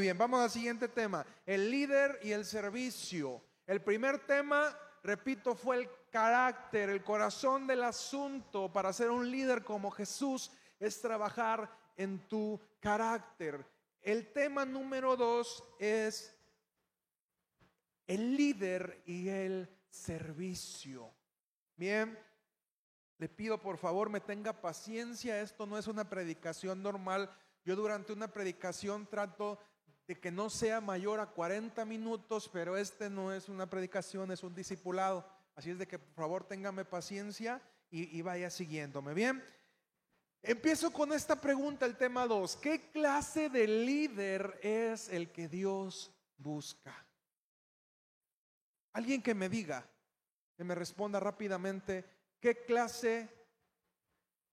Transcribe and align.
Bien, 0.00 0.16
vamos 0.16 0.40
al 0.40 0.50
siguiente 0.50 0.88
tema, 0.88 1.26
el 1.44 1.70
líder 1.70 2.20
y 2.22 2.32
el 2.32 2.46
servicio. 2.46 3.42
El 3.66 3.82
primer 3.82 4.20
tema, 4.26 4.74
repito, 5.02 5.54
fue 5.54 5.76
el 5.76 5.90
carácter, 6.10 6.88
el 6.88 7.04
corazón 7.04 7.66
del 7.66 7.82
asunto 7.82 8.72
para 8.72 8.94
ser 8.94 9.10
un 9.10 9.30
líder 9.30 9.62
como 9.62 9.90
Jesús 9.90 10.52
es 10.78 11.02
trabajar 11.02 11.70
en 11.98 12.26
tu 12.28 12.58
carácter. 12.80 13.66
El 14.00 14.32
tema 14.32 14.64
número 14.64 15.18
dos 15.18 15.62
es 15.78 16.34
el 18.06 18.38
líder 18.38 19.02
y 19.04 19.28
el 19.28 19.68
servicio. 19.90 21.12
Bien, 21.76 22.18
le 23.18 23.28
pido 23.28 23.60
por 23.60 23.76
favor 23.76 24.08
me 24.08 24.20
tenga 24.20 24.62
paciencia, 24.62 25.42
esto 25.42 25.66
no 25.66 25.76
es 25.76 25.86
una 25.88 26.08
predicación 26.08 26.82
normal. 26.82 27.30
Yo 27.66 27.76
durante 27.76 28.14
una 28.14 28.28
predicación 28.28 29.06
trato 29.06 29.58
de 30.10 30.18
que 30.18 30.32
no 30.32 30.50
sea 30.50 30.80
mayor 30.80 31.20
a 31.20 31.26
40 31.26 31.84
minutos, 31.84 32.50
pero 32.52 32.76
este 32.76 33.08
no 33.08 33.32
es 33.32 33.48
una 33.48 33.70
predicación, 33.70 34.32
es 34.32 34.42
un 34.42 34.52
discipulado. 34.52 35.24
Así 35.54 35.70
es 35.70 35.78
de 35.78 35.86
que 35.86 36.00
por 36.00 36.24
favor 36.24 36.42
téngame 36.42 36.84
paciencia 36.84 37.62
y, 37.92 38.20
vaya 38.20 38.50
siguiéndome. 38.50 39.14
Bien, 39.14 39.40
empiezo 40.42 40.92
con 40.92 41.12
esta 41.12 41.40
pregunta, 41.40 41.86
el 41.86 41.96
tema 41.96 42.26
2. 42.26 42.56
¿Qué 42.56 42.90
clase 42.90 43.50
de 43.50 43.68
líder 43.68 44.58
es 44.64 45.08
el 45.10 45.30
que 45.30 45.46
Dios 45.46 46.10
busca? 46.38 47.06
Alguien 48.92 49.22
que 49.22 49.34
me 49.34 49.48
diga, 49.48 49.88
que 50.56 50.64
me 50.64 50.74
responda 50.74 51.20
rápidamente, 51.20 52.04
¿qué 52.40 52.64
clase 52.64 53.28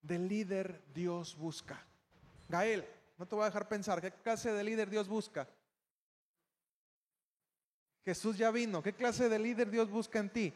de 0.02 0.20
líder 0.20 0.84
Dios 0.94 1.36
busca? 1.36 1.84
Gael, 2.48 2.86
no 3.18 3.26
te 3.26 3.34
voy 3.34 3.42
a 3.42 3.46
dejar 3.46 3.68
pensar, 3.68 4.00
¿qué 4.00 4.12
clase 4.12 4.52
de 4.52 4.64
líder 4.64 4.88
Dios 4.88 5.08
busca? 5.08 5.48
Jesús 8.04 8.38
ya 8.38 8.50
vino, 8.50 8.82
¿qué 8.82 8.94
clase 8.94 9.28
de 9.28 9.38
líder 9.38 9.70
Dios 9.70 9.90
busca 9.90 10.20
en 10.20 10.30
ti? 10.30 10.54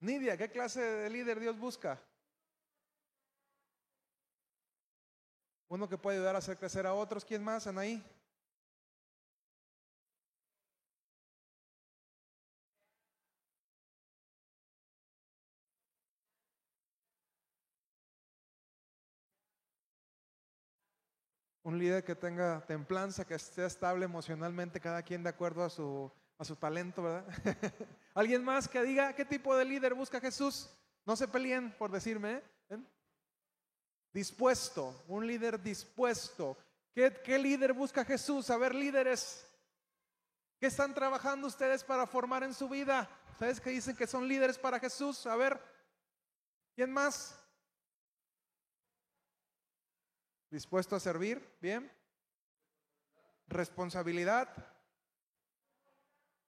Nidia, 0.00 0.38
¿qué 0.38 0.50
clase 0.50 0.80
de 0.80 1.10
líder 1.10 1.38
Dios 1.38 1.58
busca? 1.58 2.00
Uno 5.68 5.86
que 5.88 5.98
puede 5.98 6.16
ayudar 6.16 6.34
a 6.34 6.38
hacer 6.38 6.56
crecer 6.56 6.86
a 6.86 6.94
otros. 6.94 7.24
¿Quién 7.24 7.44
más, 7.44 7.66
Anaí? 7.66 8.02
Un 21.70 21.78
líder 21.78 22.02
que 22.02 22.16
tenga 22.16 22.66
templanza, 22.66 23.24
que 23.24 23.36
esté 23.36 23.64
estable 23.64 24.04
emocionalmente, 24.04 24.80
cada 24.80 25.04
quien 25.04 25.22
de 25.22 25.28
acuerdo 25.28 25.62
a 25.62 25.70
su, 25.70 26.10
a 26.36 26.44
su 26.44 26.56
talento, 26.56 27.04
¿verdad? 27.04 27.24
¿Alguien 28.14 28.42
más 28.42 28.66
que 28.66 28.82
diga 28.82 29.12
qué 29.14 29.24
tipo 29.24 29.56
de 29.56 29.64
líder 29.64 29.94
busca 29.94 30.20
Jesús? 30.20 30.68
No 31.06 31.14
se 31.14 31.28
peleen 31.28 31.70
por 31.78 31.92
decirme. 31.92 32.42
¿eh? 32.70 32.78
Dispuesto, 34.12 35.04
un 35.06 35.24
líder 35.24 35.62
dispuesto. 35.62 36.56
¿Qué, 36.92 37.20
¿Qué 37.22 37.38
líder 37.38 37.72
busca 37.72 38.04
Jesús? 38.04 38.50
A 38.50 38.56
ver, 38.56 38.74
líderes, 38.74 39.46
¿qué 40.58 40.66
están 40.66 40.92
trabajando 40.92 41.46
ustedes 41.46 41.84
para 41.84 42.04
formar 42.04 42.42
en 42.42 42.52
su 42.52 42.68
vida? 42.68 43.08
¿Ustedes 43.30 43.60
que 43.60 43.70
dicen 43.70 43.94
que 43.94 44.08
son 44.08 44.26
líderes 44.26 44.58
para 44.58 44.80
Jesús? 44.80 45.24
A 45.24 45.36
ver, 45.36 45.62
¿quién 46.74 46.92
más? 46.92 47.39
¿Dispuesto 50.50 50.96
a 50.96 51.00
servir? 51.00 51.56
¿Bien? 51.60 51.90
Responsabilidad. 53.46 54.48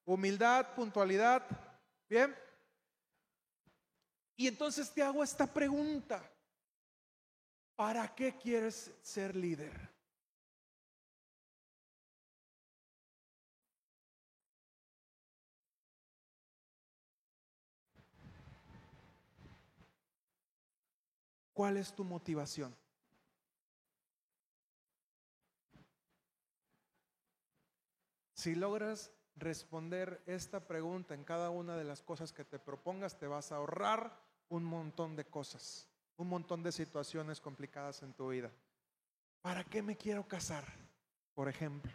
Humildad, 0.03 0.75
puntualidad. 0.75 1.45
¿Bien? 2.09 2.35
Y 4.35 4.47
entonces 4.47 4.91
te 4.93 5.01
hago 5.01 5.23
esta 5.23 5.47
pregunta. 5.47 6.29
¿Para 7.77 8.13
qué 8.13 8.37
quieres 8.37 8.91
ser 9.01 9.35
líder? 9.35 9.93
¿Cuál 21.53 21.77
es 21.77 21.95
tu 21.95 22.03
motivación? 22.03 22.82
Si 28.43 28.55
logras 28.55 29.09
responder 29.37 30.21
esta 30.25 30.67
pregunta 30.67 31.13
en 31.13 31.23
cada 31.23 31.49
una 31.49 31.77
de 31.77 31.85
las 31.85 32.01
cosas 32.01 32.33
que 32.33 32.43
te 32.43 32.59
propongas, 32.59 33.17
te 33.17 33.25
vas 33.25 33.53
a 33.53 33.55
ahorrar 33.55 34.19
un 34.49 34.65
montón 34.65 35.15
de 35.15 35.23
cosas, 35.23 35.87
un 36.17 36.27
montón 36.27 36.61
de 36.61 36.73
situaciones 36.73 37.39
complicadas 37.39 38.03
en 38.03 38.11
tu 38.11 38.27
vida. 38.27 38.51
¿Para 39.41 39.63
qué 39.63 39.81
me 39.81 39.95
quiero 39.95 40.27
casar? 40.27 40.65
Por 41.33 41.47
ejemplo. 41.47 41.89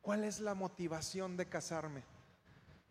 ¿Cuál 0.00 0.24
es 0.24 0.40
la 0.40 0.54
motivación 0.54 1.36
de 1.36 1.44
casarme? 1.44 2.02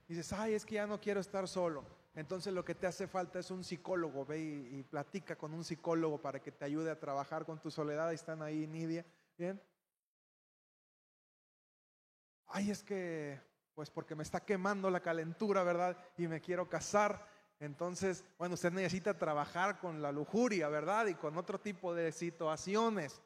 Dices, 0.07 0.31
ay, 0.33 0.53
es 0.53 0.63
que 0.63 0.75
ya 0.75 0.85
no 0.85 1.01
quiero 1.01 1.19
estar 1.19 1.47
solo. 1.47 1.83
Entonces 2.13 2.53
lo 2.53 2.63
que 2.63 2.75
te 2.75 2.85
hace 2.85 3.07
falta 3.07 3.39
es 3.39 3.49
un 3.49 3.63
psicólogo. 3.63 4.23
Ve 4.23 4.39
y, 4.39 4.83
platica 4.83 5.35
con 5.35 5.55
un 5.55 5.63
psicólogo 5.63 6.21
para 6.21 6.43
que 6.43 6.51
te 6.51 6.65
ayude 6.65 6.91
a 6.91 6.99
trabajar 6.99 7.43
con 7.43 7.59
tu 7.59 7.71
soledad. 7.71 8.13
Están 8.13 8.43
ahí, 8.43 8.67
Nidia. 8.67 9.03
Bien. 9.35 9.59
Ay, 12.49 12.71
es 12.71 12.83
que, 12.83 13.39
pues 13.75 13.89
porque 13.89 14.15
me 14.15 14.23
está 14.23 14.39
quemando 14.39 14.89
la 14.89 14.99
calentura, 14.99 15.63
¿verdad? 15.63 15.97
Y 16.17 16.27
me 16.27 16.41
quiero 16.41 16.67
casar. 16.67 17.25
Entonces, 17.59 18.23
bueno, 18.37 18.55
usted 18.55 18.71
necesita 18.71 19.17
trabajar 19.17 19.79
con 19.79 20.01
la 20.01 20.11
lujuria, 20.11 20.67
¿verdad? 20.67 21.07
Y 21.07 21.15
con 21.15 21.37
otro 21.37 21.59
tipo 21.59 21.93
de 21.93 22.11
situaciones. 22.11 23.21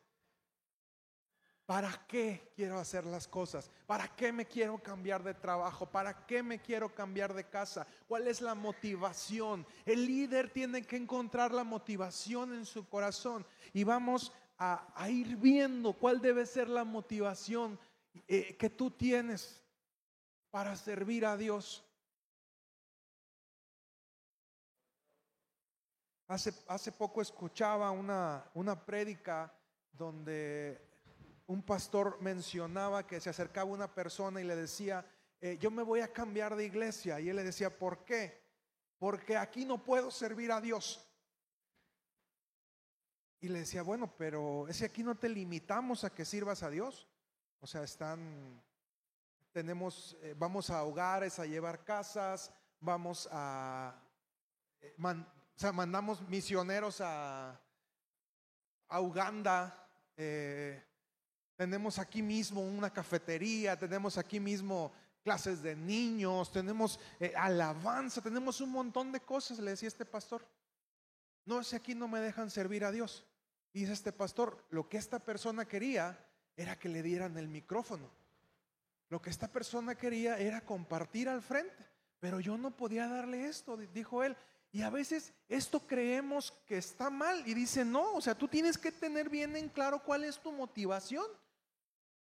¿Para 1.65 2.05
qué 2.07 2.51
quiero 2.55 2.77
hacer 2.77 3.05
las 3.05 3.25
cosas? 3.25 3.71
¿Para 3.85 4.09
qué 4.09 4.33
me 4.33 4.45
quiero 4.45 4.77
cambiar 4.79 5.23
de 5.23 5.33
trabajo? 5.33 5.85
¿Para 5.85 6.25
qué 6.25 6.43
me 6.43 6.59
quiero 6.59 6.93
cambiar 6.93 7.33
de 7.33 7.45
casa? 7.45 7.87
¿Cuál 8.05 8.27
es 8.27 8.41
la 8.41 8.53
motivación? 8.53 9.65
El 9.85 10.05
líder 10.05 10.49
tiene 10.49 10.81
que 10.81 10.97
encontrar 10.97 11.53
la 11.53 11.63
motivación 11.63 12.53
en 12.53 12.65
su 12.65 12.89
corazón 12.89 13.45
y 13.71 13.85
vamos 13.85 14.33
a, 14.57 14.85
a 14.93 15.09
ir 15.09 15.37
viendo 15.37 15.93
cuál 15.93 16.19
debe 16.19 16.45
ser 16.45 16.67
la 16.67 16.83
motivación 16.83 17.79
eh, 18.27 18.55
que 18.57 18.69
tú 18.69 18.91
tienes 18.91 19.61
para 20.51 20.75
servir 20.75 21.25
a 21.25 21.35
Dios. 21.35 21.83
Hace, 26.27 26.53
hace 26.67 26.91
poco 26.91 27.21
escuchaba 27.21 27.91
una, 27.91 28.49
una 28.53 28.85
prédica 28.85 29.53
donde 29.91 30.81
un 31.47 31.61
pastor 31.61 32.19
mencionaba 32.21 33.05
que 33.05 33.19
se 33.19 33.29
acercaba 33.29 33.69
una 33.69 33.93
persona 33.93 34.41
y 34.41 34.43
le 34.43 34.55
decía, 34.55 35.05
eh, 35.41 35.57
yo 35.59 35.69
me 35.69 35.83
voy 35.83 35.99
a 35.99 36.11
cambiar 36.11 36.55
de 36.55 36.65
iglesia. 36.65 37.19
Y 37.19 37.29
él 37.29 37.35
le 37.35 37.43
decía, 37.43 37.77
¿por 37.77 38.05
qué? 38.05 38.41
Porque 38.97 39.35
aquí 39.35 39.65
no 39.65 39.83
puedo 39.83 40.09
servir 40.09 40.51
a 40.51 40.61
Dios. 40.61 41.05
Y 43.41 43.49
le 43.49 43.59
decía, 43.59 43.81
bueno, 43.81 44.15
pero 44.17 44.67
es 44.69 44.79
que 44.79 44.85
aquí 44.85 45.03
no 45.03 45.15
te 45.15 45.27
limitamos 45.27 46.05
a 46.05 46.13
que 46.13 46.23
sirvas 46.23 46.63
a 46.63 46.69
Dios. 46.69 47.07
O 47.63 47.65
sea, 47.65 47.83
están, 47.83 48.61
tenemos, 49.53 50.17
eh, 50.21 50.35
vamos 50.37 50.69
a 50.69 50.83
hogares, 50.83 51.39
a 51.39 51.45
llevar 51.45 51.85
casas, 51.85 52.51
vamos 52.81 53.29
a, 53.31 53.95
eh, 54.81 54.93
man, 54.97 55.25
o 55.55 55.57
sea, 55.57 55.71
mandamos 55.71 56.27
misioneros 56.27 56.99
a, 56.99 57.57
Uganda, 58.99 59.89
eh, 60.17 60.83
tenemos 61.55 61.99
aquí 61.99 62.21
mismo 62.21 62.59
una 62.59 62.91
cafetería, 62.91 63.79
tenemos 63.79 64.17
aquí 64.17 64.41
mismo 64.41 64.91
clases 65.23 65.63
de 65.63 65.73
niños, 65.73 66.51
tenemos 66.51 66.99
alabanza, 67.37 68.21
tenemos 68.21 68.59
un 68.59 68.71
montón 68.73 69.13
de 69.13 69.21
cosas, 69.21 69.57
le 69.59 69.71
decía 69.71 69.87
este 69.87 70.05
pastor. 70.05 70.45
No, 71.45 71.61
que 71.61 71.75
aquí 71.77 71.95
no 71.95 72.09
me 72.09 72.19
dejan 72.19 72.49
servir 72.49 72.83
a 72.83 72.91
Dios. 72.91 73.23
Dice 73.71 73.93
este 73.93 74.11
pastor, 74.11 74.67
lo 74.69 74.89
que 74.89 74.97
esta 74.97 75.19
persona 75.19 75.65
quería 75.65 76.19
era 76.55 76.77
que 76.77 76.89
le 76.89 77.01
dieran 77.01 77.37
el 77.37 77.47
micrófono. 77.47 78.09
Lo 79.09 79.21
que 79.21 79.29
esta 79.29 79.47
persona 79.47 79.95
quería 79.95 80.37
era 80.37 80.61
compartir 80.61 81.29
al 81.29 81.41
frente, 81.41 81.85
pero 82.19 82.39
yo 82.39 82.57
no 82.57 82.75
podía 82.75 83.07
darle 83.07 83.47
esto, 83.47 83.77
dijo 83.77 84.23
él. 84.23 84.35
Y 84.71 84.81
a 84.81 84.89
veces 84.89 85.33
esto 85.49 85.85
creemos 85.85 86.51
que 86.65 86.77
está 86.77 87.11
mal 87.11 87.47
y 87.47 87.53
dice, 87.53 87.85
no, 87.85 88.13
o 88.13 88.21
sea, 88.21 88.35
tú 88.35 88.47
tienes 88.47 88.77
que 88.77 88.91
tener 88.91 89.29
bien 89.29 89.55
en 89.55 89.69
claro 89.69 90.01
cuál 90.03 90.23
es 90.23 90.39
tu 90.39 90.51
motivación 90.51 91.25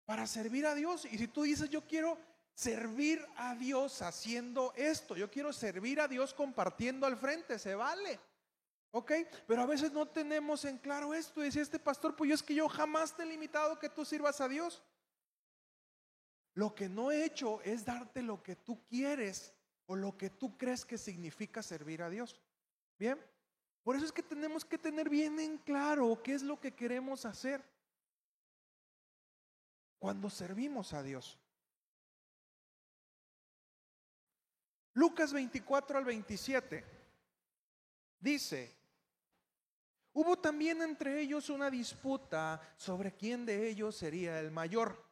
para 0.04 0.26
servir 0.26 0.66
a 0.66 0.74
Dios. 0.74 1.04
Y 1.04 1.18
si 1.18 1.28
tú 1.28 1.42
dices, 1.42 1.70
yo 1.70 1.86
quiero 1.86 2.18
servir 2.52 3.24
a 3.36 3.54
Dios 3.54 4.02
haciendo 4.02 4.72
esto, 4.76 5.16
yo 5.16 5.30
quiero 5.30 5.52
servir 5.52 6.00
a 6.00 6.08
Dios 6.08 6.34
compartiendo 6.34 7.06
al 7.06 7.16
frente, 7.16 7.60
se 7.60 7.76
vale. 7.76 8.18
¿Ok? 8.92 9.12
Pero 9.46 9.62
a 9.62 9.66
veces 9.66 9.90
no 9.90 10.06
tenemos 10.06 10.64
en 10.66 10.78
claro 10.78 11.14
esto. 11.14 11.40
Decía 11.40 11.62
este 11.62 11.78
pastor, 11.78 12.14
pues 12.14 12.28
yo 12.28 12.34
es 12.34 12.42
que 12.42 12.54
yo 12.54 12.68
jamás 12.68 13.16
te 13.16 13.22
he 13.22 13.26
limitado 13.26 13.78
que 13.78 13.88
tú 13.88 14.04
sirvas 14.04 14.40
a 14.40 14.48
Dios. 14.48 14.82
Lo 16.54 16.74
que 16.74 16.90
no 16.90 17.10
he 17.10 17.24
hecho 17.24 17.62
es 17.62 17.86
darte 17.86 18.22
lo 18.22 18.42
que 18.42 18.54
tú 18.54 18.84
quieres 18.86 19.54
o 19.86 19.96
lo 19.96 20.16
que 20.18 20.28
tú 20.28 20.58
crees 20.58 20.84
que 20.84 20.98
significa 20.98 21.62
servir 21.62 22.02
a 22.02 22.10
Dios. 22.10 22.38
Bien, 22.98 23.18
por 23.82 23.96
eso 23.96 24.04
es 24.04 24.12
que 24.12 24.22
tenemos 24.22 24.62
que 24.64 24.76
tener 24.76 25.08
bien 25.08 25.40
en 25.40 25.56
claro 25.56 26.22
qué 26.22 26.34
es 26.34 26.42
lo 26.42 26.60
que 26.60 26.74
queremos 26.74 27.24
hacer 27.24 27.64
cuando 29.98 30.28
servimos 30.28 30.92
a 30.92 31.02
Dios. 31.02 31.38
Lucas 34.92 35.32
24 35.32 35.96
al 35.96 36.04
27 36.04 36.84
dice, 38.20 38.81
hubo 40.12 40.38
también 40.38 40.82
entre 40.82 41.20
ellos 41.20 41.50
una 41.50 41.70
disputa 41.70 42.60
sobre 42.76 43.12
quién 43.12 43.46
de 43.46 43.68
ellos 43.68 43.96
sería 43.96 44.40
el 44.40 44.50
mayor. 44.50 45.02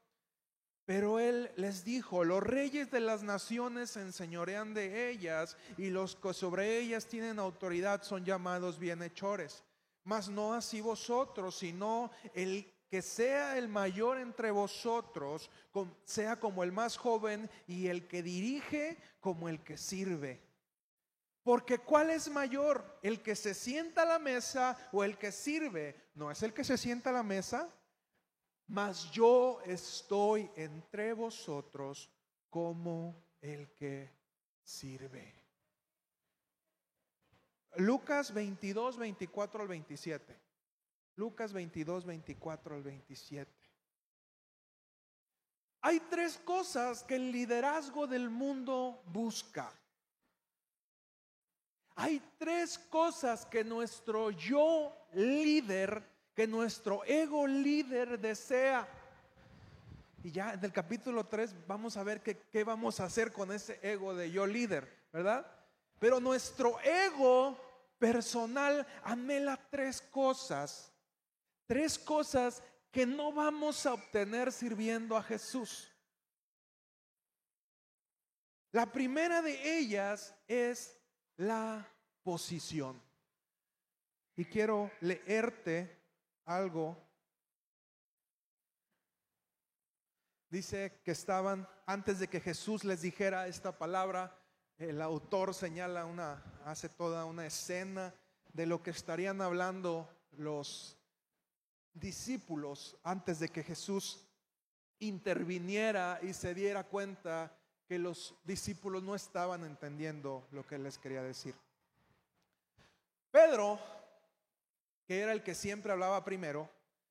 Pero 0.85 1.21
él 1.21 1.53
les 1.57 1.85
dijo, 1.85 2.25
los 2.25 2.43
reyes 2.43 2.91
de 2.91 3.01
las 3.01 3.23
naciones 3.23 3.91
se 3.91 4.01
enseñorean 4.01 4.75
de 4.75 5.11
ellas 5.11 5.57
y 5.79 5.91
los 5.91 6.17
que 6.17 6.35
sobre 6.35 6.79
ellas 6.79 7.07
tienen 7.07 7.39
autoridad 7.39 8.03
son 8.03 8.25
llamados 8.25 8.79
bienhechores. 8.79 9.63
Mas 10.03 10.29
no 10.29 10.53
así 10.53 10.81
vosotros, 10.81 11.59
sino 11.59 12.11
el 12.35 12.73
que 12.91 13.03
sea 13.03 13.57
el 13.57 13.69
mayor 13.69 14.19
entre 14.19 14.51
vosotros, 14.51 15.49
sea 16.05 16.41
como 16.41 16.65
el 16.65 16.73
más 16.73 16.97
joven 16.97 17.49
y 17.69 17.87
el 17.87 18.09
que 18.09 18.23
dirige 18.25 18.99
como 19.21 19.49
el 19.49 19.63
que 19.63 19.77
sirve. 19.77 20.43
Porque 21.43 21.79
¿cuál 21.79 22.11
es 22.11 22.31
mayor? 22.31 22.99
¿El 23.03 23.23
que 23.23 23.35
se 23.35 23.55
sienta 23.55 24.03
a 24.03 24.07
la 24.07 24.19
mesa 24.19 24.77
o 24.93 25.05
el 25.05 25.17
que 25.17 25.33
sirve? 25.33 26.11
¿No 26.15 26.31
es 26.31 26.43
el 26.43 26.53
que 26.53 26.65
se 26.65 26.77
sienta 26.77 27.11
a 27.11 27.15
la 27.15 27.23
mesa? 27.23 27.69
Mas 28.67 29.11
yo 29.11 29.61
estoy 29.65 30.51
entre 30.55 31.13
vosotros 31.13 32.11
como 32.49 33.25
el 33.41 33.73
que 33.75 34.11
sirve. 34.63 35.35
Lucas 37.77 38.35
22, 38.35 38.99
24 38.99 39.63
al 39.63 39.69
27. 39.69 40.41
Lucas 41.17 41.53
22, 41.53 42.05
24 42.05 42.77
al 42.77 42.83
27. 42.83 43.53
Hay 45.83 46.01
tres 46.11 46.39
cosas 46.39 47.03
que 47.03 47.17
el 47.17 47.33
liderazgo 47.33 48.07
del 48.07 48.29
mundo 48.29 49.03
busca. 49.07 49.73
Hay 52.01 52.23
tres 52.39 52.79
cosas 52.79 53.45
que 53.45 53.63
nuestro 53.63 54.31
yo 54.31 54.97
líder, 55.13 56.03
que 56.35 56.47
nuestro 56.47 57.05
ego 57.05 57.47
líder 57.47 58.19
desea. 58.19 58.89
Y 60.23 60.33
ya 60.33 60.55
en 60.55 60.65
el 60.65 60.73
capítulo 60.73 61.27
3 61.27 61.67
vamos 61.67 61.99
a 61.99 62.03
ver 62.03 62.23
qué, 62.23 62.65
vamos 62.65 63.01
a 63.01 63.05
hacer 63.05 63.33
con 63.33 63.53
ese 63.53 63.79
ego 63.83 64.15
de 64.15 64.31
yo 64.31 64.47
líder, 64.47 64.89
¿verdad? 65.13 65.47
Pero 65.99 66.21
nuestro 66.21 66.81
ego 66.81 67.59
personal 67.99 68.87
anhela 69.05 69.61
tres 69.71 70.01
cosas 70.01 70.91
tres 71.67 72.01
cosas 72.01 72.65
que 72.91 73.07
no 73.07 73.31
vamos 73.31 73.87
a 73.87 73.95
obtener 73.95 74.51
sirviendo 74.51 75.17
a 75.17 75.23
Jesús. 75.23 75.89
La 78.73 78.91
primera 78.91 79.41
de 79.41 79.79
ellas 79.79 80.35
es 80.49 81.00
la 81.41 81.87
posición. 82.23 83.01
Y 84.37 84.45
quiero 84.45 84.91
leerte 85.01 85.99
algo. 86.45 86.97
Dice 90.51 91.01
que 91.03 91.13
estaban, 91.13 91.67
antes 91.87 92.19
de 92.19 92.29
que 92.29 92.41
Jesús 92.41 92.85
les 92.85 93.03
dijera 93.03 93.47
esta 93.47 93.79
palabra, 93.79 94.37
el 94.77 95.01
autor 95.01 95.55
señala 95.55 96.05
una, 96.05 96.43
hace 96.65 96.89
toda 96.89 97.25
una 97.25 97.47
escena 97.47 98.15
de 98.53 98.67
lo 98.67 98.83
que 98.83 98.91
estarían 98.91 99.41
hablando 99.41 100.09
los 100.33 100.99
discípulos 101.95 102.99
antes 103.03 103.39
de 103.39 103.49
que 103.49 103.63
Jesús 103.63 104.27
interviniera 104.99 106.19
y 106.23 106.35
se 106.35 106.55
diera 106.55 106.85
cuenta 106.85 107.57
que 107.91 107.99
los 107.99 108.37
discípulos 108.45 109.03
no 109.03 109.17
estaban 109.17 109.65
entendiendo 109.65 110.47
lo 110.53 110.65
que 110.65 110.79
les 110.79 110.97
quería 110.97 111.25
decir. 111.25 111.57
Pedro, 113.33 113.81
que 115.09 115.19
era 115.19 115.33
el 115.33 115.43
que 115.43 115.57
siempre 115.57 115.91
hablaba 115.91 116.25
primero, 116.25 116.71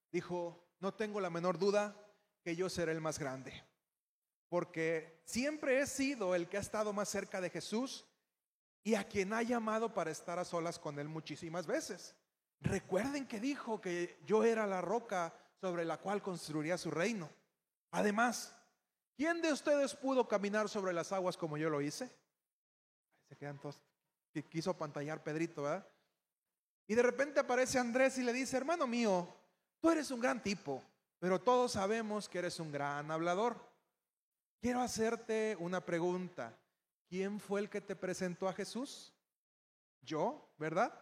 dijo, 0.10 0.58
no 0.80 0.94
tengo 0.94 1.20
la 1.20 1.30
menor 1.30 1.60
duda 1.60 1.94
que 2.46 2.56
yo 2.56 2.70
seré 2.70 2.94
el 2.94 3.02
más 3.02 3.20
grande, 3.20 3.62
porque 4.48 5.22
siempre 5.26 5.82
he 5.82 5.86
sido 5.86 6.34
el 6.34 6.48
que 6.48 6.56
ha 6.56 6.62
estado 6.62 6.94
más 6.94 7.10
cerca 7.10 7.42
de 7.42 7.50
Jesús 7.50 8.06
y 8.82 8.96
a 8.96 9.04
quien 9.04 9.34
ha 9.34 9.42
llamado 9.42 9.94
para 9.94 10.12
estar 10.12 10.40
a 10.40 10.46
solas 10.46 10.80
con 10.80 10.98
él 10.98 11.10
muchísimas 11.10 11.68
veces. 11.68 12.16
Recuerden 12.62 13.28
que 13.28 13.42
dijo 13.42 13.82
que 13.82 14.18
yo 14.26 14.46
era 14.46 14.66
la 14.66 14.80
roca 14.80 15.34
sobre 15.60 15.84
la 15.84 15.98
cual 15.98 16.22
construiría 16.22 16.78
su 16.78 16.90
reino. 16.90 17.30
Además, 17.92 18.56
¿quién 19.20 19.42
de 19.42 19.52
ustedes 19.52 19.94
pudo 19.96 20.26
caminar 20.30 20.70
sobre 20.70 20.94
las 20.94 21.12
aguas 21.12 21.36
como 21.36 21.58
yo 21.58 21.70
lo 21.70 21.82
hice? 21.82 22.10
Se 23.28 23.36
quedan 23.36 23.60
todos, 23.60 23.78
quiso 24.48 24.78
pantallar 24.78 25.22
Pedrito, 25.22 25.64
¿verdad? 25.64 25.86
Y 26.88 26.96
de 26.96 27.02
repente 27.04 27.42
aparece 27.42 27.78
Andrés 27.78 28.18
y 28.18 28.24
le 28.24 28.32
dice, 28.32 28.56
hermano 28.56 28.88
mío, 28.88 29.28
tú 29.82 29.90
eres 29.92 30.10
un 30.10 30.22
gran 30.22 30.42
tipo, 30.42 30.82
pero 31.20 31.42
todos 31.42 31.74
sabemos 31.74 32.30
que 32.30 32.40
eres 32.40 32.62
un 32.62 32.72
gran 32.72 33.12
hablador. 33.12 33.58
Quiero 34.62 34.80
hacerte 34.80 35.58
una 35.60 35.82
pregunta. 35.82 36.58
¿Quién 37.10 37.42
fue 37.42 37.60
el 37.60 37.70
que 37.70 37.82
te 37.82 37.98
presentó 37.98 38.48
a 38.48 38.54
Jesús? 38.54 39.14
Yo, 40.02 40.50
¿verdad? 40.58 40.98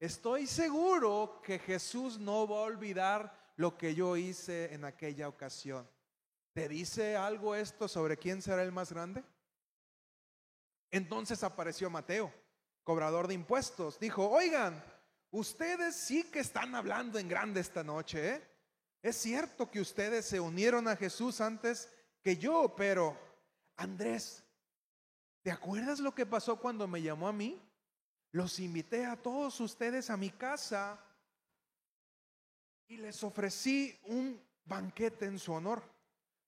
Estoy 0.00 0.46
seguro 0.46 1.42
que 1.44 1.58
Jesús 1.58 2.18
no 2.18 2.48
va 2.48 2.60
a 2.60 2.62
olvidar 2.62 3.52
lo 3.56 3.76
que 3.76 3.94
yo 3.94 4.16
hice 4.16 4.72
en 4.72 4.86
aquella 4.86 5.28
ocasión. 5.28 5.86
¿Te 6.58 6.68
dice 6.68 7.14
algo 7.14 7.54
esto 7.54 7.86
sobre 7.86 8.16
quién 8.16 8.42
será 8.42 8.64
el 8.64 8.72
más 8.72 8.92
grande? 8.92 9.22
Entonces 10.90 11.44
apareció 11.44 11.88
Mateo, 11.88 12.34
cobrador 12.82 13.28
de 13.28 13.34
impuestos. 13.34 14.00
Dijo, 14.00 14.28
oigan, 14.28 14.82
ustedes 15.30 15.94
sí 15.94 16.24
que 16.24 16.40
están 16.40 16.74
hablando 16.74 17.20
en 17.20 17.28
grande 17.28 17.60
esta 17.60 17.84
noche. 17.84 18.28
¿eh? 18.28 18.42
Es 19.02 19.14
cierto 19.18 19.70
que 19.70 19.80
ustedes 19.80 20.26
se 20.26 20.40
unieron 20.40 20.88
a 20.88 20.96
Jesús 20.96 21.40
antes 21.40 21.88
que 22.24 22.36
yo, 22.36 22.74
pero 22.76 23.16
Andrés, 23.76 24.42
¿te 25.42 25.52
acuerdas 25.52 26.00
lo 26.00 26.12
que 26.12 26.26
pasó 26.26 26.56
cuando 26.56 26.88
me 26.88 27.00
llamó 27.00 27.28
a 27.28 27.32
mí? 27.32 27.62
Los 28.32 28.58
invité 28.58 29.06
a 29.06 29.14
todos 29.14 29.60
ustedes 29.60 30.10
a 30.10 30.16
mi 30.16 30.30
casa 30.30 30.98
y 32.88 32.96
les 32.96 33.22
ofrecí 33.22 33.96
un 34.06 34.42
banquete 34.64 35.26
en 35.26 35.38
su 35.38 35.52
honor. 35.52 35.97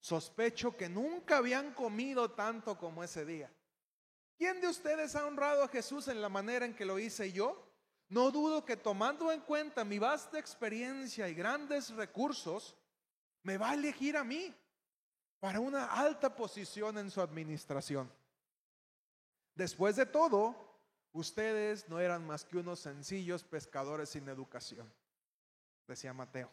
Sospecho 0.00 0.76
que 0.76 0.88
nunca 0.88 1.38
habían 1.38 1.72
comido 1.74 2.30
tanto 2.30 2.78
como 2.78 3.04
ese 3.04 3.24
día. 3.24 3.52
¿Quién 4.36 4.60
de 4.60 4.68
ustedes 4.68 5.14
ha 5.14 5.26
honrado 5.26 5.62
a 5.62 5.68
Jesús 5.68 6.08
en 6.08 6.22
la 6.22 6.28
manera 6.28 6.64
en 6.64 6.74
que 6.74 6.86
lo 6.86 6.98
hice 6.98 7.30
yo? 7.32 7.66
No 8.08 8.30
dudo 8.30 8.64
que 8.64 8.76
tomando 8.76 9.30
en 9.30 9.42
cuenta 9.42 9.84
mi 9.84 9.98
vasta 9.98 10.38
experiencia 10.38 11.28
y 11.28 11.34
grandes 11.34 11.90
recursos, 11.90 12.74
me 13.42 13.58
va 13.58 13.70
a 13.70 13.74
elegir 13.74 14.16
a 14.16 14.24
mí 14.24 14.54
para 15.38 15.60
una 15.60 15.86
alta 15.86 16.34
posición 16.34 16.98
en 16.98 17.10
su 17.10 17.20
administración. 17.20 18.10
Después 19.54 19.96
de 19.96 20.06
todo, 20.06 20.70
Ustedes 21.12 21.88
no 21.88 21.98
eran 21.98 22.24
más 22.24 22.44
que 22.44 22.58
unos 22.58 22.80
sencillos 22.80 23.42
pescadores 23.42 24.10
sin 24.10 24.28
educación, 24.28 24.90
decía 25.88 26.12
Mateo. 26.12 26.50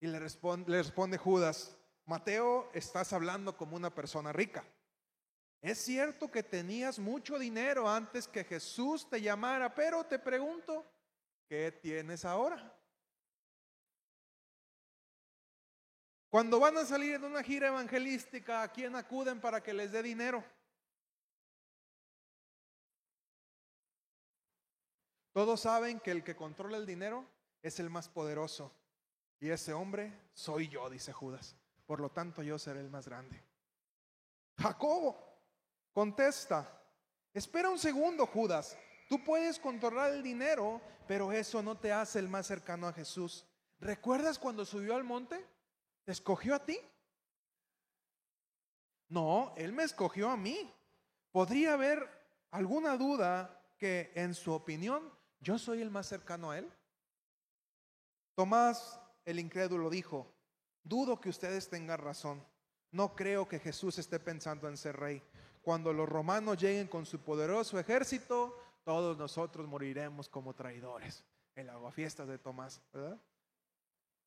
Y 0.00 0.08
le 0.08 0.18
responde, 0.18 0.70
le 0.70 0.82
responde 0.82 1.18
Judas, 1.18 1.76
Mateo, 2.06 2.70
estás 2.74 3.12
hablando 3.12 3.56
como 3.56 3.76
una 3.76 3.94
persona 3.94 4.32
rica. 4.32 4.64
Es 5.62 5.78
cierto 5.78 6.30
que 6.30 6.42
tenías 6.42 6.98
mucho 6.98 7.38
dinero 7.38 7.88
antes 7.88 8.28
que 8.28 8.44
Jesús 8.44 9.08
te 9.08 9.22
llamara, 9.22 9.74
pero 9.74 10.04
te 10.04 10.18
pregunto, 10.18 10.84
¿qué 11.48 11.72
tienes 11.72 12.26
ahora? 12.26 12.78
Cuando 16.28 16.60
van 16.60 16.76
a 16.76 16.84
salir 16.84 17.14
en 17.14 17.24
una 17.24 17.42
gira 17.42 17.68
evangelística, 17.68 18.62
¿a 18.62 18.68
quién 18.70 18.94
acuden 18.96 19.40
para 19.40 19.62
que 19.62 19.72
les 19.72 19.90
dé 19.92 20.02
dinero? 20.02 20.44
Todos 25.32 25.62
saben 25.62 25.98
que 25.98 26.10
el 26.10 26.22
que 26.22 26.36
controla 26.36 26.76
el 26.76 26.84
dinero 26.86 27.24
es 27.62 27.80
el 27.80 27.88
más 27.88 28.08
poderoso. 28.08 28.70
Y 29.40 29.48
ese 29.48 29.72
hombre 29.72 30.12
soy 30.34 30.68
yo, 30.68 30.90
dice 30.90 31.12
Judas. 31.12 31.56
Por 31.86 32.00
lo 32.00 32.10
tanto, 32.10 32.42
yo 32.42 32.58
seré 32.58 32.80
el 32.80 32.90
más 32.90 33.06
grande. 33.06 33.42
Jacobo 34.58 35.16
contesta, 35.92 36.82
espera 37.32 37.68
un 37.68 37.78
segundo, 37.78 38.26
Judas. 38.26 38.76
Tú 39.08 39.22
puedes 39.22 39.58
controlar 39.58 40.12
el 40.12 40.22
dinero, 40.22 40.80
pero 41.06 41.32
eso 41.32 41.62
no 41.62 41.76
te 41.76 41.92
hace 41.92 42.18
el 42.18 42.28
más 42.28 42.46
cercano 42.46 42.88
a 42.88 42.92
Jesús. 42.92 43.46
¿Recuerdas 43.80 44.38
cuando 44.38 44.64
subió 44.64 44.96
al 44.96 45.04
monte? 45.04 45.44
¿Te 46.04 46.12
escogió 46.12 46.54
a 46.54 46.64
ti? 46.64 46.78
No, 49.08 49.52
Él 49.56 49.72
me 49.72 49.84
escogió 49.84 50.30
a 50.30 50.36
mí. 50.36 50.72
¿Podría 51.30 51.74
haber 51.74 52.08
alguna 52.50 52.96
duda 52.96 53.60
que 53.78 54.12
en 54.14 54.34
su 54.34 54.52
opinión 54.52 55.12
yo 55.40 55.58
soy 55.58 55.82
el 55.82 55.90
más 55.90 56.06
cercano 56.06 56.50
a 56.50 56.58
Él? 56.58 56.72
Tomás 58.34 59.00
el 59.24 59.38
incrédulo 59.38 59.90
dijo, 59.90 60.33
dudo 60.84 61.20
que 61.20 61.30
ustedes 61.30 61.68
tengan 61.68 61.98
razón. 61.98 62.44
No 62.92 63.16
creo 63.16 63.48
que 63.48 63.58
Jesús 63.58 63.98
esté 63.98 64.20
pensando 64.20 64.68
en 64.68 64.76
ser 64.76 64.96
rey. 64.96 65.22
Cuando 65.62 65.92
los 65.92 66.08
romanos 66.08 66.58
lleguen 66.58 66.86
con 66.86 67.06
su 67.06 67.18
poderoso 67.20 67.78
ejército, 67.78 68.56
todos 68.84 69.16
nosotros 69.18 69.66
moriremos 69.66 70.28
como 70.28 70.54
traidores. 70.54 71.24
El 71.56 71.70
aguafiestas 71.70 72.28
de 72.28 72.38
Tomás, 72.38 72.80
¿verdad? 72.92 73.20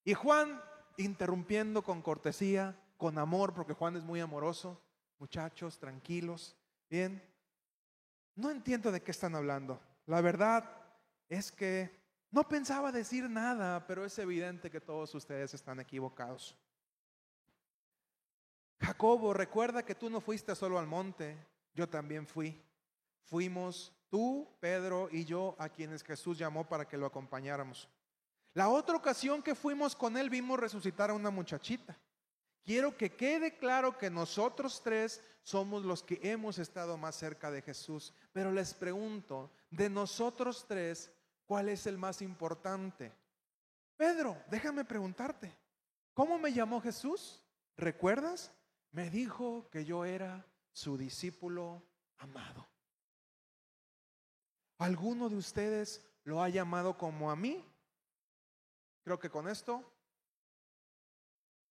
Y 0.04 0.14
Juan, 0.14 0.62
interrumpiendo 0.98 1.84
con 1.84 2.02
cortesía, 2.02 2.76
con 2.98 3.18
amor, 3.20 3.54
porque 3.54 3.74
Juan 3.74 3.96
es 3.96 4.04
muy 4.04 4.20
amoroso, 4.20 4.82
muchachos, 5.20 5.78
tranquilos, 5.78 6.56
bien, 6.90 7.22
no 8.36 8.50
entiendo 8.52 8.92
de 8.92 9.02
qué 9.02 9.12
están 9.12 9.36
hablando. 9.36 9.80
La 10.06 10.22
verdad 10.22 10.70
es 11.30 11.52
que 11.52 11.92
no 12.38 12.48
pensaba 12.48 12.92
decir 12.92 13.28
nada, 13.28 13.88
pero 13.88 14.06
es 14.06 14.20
evidente 14.20 14.70
que 14.70 14.80
todos 14.80 15.16
ustedes 15.16 15.56
están 15.56 15.80
equivocados. 15.80 16.56
Jacobo, 18.80 19.34
recuerda 19.34 19.84
que 19.84 19.96
tú 19.96 20.08
no 20.08 20.22
fuiste 20.22 20.54
solo 20.54 20.78
al 20.78 20.86
monte, 20.86 21.36
yo 21.74 21.90
también 21.90 22.28
fui. 22.28 22.62
Fuimos 23.24 23.92
tú, 24.08 24.48
Pedro 24.60 25.10
y 25.12 25.26
yo 25.26 25.56
a 25.58 25.68
quienes 25.68 26.04
Jesús 26.04 26.38
llamó 26.38 26.70
para 26.70 26.88
que 26.88 26.96
lo 26.96 27.08
acompañáramos. 27.08 27.90
La 28.54 28.70
otra 28.70 28.98
ocasión 28.98 29.42
que 29.42 29.56
fuimos 29.56 29.96
con 29.96 30.16
él 30.16 30.30
vimos 30.30 30.60
resucitar 30.60 31.10
a 31.10 31.16
una 31.16 31.32
muchachita. 31.32 31.98
Quiero 32.64 32.96
que 32.96 33.16
quede 33.16 33.58
claro 33.58 33.98
que 33.98 34.12
nosotros 34.12 34.84
tres 34.84 35.24
somos 35.42 35.84
los 35.84 36.04
que 36.04 36.20
hemos 36.22 36.60
estado 36.60 37.00
más 37.00 37.16
cerca 37.16 37.50
de 37.50 37.64
Jesús. 37.64 38.14
Pero 38.32 38.52
les 38.52 38.76
pregunto, 38.76 39.50
de 39.72 39.90
nosotros 39.90 40.66
tres, 40.68 41.12
¿cuál 41.48 41.70
es 41.70 41.88
el 41.88 41.98
más 41.98 42.22
importante? 42.22 43.12
Pedro, 43.96 44.38
déjame 44.52 44.86
preguntarte, 44.86 45.58
¿cómo 46.14 46.38
me 46.38 46.54
llamó 46.54 46.80
Jesús? 46.82 47.44
¿Recuerdas? 47.76 48.52
Me 48.92 49.10
dijo 49.10 49.70
que 49.72 49.86
yo 49.86 50.06
era 50.06 50.46
su 50.72 50.98
discípulo 50.98 51.84
amado. 52.18 52.68
¿Alguno 54.78 55.30
de 55.30 55.38
ustedes 55.38 56.06
lo 56.24 56.44
ha 56.44 56.50
llamado 56.50 56.98
como 56.98 57.32
a 57.32 57.36
mí? 57.36 57.66
Creo 59.02 59.18
que 59.18 59.30
con 59.30 59.48
esto 59.48 59.84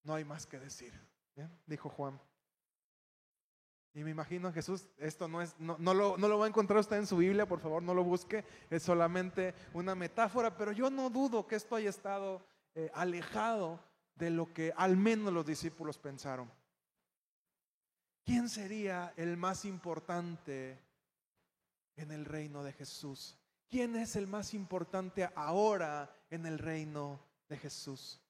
no 0.03 0.15
hay 0.15 0.25
más 0.25 0.47
que 0.47 0.59
decir, 0.59 0.93
dijo 1.67 1.89
Juan. 1.89 2.21
Y 3.97 4.05
me 4.05 4.11
imagino 4.11 4.53
Jesús, 4.53 4.87
esto 4.99 5.27
no 5.27 5.41
es, 5.41 5.59
no, 5.59 5.79
lo, 5.79 6.19
no, 6.19 6.29
lo, 6.29 6.39
va 6.39 6.45
a 6.45 6.49
encontrar 6.49 6.81
usted 6.81 6.99
en 6.99 7.07
su 7.07 7.17
Biblia, 7.17 7.49
por 7.49 7.61
favor, 7.61 7.83
no 7.83 7.95
lo 7.95 8.05
busque, 8.05 8.45
es 8.69 8.83
solamente 8.83 9.55
una 9.73 9.95
metáfora, 9.95 10.55
pero 10.55 10.71
yo 10.73 10.91
no 10.91 11.09
dudo 11.09 11.47
que 11.47 11.57
esto 11.57 11.77
haya 11.77 11.89
estado 11.89 12.45
eh, 12.75 12.91
alejado 12.93 13.81
de 14.15 14.29
lo 14.29 14.53
que 14.53 14.71
al 14.77 14.99
menos 14.99 15.33
los 15.33 15.47
discípulos 15.47 15.97
pensaron. 15.97 16.53
¿Quién 18.23 18.51
sería 18.51 19.15
el 19.17 19.39
más 19.39 19.65
importante 19.65 20.79
en 21.97 22.13
el 22.13 22.27
reino 22.27 22.63
de 22.63 22.75
Jesús? 22.75 23.39
¿Quién 23.67 23.97
es 23.97 24.15
el 24.15 24.27
más 24.27 24.53
importante 24.53 25.27
ahora 25.35 26.15
en 26.29 26.45
el 26.45 26.59
reino 26.59 27.19
de 27.49 27.57
Jesús? 27.57 28.21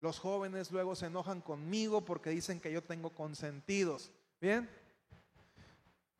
Los 0.00 0.18
jóvenes 0.18 0.70
luego 0.70 0.94
se 0.94 1.06
enojan 1.06 1.40
conmigo 1.40 2.04
porque 2.04 2.30
dicen 2.30 2.60
que 2.60 2.72
yo 2.72 2.82
tengo 2.82 3.10
consentidos. 3.10 4.10
¿Bien? 4.40 4.68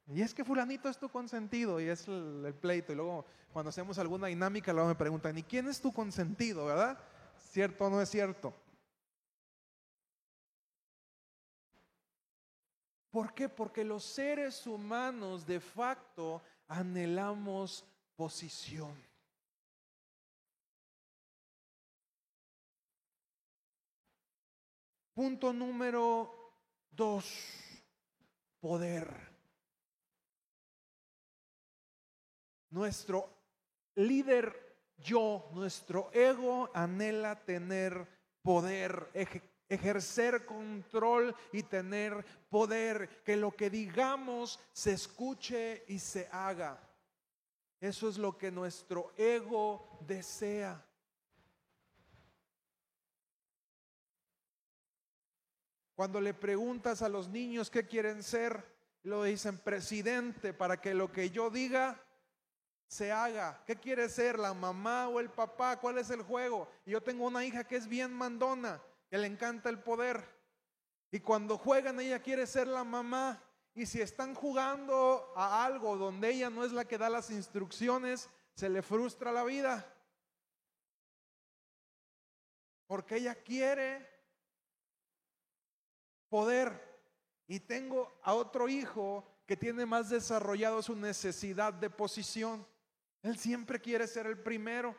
Y 0.07 0.23
es 0.23 0.35
que 0.35 0.45
fulanito 0.45 0.89
es 0.89 0.99
tu 0.99 1.09
consentido 1.09 1.81
y 1.81 1.89
es 1.89 2.07
el, 2.09 2.55
pleito. 2.61 2.93
Y 2.93 2.97
luego 2.97 3.25
cuando 3.53 3.71
hacemos 3.71 3.99
alguna 3.99 4.27
dinámica, 4.27 4.73
luego 4.73 4.89
me 4.89 4.95
preguntan, 4.95 5.39
¿y 5.39 5.43
quién 5.43 5.69
es 5.69 5.81
tu 5.81 5.93
consentido? 5.93 6.67
¿Verdad? 6.67 6.99
¿Cierto 7.39 7.87
o 7.87 7.91
no 7.91 8.03
es 8.03 8.11
cierto? 8.11 8.53
¿Por 13.11 13.33
qué? 13.35 13.49
Porque 13.49 13.85
los 13.85 14.05
seres 14.05 14.67
humanos 14.67 15.47
de 15.47 15.59
facto 15.59 16.43
anhelamos 16.69 17.85
posición. 18.15 19.10
Punto 25.21 25.53
número 25.53 26.55
dos, 26.91 27.27
poder. 28.59 29.07
Nuestro 32.71 33.29
líder 33.97 34.95
yo, 34.97 35.51
nuestro 35.53 36.11
ego 36.15 36.71
anhela 36.73 37.39
tener 37.39 38.09
poder, 38.41 39.11
ejercer 39.69 40.47
control 40.47 41.37
y 41.53 41.65
tener 41.65 42.25
poder, 42.49 43.23
que 43.23 43.37
lo 43.37 43.55
que 43.55 43.69
digamos 43.69 44.59
se 44.73 44.95
escuche 44.95 45.85
y 45.89 45.99
se 45.99 46.31
haga. 46.33 46.81
Eso 47.79 48.09
es 48.09 48.17
lo 48.17 48.39
que 48.39 48.51
nuestro 48.51 49.13
ego 49.19 49.99
desea. 50.01 50.83
Cuando 56.01 56.19
le 56.19 56.33
preguntas 56.33 57.03
a 57.03 57.11
los 57.11 57.29
niños 57.29 57.69
qué 57.69 57.87
quieren 57.87 58.23
ser, 58.23 58.65
lo 59.03 59.25
dicen 59.25 59.59
presidente 59.59 60.55
para 60.55 60.81
que 60.81 60.95
lo 60.95 61.13
que 61.13 61.29
yo 61.29 61.51
diga 61.51 62.03
se 62.87 63.13
haga. 63.13 63.63
¿Qué 63.67 63.77
quiere 63.77 64.09
ser? 64.09 64.39
¿La 64.39 64.55
mamá 64.55 65.11
o 65.11 65.21
el 65.21 65.29
papá? 65.29 65.79
¿Cuál 65.79 65.99
es 65.99 66.09
el 66.09 66.23
juego? 66.23 66.71
yo 66.87 67.03
tengo 67.03 67.27
una 67.27 67.45
hija 67.45 67.65
que 67.65 67.77
es 67.77 67.87
bien 67.87 68.15
mandona, 68.15 68.83
que 69.11 69.19
le 69.19 69.27
encanta 69.27 69.69
el 69.69 69.79
poder. 69.79 70.25
Y 71.11 71.21
cuando 71.21 71.59
juegan 71.59 72.01
ella 72.01 72.23
quiere 72.23 72.47
ser 72.47 72.67
la 72.67 72.83
mamá. 72.83 73.45
Y 73.75 73.85
si 73.85 74.01
están 74.01 74.35
jugando 74.35 75.31
a 75.37 75.67
algo 75.67 75.99
donde 75.99 76.31
ella 76.31 76.49
no 76.49 76.65
es 76.65 76.73
la 76.73 76.87
que 76.87 76.97
da 76.97 77.11
las 77.11 77.29
instrucciones, 77.29 78.31
se 78.55 78.71
le 78.71 78.81
frustra 78.81 79.33
la 79.33 79.45
vida. 79.45 79.87
Porque 82.87 83.17
ella 83.17 83.35
quiere 83.35 84.10
poder. 86.31 86.89
Y 87.47 87.61
tengo 87.61 88.19
a 88.23 88.33
otro 88.33 88.69
hijo 88.69 89.27
que 89.45 89.57
tiene 89.57 89.85
más 89.85 90.09
desarrollado 90.09 90.81
su 90.81 90.95
necesidad 90.95 91.75
de 91.75 91.91
posición. 91.91 92.67
Él 93.23 93.37
siempre 93.37 93.81
quiere 93.81 94.07
ser 94.07 94.27
el 94.27 94.39
primero. 94.39 94.97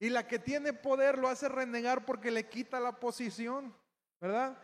Y 0.00 0.08
la 0.08 0.26
que 0.26 0.38
tiene 0.38 0.72
poder 0.72 1.18
lo 1.18 1.28
hace 1.28 1.48
renegar 1.48 2.04
porque 2.04 2.30
le 2.30 2.48
quita 2.48 2.80
la 2.80 2.98
posición, 2.98 3.74
¿verdad? 4.20 4.58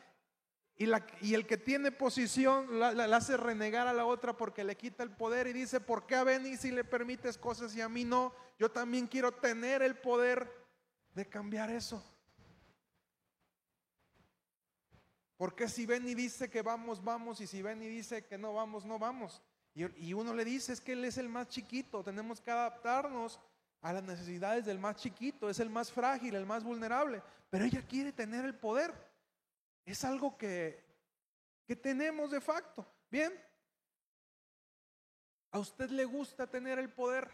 Y, 0.77 0.87
la, 0.87 1.07
y 1.21 1.35
el 1.35 1.47
que 1.47 1.59
tiene 1.59 1.93
posición 1.93 2.81
la, 2.81 3.05
hace 3.15 3.37
renegar 3.37 3.87
a 3.87 3.93
la 3.93 4.07
otra 4.07 4.37
porque 4.37 4.65
le 4.65 4.77
quita 4.77 5.03
el 5.03 5.11
poder 5.11 5.47
y 5.47 5.53
dice, 5.53 5.79
¿por 5.79 6.07
qué 6.07 6.17
a 6.17 6.25
Benny 6.25 6.57
si 6.57 6.71
le 6.71 6.85
permites 6.85 7.37
cosas 7.37 7.77
y 7.77 7.83
a 7.83 7.89
mí 7.89 8.05
no? 8.05 8.35
Yo 8.59 8.71
también 8.71 9.07
quiero 9.07 9.33
tener 9.33 9.83
el 9.83 9.97
poder 9.97 10.51
de 11.15 11.29
cambiar 11.29 11.71
eso. 11.71 12.03
Porque 15.41 15.69
si 15.69 15.87
ven 15.87 16.07
y 16.07 16.15
dice 16.15 16.51
que 16.51 16.61
vamos, 16.61 17.03
vamos, 17.03 17.41
y 17.41 17.47
si 17.47 17.63
ven 17.63 17.83
y 17.83 17.89
dice 17.89 18.27
que 18.27 18.37
no 18.37 18.53
vamos, 18.53 18.85
no 18.85 18.99
vamos. 18.99 19.41
Y, 19.73 20.13
uno 20.13 20.35
le 20.35 20.45
dice, 20.45 20.75
es 20.75 20.83
que 20.83 20.93
él 20.93 21.03
es 21.03 21.17
el 21.17 21.31
más 21.31 21.49
chiquito, 21.49 22.05
tenemos 22.05 22.43
que 22.43 22.51
adaptarnos 22.51 23.41
a 23.81 23.95
las 23.95 24.03
necesidades 24.03 24.67
del 24.67 24.79
más 24.79 24.97
chiquito, 24.97 25.49
es 25.49 25.59
el 25.59 25.71
más 25.71 25.91
frágil, 25.91 26.35
el 26.35 26.45
más 26.45 26.63
vulnerable, 26.63 27.23
pero 27.49 27.65
ella 27.65 27.81
quiere 27.89 28.13
tener 28.13 28.45
el 28.45 28.55
poder. 28.55 28.93
Es 29.87 30.05
algo 30.05 30.37
que, 30.37 30.85
que 31.65 31.75
tenemos 31.75 32.31
de 32.33 32.43
facto. 32.43 32.87
Bien, 33.11 33.33
¿a 35.53 35.59
usted 35.59 35.89
le 35.89 36.05
gusta 36.05 36.51
tener 36.51 36.79
el 36.79 36.93
poder? 36.93 37.31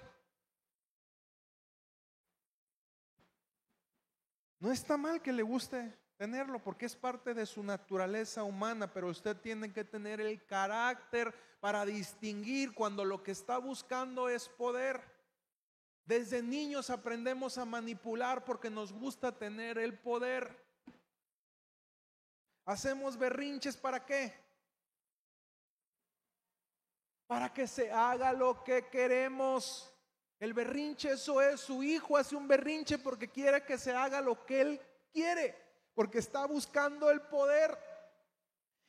No 4.60 4.70
está 4.70 4.96
mal 4.96 5.20
que 5.20 5.32
le 5.32 5.42
guste 5.42 6.05
tenerlo 6.16 6.62
porque 6.62 6.87
es 6.87 6.96
parte 6.96 7.35
de 7.35 7.46
su 7.46 7.62
naturaleza 7.62 8.42
humana, 8.42 8.92
pero 8.92 9.08
usted 9.08 9.37
tiene 9.37 9.73
que 9.73 9.85
tener 9.85 10.20
el 10.20 10.44
carácter 10.46 11.35
para 11.61 11.85
distinguir 11.85 12.75
cuando 12.75 13.04
lo 13.04 13.23
que 13.23 13.32
está 13.32 13.58
buscando 13.58 14.28
es 14.28 14.49
poder. 14.49 15.00
Desde 16.04 16.42
niños 16.42 16.90
aprendemos 16.90 17.58
a 17.58 17.64
manipular 17.64 18.44
porque 18.44 18.70
nos 18.70 18.92
gusta 18.92 19.32
tener 19.32 19.78
el 19.78 19.99
poder. 19.99 20.64
Hacemos 22.64 23.16
berrinches 23.16 23.76
para 23.76 24.04
qué? 24.04 24.46
para 27.26 27.52
que 27.52 27.66
se 27.66 27.90
haga 27.90 28.32
lo 28.32 28.62
que 28.62 28.87
queremos. 28.88 29.92
El 30.38 30.52
berrinche, 30.52 31.12
eso 31.12 31.40
es, 31.40 31.61
su 31.61 31.82
hijo 31.82 32.16
hace 32.16 32.37
un 32.37 32.46
berrinche 32.46 32.99
porque 32.99 33.28
quiere 33.28 33.64
que 33.64 33.78
se 33.78 33.92
haga 33.92 34.20
lo 34.20 34.44
que 34.44 34.61
él 34.61 34.80
quiere, 35.12 35.56
porque 35.97 36.19
está 36.19 36.45
buscando 36.47 37.11
el 37.11 37.23
poder. 37.23 37.76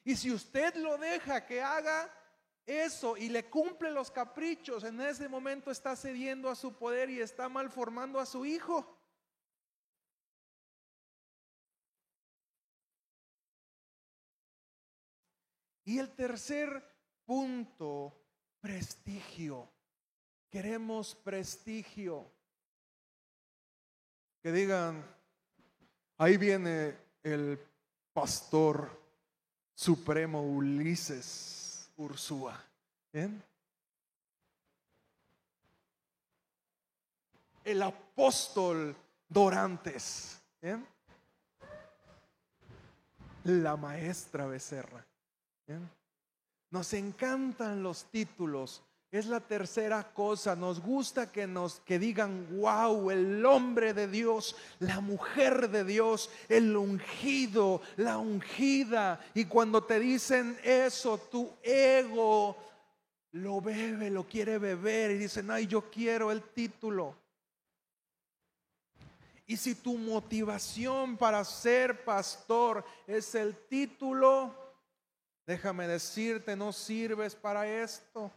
Y 0.03 0.17
si 0.17 0.29
usted 0.29 0.75
lo 0.75 0.97
deja 0.97 1.45
que 1.45 1.61
haga 1.61 2.13
eso 2.65 3.15
y 3.15 3.29
le 3.29 3.49
cumple 3.49 3.89
los 3.91 4.11
caprichos, 4.11 4.83
en 4.83 4.99
ese 4.99 5.29
momento 5.29 5.71
está 5.71 5.95
cediendo 5.95 6.49
a 6.49 6.55
su 6.55 6.77
poder 6.77 7.09
y 7.09 7.21
está 7.21 7.47
malformando 7.47 8.19
a 8.19 8.25
su 8.25 8.45
hijo. 8.45 8.93
Y 15.85 15.99
el 15.99 16.13
tercer 16.13 16.83
punto, 17.23 18.21
prestigio. 18.59 19.71
Queremos 20.49 21.15
prestigio. 21.15 22.29
Que 24.41 24.51
digan, 24.51 25.16
ahí 26.17 26.37
viene 26.37 26.95
el 27.23 27.59
pastor 28.13 28.89
supremo 29.73 30.41
Ulises 30.41 31.91
Ursúa. 31.97 32.59
El 37.63 37.81
apóstol 37.81 38.95
Dorantes. 39.27 40.41
La 43.43 43.77
maestra 43.77 44.45
Becerra. 44.47 45.05
Nos 46.69 46.93
encantan 46.93 47.81
los 47.83 48.05
títulos. 48.05 48.83
Es 49.17 49.25
la 49.25 49.39
tercera 49.39 50.03
cosa. 50.13 50.55
Nos 50.55 50.79
gusta 50.79 51.31
que 51.31 51.47
nos 51.47 51.79
que 51.79 51.97
digan, 51.97 52.59
wow, 52.59 53.09
el 53.09 53.43
hombre 53.45 53.93
de 53.95 54.07
Dios, 54.07 54.55
la 54.77 54.99
mujer 54.99 55.71
de 55.71 55.83
Dios, 55.83 56.29
el 56.47 56.77
ungido, 56.77 57.81
la 57.95 58.19
ungida. 58.19 59.19
Y 59.33 59.45
cuando 59.45 59.83
te 59.83 59.99
dicen 59.99 60.55
eso, 60.63 61.17
tu 61.17 61.51
ego 61.63 62.55
lo 63.31 63.59
bebe, 63.59 64.11
lo 64.11 64.27
quiere 64.27 64.59
beber 64.59 65.09
y 65.11 65.17
dicen, 65.17 65.49
ay, 65.49 65.65
yo 65.65 65.89
quiero 65.89 66.31
el 66.31 66.43
título. 66.43 67.15
Y 69.47 69.57
si 69.57 69.73
tu 69.73 69.97
motivación 69.97 71.17
para 71.17 71.43
ser 71.43 72.03
pastor 72.03 72.85
es 73.07 73.33
el 73.33 73.55
título, 73.67 74.67
Déjame 75.47 75.87
decirte, 75.87 76.57
no 76.57 76.73
sirves 76.73 77.33
para 77.33 77.65
esto. 77.65 78.29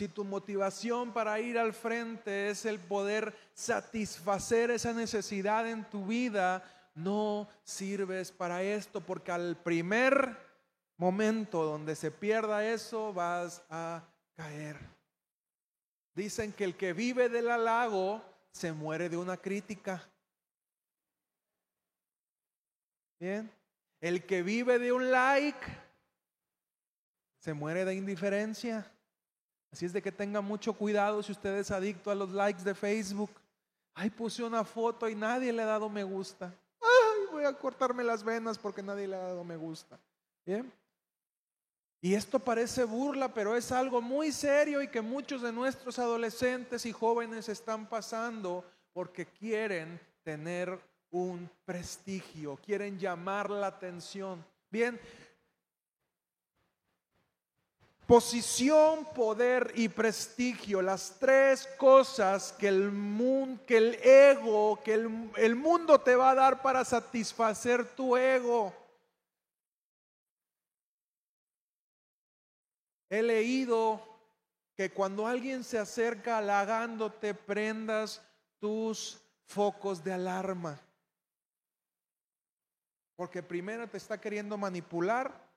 Si 0.00 0.08
tu 0.08 0.24
motivación 0.24 1.12
para 1.12 1.38
ir 1.40 1.58
al 1.58 1.74
frente 1.74 2.48
es 2.48 2.64
el 2.64 2.80
poder 2.80 3.36
satisfacer 3.52 4.70
esa 4.70 4.94
necesidad 4.94 5.68
en 5.68 5.84
tu 5.90 6.06
vida, 6.06 6.64
no 6.94 7.46
sirves 7.64 8.32
para 8.32 8.62
esto, 8.62 9.02
porque 9.02 9.30
al 9.30 9.58
primer 9.58 10.38
momento 10.96 11.64
donde 11.64 11.94
se 11.94 12.10
pierda 12.10 12.64
eso, 12.64 13.12
vas 13.12 13.62
a 13.68 14.02
caer. 14.36 14.78
Dicen 16.14 16.54
que 16.54 16.64
el 16.64 16.78
que 16.78 16.94
vive 16.94 17.28
del 17.28 17.50
halago 17.50 18.22
se 18.52 18.72
muere 18.72 19.10
de 19.10 19.18
una 19.18 19.36
crítica. 19.36 20.08
Bien. 23.18 23.52
El 24.00 24.24
que 24.24 24.42
vive 24.42 24.78
de 24.78 24.92
un 24.92 25.10
like 25.10 25.60
se 27.38 27.52
muere 27.52 27.84
de 27.84 27.94
indiferencia. 27.96 28.90
Así 29.72 29.86
es 29.86 29.92
de 29.92 30.02
que 30.02 30.10
tenga 30.10 30.40
mucho 30.40 30.72
cuidado 30.72 31.22
si 31.22 31.32
usted 31.32 31.56
es 31.58 31.70
adicto 31.70 32.10
a 32.10 32.14
los 32.14 32.30
likes 32.30 32.64
de 32.64 32.74
Facebook. 32.74 33.30
Ay, 33.94 34.10
puse 34.10 34.42
una 34.42 34.64
foto 34.64 35.08
y 35.08 35.14
nadie 35.14 35.52
le 35.52 35.62
ha 35.62 35.66
dado 35.66 35.88
me 35.88 36.02
gusta. 36.02 36.52
Ay, 36.80 37.26
voy 37.30 37.44
a 37.44 37.52
cortarme 37.52 38.02
las 38.02 38.24
venas 38.24 38.58
porque 38.58 38.82
nadie 38.82 39.06
le 39.06 39.16
ha 39.16 39.20
dado 39.20 39.44
me 39.44 39.56
gusta. 39.56 39.98
Bien. 40.44 40.72
Y 42.02 42.14
esto 42.14 42.38
parece 42.38 42.84
burla, 42.84 43.32
pero 43.32 43.54
es 43.54 43.70
algo 43.70 44.00
muy 44.00 44.32
serio 44.32 44.82
y 44.82 44.88
que 44.88 45.02
muchos 45.02 45.42
de 45.42 45.52
nuestros 45.52 45.98
adolescentes 45.98 46.86
y 46.86 46.92
jóvenes 46.92 47.48
están 47.48 47.86
pasando 47.86 48.64
porque 48.92 49.26
quieren 49.26 50.00
tener 50.22 50.80
un 51.10 51.50
prestigio, 51.64 52.56
quieren 52.64 52.98
llamar 52.98 53.50
la 53.50 53.66
atención. 53.66 54.44
Bien, 54.70 54.98
posición, 58.10 59.04
poder 59.14 59.70
y 59.76 59.88
prestigio, 59.88 60.82
las 60.82 61.16
tres 61.20 61.68
cosas 61.78 62.50
que 62.50 62.66
el 62.66 62.90
mundo, 62.90 63.62
que 63.64 63.76
el 63.76 63.94
ego, 64.02 64.80
que 64.82 64.94
el, 64.94 65.30
el 65.36 65.54
mundo 65.54 66.00
te 66.00 66.16
va 66.16 66.30
a 66.30 66.34
dar 66.34 66.60
para 66.60 66.84
satisfacer 66.84 67.94
tu 67.94 68.16
ego. 68.16 68.74
He 73.08 73.22
leído 73.22 74.04
que 74.74 74.90
cuando 74.90 75.28
alguien 75.28 75.62
se 75.62 75.78
acerca 75.78 76.38
halagándote, 76.38 77.32
prendas 77.32 78.20
tus 78.58 79.20
focos 79.46 80.02
de 80.02 80.14
alarma. 80.14 80.80
Porque 83.14 83.40
primero 83.40 83.88
te 83.88 83.98
está 83.98 84.20
queriendo 84.20 84.58
manipular 84.58 85.48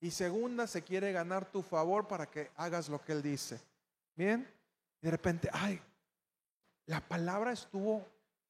y 0.00 0.10
segunda 0.10 0.66
se 0.66 0.82
quiere 0.82 1.12
ganar 1.12 1.50
tu 1.50 1.62
favor 1.62 2.06
para 2.06 2.26
que 2.26 2.50
hagas 2.56 2.88
lo 2.88 3.02
que 3.02 3.12
él 3.12 3.22
dice. 3.22 3.60
Bien, 4.14 4.46
de 5.00 5.10
repente, 5.10 5.48
ay, 5.52 5.80
la 6.86 7.00
palabra 7.00 7.52
estuvo 7.52 8.06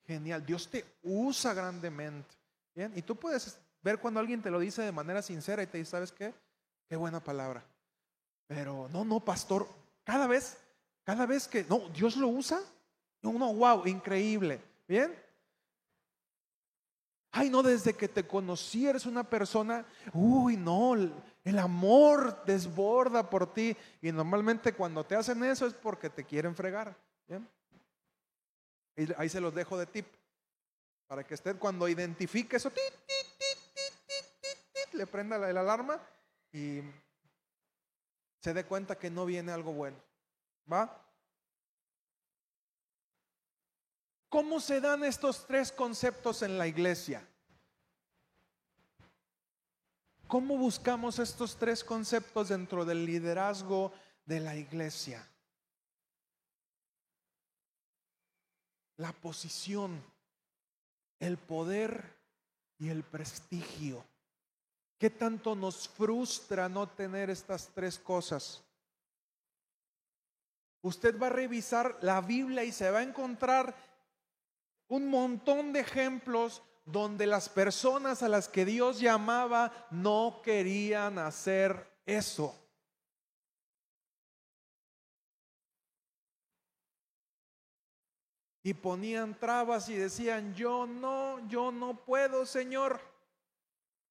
genial. 0.06 0.44
Dios 0.44 0.68
te 0.68 0.84
usa 1.02 1.54
grandemente. 1.54 2.34
Bien, 2.74 2.92
y 2.94 3.02
tú 3.02 3.16
puedes 3.16 3.58
ver 3.82 3.98
cuando 3.98 4.20
alguien 4.20 4.42
te 4.42 4.50
lo 4.50 4.58
dice 4.58 4.82
de 4.82 4.92
manera 4.92 5.22
sincera 5.22 5.62
y 5.62 5.66
te 5.66 5.78
dice, 5.78 5.92
¿sabes 5.92 6.12
qué? 6.12 6.34
Qué 6.88 6.96
buena 6.96 7.20
palabra. 7.20 7.64
Pero 8.46 8.88
no, 8.92 9.04
no, 9.04 9.20
pastor, 9.20 9.68
cada 10.04 10.26
vez, 10.26 10.58
cada 11.04 11.26
vez 11.26 11.48
que, 11.48 11.64
no, 11.64 11.88
Dios 11.90 12.16
lo 12.16 12.28
usa. 12.28 12.60
No, 13.22 13.32
no, 13.32 13.52
wow, 13.54 13.86
increíble. 13.86 14.60
Bien, 14.86 15.12
Ay, 17.38 17.50
no, 17.50 17.62
desde 17.62 17.92
que 17.92 18.08
te 18.08 18.26
conocí 18.26 18.86
eres 18.86 19.04
una 19.04 19.22
persona, 19.22 19.84
uy, 20.14 20.56
no, 20.56 20.94
el 21.46 21.60
amor 21.60 22.44
desborda 22.44 23.30
por 23.30 23.52
ti. 23.52 23.76
Y 24.02 24.10
normalmente 24.10 24.72
cuando 24.72 25.04
te 25.04 25.14
hacen 25.14 25.44
eso 25.44 25.66
es 25.66 25.74
porque 25.74 26.10
te 26.10 26.24
quieren 26.24 26.56
fregar. 26.56 26.96
Y 28.96 29.12
ahí 29.16 29.28
se 29.28 29.40
los 29.40 29.54
dejo 29.54 29.78
de 29.78 29.86
tip. 29.86 30.06
Para 31.06 31.24
que 31.24 31.34
usted 31.34 31.56
cuando 31.56 31.88
identifique 31.88 32.56
eso, 32.56 32.72
le 34.92 35.06
prenda 35.06 35.38
la, 35.38 35.60
alarma 35.60 36.00
y 36.52 36.80
se 38.40 38.52
dé 38.52 38.64
cuenta 38.64 38.98
que 38.98 39.08
no 39.08 39.24
viene 39.24 39.52
algo 39.52 39.72
bueno. 39.72 40.02
¿Va? 40.70 41.00
¿Cómo 44.28 44.58
se 44.58 44.80
dan 44.80 45.04
estos 45.04 45.46
tres 45.46 45.70
conceptos 45.70 46.42
en 46.42 46.58
la 46.58 46.66
iglesia? 46.66 47.24
¿Cómo 50.28 50.58
buscamos 50.58 51.20
estos 51.20 51.56
tres 51.56 51.84
conceptos 51.84 52.48
dentro 52.48 52.84
del 52.84 53.06
liderazgo 53.06 53.92
de 54.24 54.40
la 54.40 54.56
iglesia? 54.56 55.24
La 58.96 59.12
posición, 59.12 60.02
el 61.20 61.36
poder 61.38 62.16
y 62.76 62.88
el 62.88 63.04
prestigio. 63.04 64.04
¿Qué 64.98 65.10
tanto 65.10 65.54
nos 65.54 65.88
frustra 65.88 66.68
no 66.68 66.88
tener 66.88 67.30
estas 67.30 67.68
tres 67.68 67.96
cosas? 67.96 68.64
Usted 70.82 71.20
va 71.20 71.28
a 71.28 71.30
revisar 71.30 71.98
la 72.00 72.20
Biblia 72.20 72.64
y 72.64 72.72
se 72.72 72.90
va 72.90 72.98
a 72.98 73.04
encontrar 73.04 73.76
un 74.88 75.08
montón 75.08 75.72
de 75.72 75.80
ejemplos 75.80 76.62
donde 76.86 77.26
las 77.26 77.48
personas 77.48 78.22
a 78.22 78.28
las 78.28 78.48
que 78.48 78.64
Dios 78.64 79.00
llamaba 79.00 79.72
no 79.90 80.40
querían 80.42 81.18
hacer 81.18 81.92
eso. 82.06 82.54
Y 88.62 88.74
ponían 88.74 89.38
trabas 89.38 89.88
y 89.88 89.96
decían, 89.96 90.54
yo 90.54 90.86
no, 90.86 91.46
yo 91.48 91.70
no 91.72 92.04
puedo, 92.04 92.46
Señor. 92.46 93.00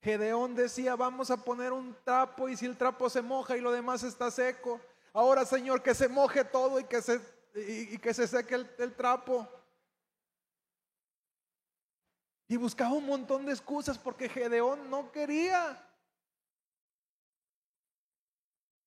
Gedeón 0.01 0.53
decía, 0.53 0.95
vamos 0.95 1.31
a 1.31 1.37
poner 1.37 1.73
un 1.73 1.95
trapo 2.03 2.47
y 2.47 2.55
si 2.55 2.65
el 2.65 2.77
trapo 2.77 3.09
se 3.09 3.21
moja 3.21 3.57
y 3.57 3.61
lo 3.61 3.71
demás 3.71 4.03
está 4.03 4.29
seco. 4.29 4.79
Ahora, 5.13 5.45
Señor, 5.45 5.81
que 5.81 5.95
se 5.95 6.07
moje 6.07 6.43
todo 6.43 6.79
y 6.79 6.83
que 6.83 7.01
se, 7.01 7.19
y, 7.55 7.97
que 7.97 8.13
se 8.13 8.27
seque 8.27 8.55
el 8.55 8.93
trapo. 8.95 9.47
Y 12.47 12.57
buscaba 12.57 12.93
un 12.93 13.05
montón 13.05 13.45
de 13.45 13.51
excusas 13.51 13.97
porque 13.97 14.29
Gedeón 14.29 14.89
no 14.89 15.11
quería. 15.11 15.81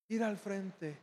ir 0.09 0.23
al 0.23 0.37
frente. 0.37 0.99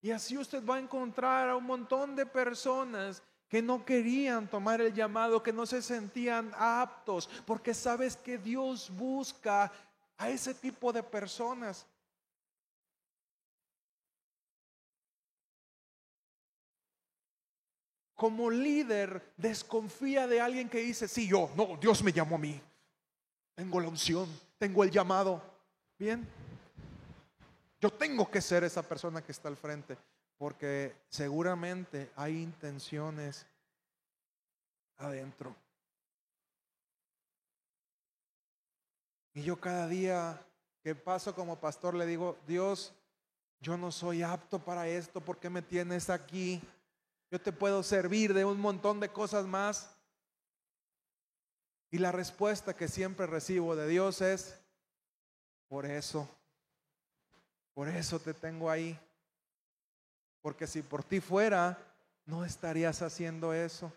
Y 0.00 0.10
así 0.10 0.36
usted 0.36 0.64
va 0.66 0.76
a 0.76 0.80
encontrar 0.80 1.48
a 1.48 1.56
un 1.56 1.64
montón 1.64 2.16
de 2.16 2.26
personas 2.26 3.22
que 3.48 3.62
no 3.62 3.84
querían 3.84 4.48
tomar 4.48 4.80
el 4.80 4.92
llamado, 4.92 5.42
que 5.42 5.52
no 5.52 5.66
se 5.66 5.82
sentían 5.82 6.52
aptos, 6.56 7.28
porque 7.46 7.74
sabes 7.74 8.16
que 8.16 8.38
Dios 8.38 8.90
busca 8.90 9.70
a 10.16 10.30
ese 10.30 10.54
tipo 10.54 10.92
de 10.92 11.02
personas. 11.02 11.86
Como 18.22 18.52
líder, 18.52 19.32
desconfía 19.36 20.28
de 20.28 20.40
alguien 20.40 20.68
que 20.68 20.78
dice, 20.78 21.08
sí, 21.08 21.26
yo, 21.26 21.50
no, 21.56 21.76
Dios 21.76 22.04
me 22.04 22.12
llamó 22.12 22.36
a 22.36 22.38
mí. 22.38 22.62
Tengo 23.56 23.80
la 23.80 23.88
unción, 23.88 24.28
tengo 24.58 24.84
el 24.84 24.92
llamado. 24.92 25.42
Bien, 25.98 26.24
yo 27.80 27.90
tengo 27.90 28.30
que 28.30 28.40
ser 28.40 28.62
esa 28.62 28.80
persona 28.80 29.22
que 29.22 29.32
está 29.32 29.48
al 29.48 29.56
frente, 29.56 29.98
porque 30.38 30.94
seguramente 31.08 32.12
hay 32.14 32.40
intenciones 32.40 33.44
adentro. 34.98 35.56
Y 39.34 39.42
yo 39.42 39.60
cada 39.60 39.88
día 39.88 40.40
que 40.80 40.94
paso 40.94 41.34
como 41.34 41.58
pastor 41.58 41.94
le 41.94 42.06
digo, 42.06 42.38
Dios, 42.46 42.94
yo 43.60 43.76
no 43.76 43.90
soy 43.90 44.22
apto 44.22 44.60
para 44.60 44.86
esto, 44.86 45.20
¿por 45.20 45.38
qué 45.38 45.50
me 45.50 45.60
tienes 45.60 46.08
aquí? 46.08 46.62
Yo 47.32 47.40
te 47.40 47.50
puedo 47.50 47.82
servir 47.82 48.34
de 48.34 48.44
un 48.44 48.60
montón 48.60 49.00
de 49.00 49.08
cosas 49.08 49.46
más. 49.46 49.96
Y 51.90 51.96
la 51.96 52.12
respuesta 52.12 52.76
que 52.76 52.88
siempre 52.88 53.26
recibo 53.26 53.74
de 53.74 53.88
Dios 53.88 54.20
es, 54.20 54.60
por 55.66 55.86
eso. 55.86 56.28
Por 57.72 57.88
eso 57.88 58.20
te 58.20 58.34
tengo 58.34 58.68
ahí. 58.68 59.00
Porque 60.42 60.66
si 60.66 60.82
por 60.82 61.04
ti 61.04 61.20
fuera, 61.20 61.78
no 62.26 62.44
estarías 62.44 63.00
haciendo 63.00 63.54
eso. 63.54 63.90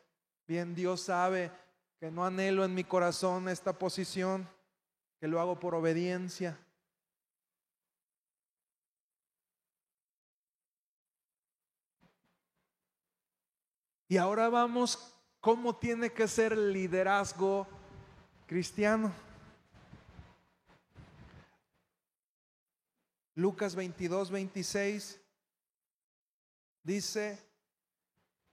Bien, 0.47 0.73
Dios 0.73 1.01
sabe 1.01 1.51
que 1.99 2.09
no 2.11 2.25
anhelo 2.25 2.63
en 2.63 2.73
mi 2.73 2.85
corazón 2.85 3.49
esta 3.49 3.73
posición, 3.73 4.47
que 5.19 5.27
lo 5.27 5.41
hago 5.41 5.59
por 5.59 5.75
obediencia. 5.75 6.57
Y 14.07 14.17
ahora 14.17 14.49
vamos, 14.49 15.13
¿cómo 15.41 15.75
tiene 15.75 16.11
que 16.11 16.27
ser 16.27 16.53
el 16.53 16.71
liderazgo 16.71 17.67
cristiano? 18.45 19.11
Lucas 23.33 23.75
22, 23.75 24.29
26 24.31 25.19
dice, 26.83 27.37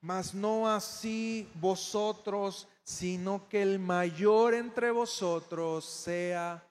mas 0.01 0.35
no 0.35 0.69
así 0.69 1.49
vosotros, 1.55 2.67
sino 2.83 3.49
que 3.49 3.62
el 3.62 3.79
mayor 3.79 4.55
entre 4.55 4.91
vosotros 4.91 5.85
sea 5.85 6.67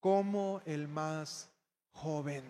como 0.00 0.62
el 0.64 0.88
más 0.88 1.50
joven. 1.92 2.44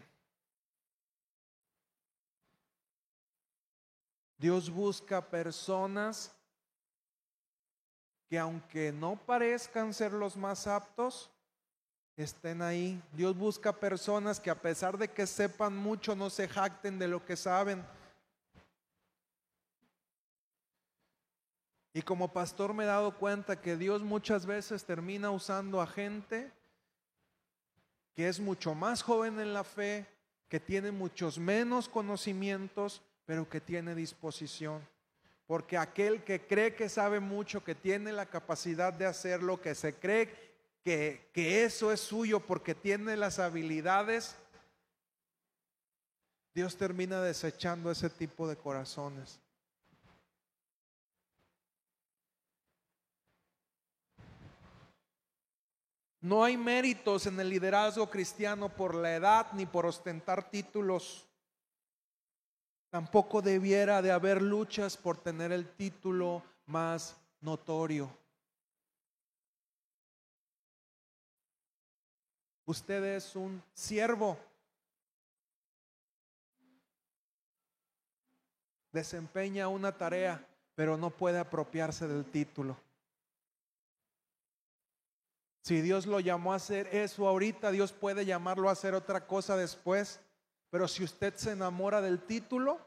Dios 4.38 4.70
busca 4.70 5.20
personas 5.20 6.33
que 8.29 8.38
aunque 8.38 8.92
no 8.92 9.16
parezcan 9.16 9.92
ser 9.92 10.12
los 10.12 10.37
más 10.37 10.66
aptos, 10.66 11.31
estén 12.16 12.62
ahí. 12.62 13.03
Dios 13.12 13.37
busca 13.37 13.72
personas 13.72 14.38
que 14.38 14.51
a 14.51 14.61
pesar 14.61 14.98
de 14.98 15.09
que 15.09 15.27
sepan 15.27 15.77
mucho, 15.77 16.14
no 16.14 16.31
se 16.31 16.48
jacten 16.48 16.98
de 16.98 17.09
lo 17.09 17.24
que 17.24 17.37
saben. 17.37 17.85
Y 21.92 22.03
como 22.03 22.33
pastor 22.33 22.74
me 22.74 22.85
he 22.85 22.87
dado 22.87 23.16
cuenta 23.16 23.61
que 23.61 23.77
Dios 23.77 24.03
muchas 24.03 24.46
veces 24.46 24.85
termina 24.85 25.31
usando 25.31 25.81
a 25.81 25.87
gente 25.87 26.53
que 28.14 28.29
es 28.29 28.40
mucho 28.40 28.74
más 28.74 29.03
joven 29.03 29.38
en 29.38 29.55
la 29.55 29.62
fe, 29.62 30.05
que 30.48 30.59
tiene 30.59 30.90
muchos 30.90 31.38
menos 31.38 31.88
conocimientos, 31.88 33.01
pero 33.29 33.47
que 33.47 33.61
tiene 33.61 33.95
disposición. 33.95 34.81
Porque 35.47 35.77
aquel 35.77 36.25
que 36.25 36.47
cree 36.47 36.75
que 36.75 36.88
sabe 36.88 37.21
mucho, 37.21 37.62
que 37.62 37.75
tiene 37.75 38.11
la 38.11 38.25
capacidad 38.25 38.91
de 38.91 39.05
hacerlo, 39.05 39.61
que 39.61 39.75
se 39.75 39.95
cree 39.97 40.33
que, 40.83 41.29
eso 41.35 41.93
es 41.93 42.01
suyo 42.01 42.41
porque 42.41 42.75
tiene 42.75 43.19
las 43.19 43.38
habilidades, 43.38 44.35
Dios 46.55 46.79
termina 46.79 47.21
desechando 47.21 47.91
ese 47.91 48.09
tipo 48.09 48.49
de 48.49 48.57
corazones. 48.57 49.38
No 56.23 56.45
hay 56.45 56.57
méritos 56.57 57.27
en 57.27 57.38
el 57.38 57.51
liderazgo 57.51 58.09
cristiano 58.09 58.71
por 58.71 58.95
la 58.95 59.14
edad 59.14 59.53
ni 59.53 59.67
por 59.67 59.85
ostentar 59.85 60.49
títulos. 60.51 61.28
Tampoco 62.90 63.42
debiera 63.42 64.01
de 64.01 64.12
haber 64.12 64.40
luchas 64.40 64.96
por 64.96 65.18
tener 65.18 65.53
el 65.53 65.68
título 65.68 66.42
más 66.66 67.16
notorio. 67.40 68.11
Usted 72.64 73.03
es 73.16 73.37
un 73.37 73.62
siervo. 73.72 74.38
Desempeña 78.92 79.68
una 79.68 79.96
tarea, 79.96 80.46
pero 80.74 80.96
no 80.96 81.11
puede 81.11 81.38
apropiarse 81.38 82.09
del 82.09 82.24
título. 82.24 82.77
Si 85.62 85.83
Dios 85.83 86.07
lo 86.07 86.20
llamó 86.20 86.55
a 86.55 86.57
hacer 86.57 86.87
eso 86.88 87.29
ahorita, 87.29 87.70
Dios 87.70 87.92
puede 87.92 88.24
llamarlo 88.24 88.70
a 88.70 88.72
hacer 88.72 88.94
otra 88.94 89.27
cosa 89.27 89.55
después. 89.57 90.20
Pero 90.70 90.87
si 90.88 91.04
usted 91.04 91.35
se 91.35 91.52
enamora 91.52 92.00
del 92.00 92.20
título, 92.22 92.78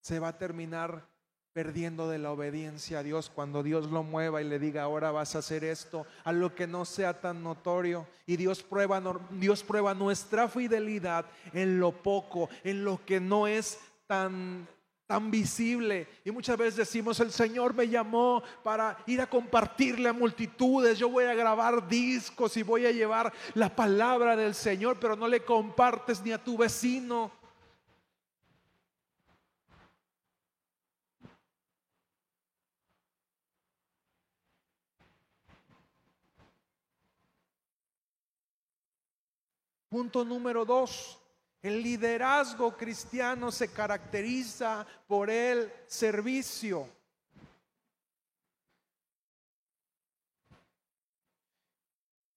se 0.00 0.18
va 0.18 0.28
a 0.28 0.38
terminar 0.38 1.06
perdiendo 1.52 2.08
de 2.08 2.18
la 2.18 2.30
obediencia 2.30 3.00
a 3.00 3.02
Dios. 3.02 3.30
Cuando 3.30 3.62
Dios 3.62 3.90
lo 3.90 4.02
mueva 4.02 4.40
y 4.40 4.44
le 4.44 4.58
diga 4.58 4.82
ahora 4.82 5.10
vas 5.10 5.34
a 5.34 5.40
hacer 5.40 5.64
esto 5.64 6.06
a 6.24 6.32
lo 6.32 6.54
que 6.54 6.66
no 6.66 6.84
sea 6.84 7.20
tan 7.20 7.42
notorio 7.42 8.06
y 8.26 8.36
Dios 8.36 8.62
prueba 8.62 9.02
Dios 9.30 9.64
prueba 9.64 9.92
nuestra 9.92 10.48
fidelidad 10.48 11.26
en 11.52 11.80
lo 11.80 11.90
poco 11.90 12.48
en 12.62 12.84
lo 12.84 13.04
que 13.04 13.20
no 13.20 13.46
es 13.46 13.80
tan 14.06 14.68
tan 15.08 15.30
visible. 15.30 16.06
Y 16.22 16.30
muchas 16.30 16.58
veces 16.58 16.76
decimos 16.76 17.18
el 17.18 17.32
Señor 17.32 17.72
me 17.72 17.88
llamó 17.88 18.42
para 18.62 18.98
ir 19.06 19.22
a 19.22 19.26
compartirle 19.28 20.10
a 20.10 20.12
multitudes. 20.12 20.98
Yo 20.98 21.08
voy 21.08 21.24
a 21.24 21.34
grabar 21.34 21.88
discos 21.88 22.54
y 22.58 22.62
voy 22.62 22.84
a 22.84 22.92
llevar 22.92 23.32
la 23.54 23.74
palabra 23.74 24.36
del 24.36 24.54
Señor 24.54 24.98
pero 25.00 25.16
no 25.16 25.26
le 25.26 25.40
compartes 25.40 26.22
ni 26.22 26.32
a 26.32 26.44
tu 26.44 26.58
vecino 26.58 27.32
Punto 39.88 40.22
número 40.22 40.66
dos, 40.66 41.17
el 41.62 41.82
liderazgo 41.82 42.76
cristiano 42.76 43.50
se 43.50 43.68
caracteriza 43.68 44.86
por 45.06 45.30
el 45.30 45.72
servicio. 45.86 46.88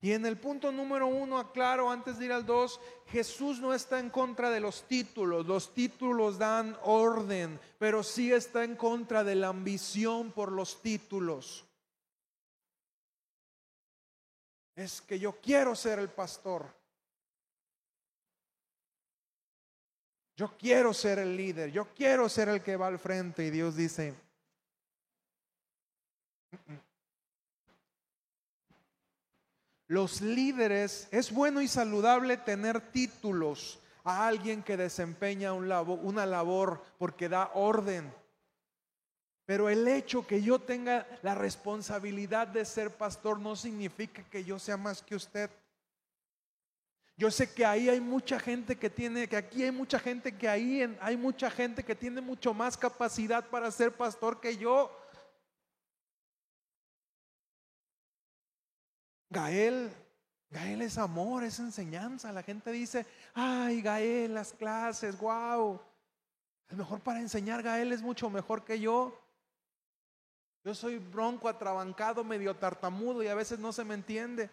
Y 0.04 0.14
en 0.14 0.26
el 0.26 0.38
punto 0.38 0.72
número 0.72 1.06
uno, 1.06 1.38
aclaro 1.38 1.92
antes 1.92 2.18
de 2.18 2.26
ir 2.26 2.32
al 2.32 2.44
dos, 2.44 2.82
Jesús 3.06 3.60
no 3.60 3.72
está 3.72 4.00
en 4.00 4.10
contra 4.10 4.50
de 4.50 4.60
los 4.60 4.88
títulos, 4.88 5.46
los 5.46 5.76
títulos 5.76 6.40
dan 6.40 6.76
orden, 6.82 7.60
pero 7.78 8.02
sí 8.02 8.34
está 8.34 8.64
en 8.64 8.76
contra 8.76 9.24
de 9.24 9.36
la 9.36 9.50
ambición 9.50 10.32
por 10.32 10.52
los 10.52 10.82
títulos. 10.82 11.66
Es 14.76 15.02
que 15.02 15.20
yo 15.20 15.34
quiero 15.40 15.76
ser 15.76 16.00
el 16.00 16.10
pastor. 16.10 16.81
Yo 20.42 20.58
quiero 20.58 20.92
ser 20.92 21.20
el 21.20 21.38
líder, 21.38 21.72
yo 21.72 21.86
quiero 21.94 22.28
ser 22.28 22.50
el 22.50 22.64
que 22.64 22.76
va 22.76 22.88
al 22.88 22.98
frente. 22.98 23.46
Y 23.46 23.52
Dios 23.52 23.76
dice, 23.76 24.16
los 29.86 30.20
líderes, 30.20 31.08
es 31.12 31.32
bueno 31.32 31.62
y 31.62 31.68
saludable 31.68 32.38
tener 32.38 32.82
títulos 32.92 33.80
a 34.04 34.26
alguien 34.26 34.64
que 34.64 34.78
desempeña 34.78 35.54
una 35.54 36.26
labor 36.26 36.82
porque 36.98 37.30
da 37.30 37.52
orden. 37.54 38.12
Pero 39.46 39.70
el 39.70 39.88
hecho 39.88 40.26
que 40.26 40.42
yo 40.42 40.58
tenga 40.58 41.06
la 41.22 41.36
responsabilidad 41.36 42.48
de 42.48 42.66
ser 42.66 42.90
pastor 42.90 43.40
no 43.40 43.56
significa 43.56 44.24
que 44.24 44.44
yo 44.44 44.58
sea 44.58 44.78
más 44.78 45.04
que 45.04 45.14
usted. 45.14 45.52
Yo 47.22 47.30
sé 47.30 47.54
que 47.54 47.64
ahí 47.64 47.88
hay 47.88 48.02
mucha 48.02 48.40
gente 48.40 48.76
que 48.80 48.90
tiene, 48.90 49.30
que 49.30 49.38
aquí 49.38 49.62
hay 49.62 49.70
mucha 49.70 50.00
gente 50.00 50.36
que 50.36 50.50
ahí 50.50 50.82
hay 51.00 51.16
mucha 51.16 51.52
gente 51.52 51.84
que 51.84 51.94
tiene 51.94 52.20
mucho 52.20 52.52
más 52.52 52.76
capacidad 52.76 53.48
para 53.48 53.70
ser 53.70 53.96
pastor 53.96 54.42
que 54.42 54.58
yo. 54.58 54.90
Gael, 59.30 59.94
Gael 60.50 60.82
es 60.82 60.98
amor, 60.98 61.44
es 61.44 61.60
enseñanza. 61.60 62.32
La 62.32 62.42
gente 62.42 62.72
dice, 62.72 63.06
ay, 63.36 63.84
Gael, 63.84 64.34
las 64.34 64.52
clases, 64.54 65.16
wow. 65.20 65.80
El 66.70 66.78
mejor 66.78 67.02
para 67.02 67.20
enseñar, 67.20 67.62
Gael 67.62 67.94
es 67.94 68.02
mucho 68.02 68.32
mejor 68.32 68.66
que 68.66 68.80
yo. 68.80 69.16
Yo 70.64 70.74
soy 70.74 70.98
bronco, 70.98 71.48
atrabancado, 71.48 72.24
medio 72.24 72.56
tartamudo 72.56 73.22
y 73.22 73.28
a 73.28 73.36
veces 73.36 73.60
no 73.60 73.72
se 73.72 73.84
me 73.84 73.94
entiende. 73.94 74.50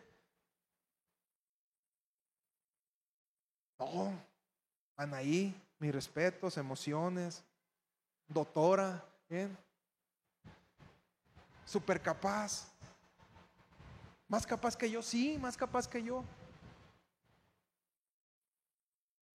No, 3.78 4.12
Anaí, 4.96 5.54
mis 5.78 5.94
respetos, 5.94 6.56
emociones, 6.56 7.44
doctora, 8.26 9.04
bien, 9.28 9.56
súper 11.64 12.00
capaz. 12.00 12.72
Más 14.26 14.46
capaz 14.46 14.76
que 14.76 14.90
yo, 14.90 15.02
sí, 15.02 15.38
más 15.38 15.56
capaz 15.56 15.86
que 15.88 16.02
yo. 16.02 16.24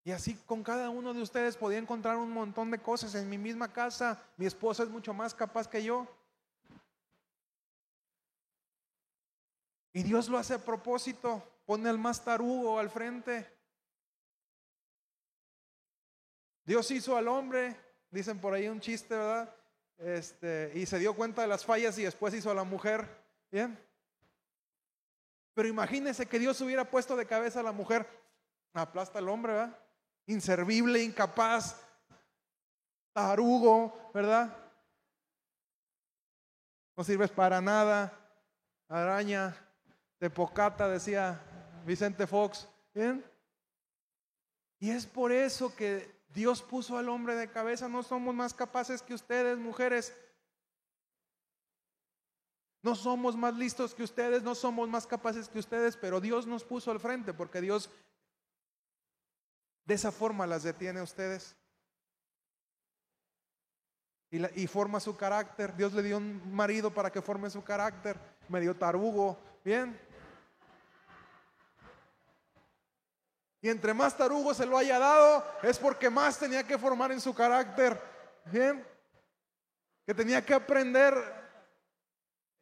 Y 0.03 0.11
así 0.11 0.35
con 0.45 0.63
cada 0.63 0.89
uno 0.89 1.13
de 1.13 1.21
ustedes 1.21 1.55
podía 1.55 1.77
encontrar 1.77 2.17
un 2.17 2.31
montón 2.31 2.69
de 2.69 2.79
cosas. 2.79 3.15
En 3.15 3.29
mi 3.29 3.37
misma 3.37 3.71
casa, 3.71 4.21
mi 4.35 4.45
esposa 4.45 4.83
es 4.83 4.89
mucho 4.89 5.13
más 5.13 5.33
capaz 5.33 5.67
que 5.67 5.81
yo. 5.81 6.05
Y 9.93 10.03
Dios 10.03 10.27
lo 10.27 10.37
hace 10.37 10.55
a 10.55 10.59
propósito. 10.59 11.41
Pone 11.65 11.87
al 11.87 11.97
más 11.97 12.23
tarugo 12.23 12.77
al 12.79 12.89
frente. 12.89 13.52
Dios 16.65 16.89
hizo 16.91 17.17
al 17.17 17.27
hombre, 17.27 17.75
dicen 18.09 18.39
por 18.39 18.53
ahí 18.53 18.67
un 18.67 18.79
chiste, 18.79 19.15
¿verdad? 19.15 19.53
Este, 19.97 20.71
y 20.75 20.85
se 20.85 20.99
dio 20.99 21.15
cuenta 21.15 21.41
de 21.41 21.47
las 21.47 21.65
fallas 21.65 21.97
y 21.97 22.03
después 22.03 22.33
hizo 22.33 22.51
a 22.51 22.55
la 22.55 22.63
mujer. 22.63 23.07
Bien. 23.51 23.77
Pero 25.53 25.67
imagínense 25.67 26.25
que 26.25 26.39
Dios 26.39 26.59
hubiera 26.61 26.89
puesto 26.89 27.15
de 27.15 27.25
cabeza 27.25 27.59
a 27.59 27.63
la 27.63 27.71
mujer. 27.71 28.07
Aplasta 28.73 29.19
al 29.19 29.29
hombre, 29.29 29.53
¿verdad? 29.53 29.79
Inservible, 30.25 31.03
incapaz, 31.03 31.79
tarugo, 33.13 34.11
¿verdad? 34.13 34.57
No 36.95 37.03
sirves 37.03 37.29
para 37.29 37.61
nada. 37.61 38.11
Araña, 38.87 39.55
de 40.19 40.29
pocata, 40.29 40.87
decía 40.87 41.41
Vicente 41.85 42.25
Fox. 42.25 42.67
¿Bien? 42.93 43.23
Y 44.79 44.91
es 44.91 45.05
por 45.05 45.31
eso 45.31 45.75
que 45.75 46.12
Dios 46.33 46.63
puso 46.63 46.97
al 46.97 47.09
hombre 47.09 47.35
de 47.35 47.49
cabeza, 47.49 47.87
no 47.87 48.01
somos 48.01 48.33
más 48.33 48.53
capaces 48.53 49.01
que 49.01 49.13
ustedes, 49.13 49.57
mujeres. 49.57 50.13
No 52.81 52.95
somos 52.95 53.37
más 53.37 53.55
listos 53.55 53.93
que 53.93 54.03
ustedes, 54.03 54.41
no 54.41 54.55
somos 54.55 54.89
más 54.89 55.07
capaces 55.07 55.47
que 55.47 55.59
ustedes, 55.59 55.95
pero 55.95 56.19
Dios 56.19 56.47
nos 56.47 56.63
puso 56.63 56.91
al 56.91 56.99
frente 56.99 57.33
porque 57.33 57.61
Dios 57.61 57.89
de 59.85 59.93
esa 59.93 60.11
forma 60.11 60.47
las 60.47 60.63
detiene 60.63 60.99
a 60.99 61.03
ustedes. 61.03 61.55
Y, 64.31 64.63
y, 64.63 64.67
forma 64.67 64.99
su 64.99 65.15
carácter. 65.15 65.75
Dios 65.75 65.93
le 65.93 66.01
dio 66.01 66.17
un 66.17 66.53
marido 66.53 66.91
para 66.91 67.11
que 67.11 67.21
forme 67.21 67.51
su 67.51 67.63
carácter, 67.63 68.19
medio 68.49 68.75
tarugo, 68.75 69.37
bien. 69.63 69.97
Y 73.63 73.69
entre 73.69 73.93
más 73.93 74.17
tarugo 74.17 74.53
se 74.53 74.65
lo 74.65 74.77
haya 74.77 74.99
dado, 74.99 75.41
es 75.63 75.79
porque 75.79 76.09
más 76.09 76.37
tenía 76.37 76.67
que 76.67 76.77
formar 76.77 77.13
en 77.13 77.21
su 77.21 77.33
carácter. 77.33 77.97
Bien. 78.51 78.85
Que 80.05 80.13
tenía 80.13 80.45
que 80.45 80.53
aprender 80.53 81.15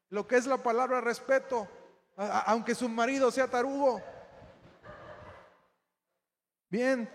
lo 0.09 0.27
que 0.27 0.35
es 0.35 0.45
la 0.45 0.57
palabra 0.57 1.01
respeto, 1.01 1.67
aunque 2.45 2.75
su 2.75 2.87
marido 2.87 3.31
sea 3.31 3.49
tarugo. 3.49 3.99
Bien. 6.69 7.09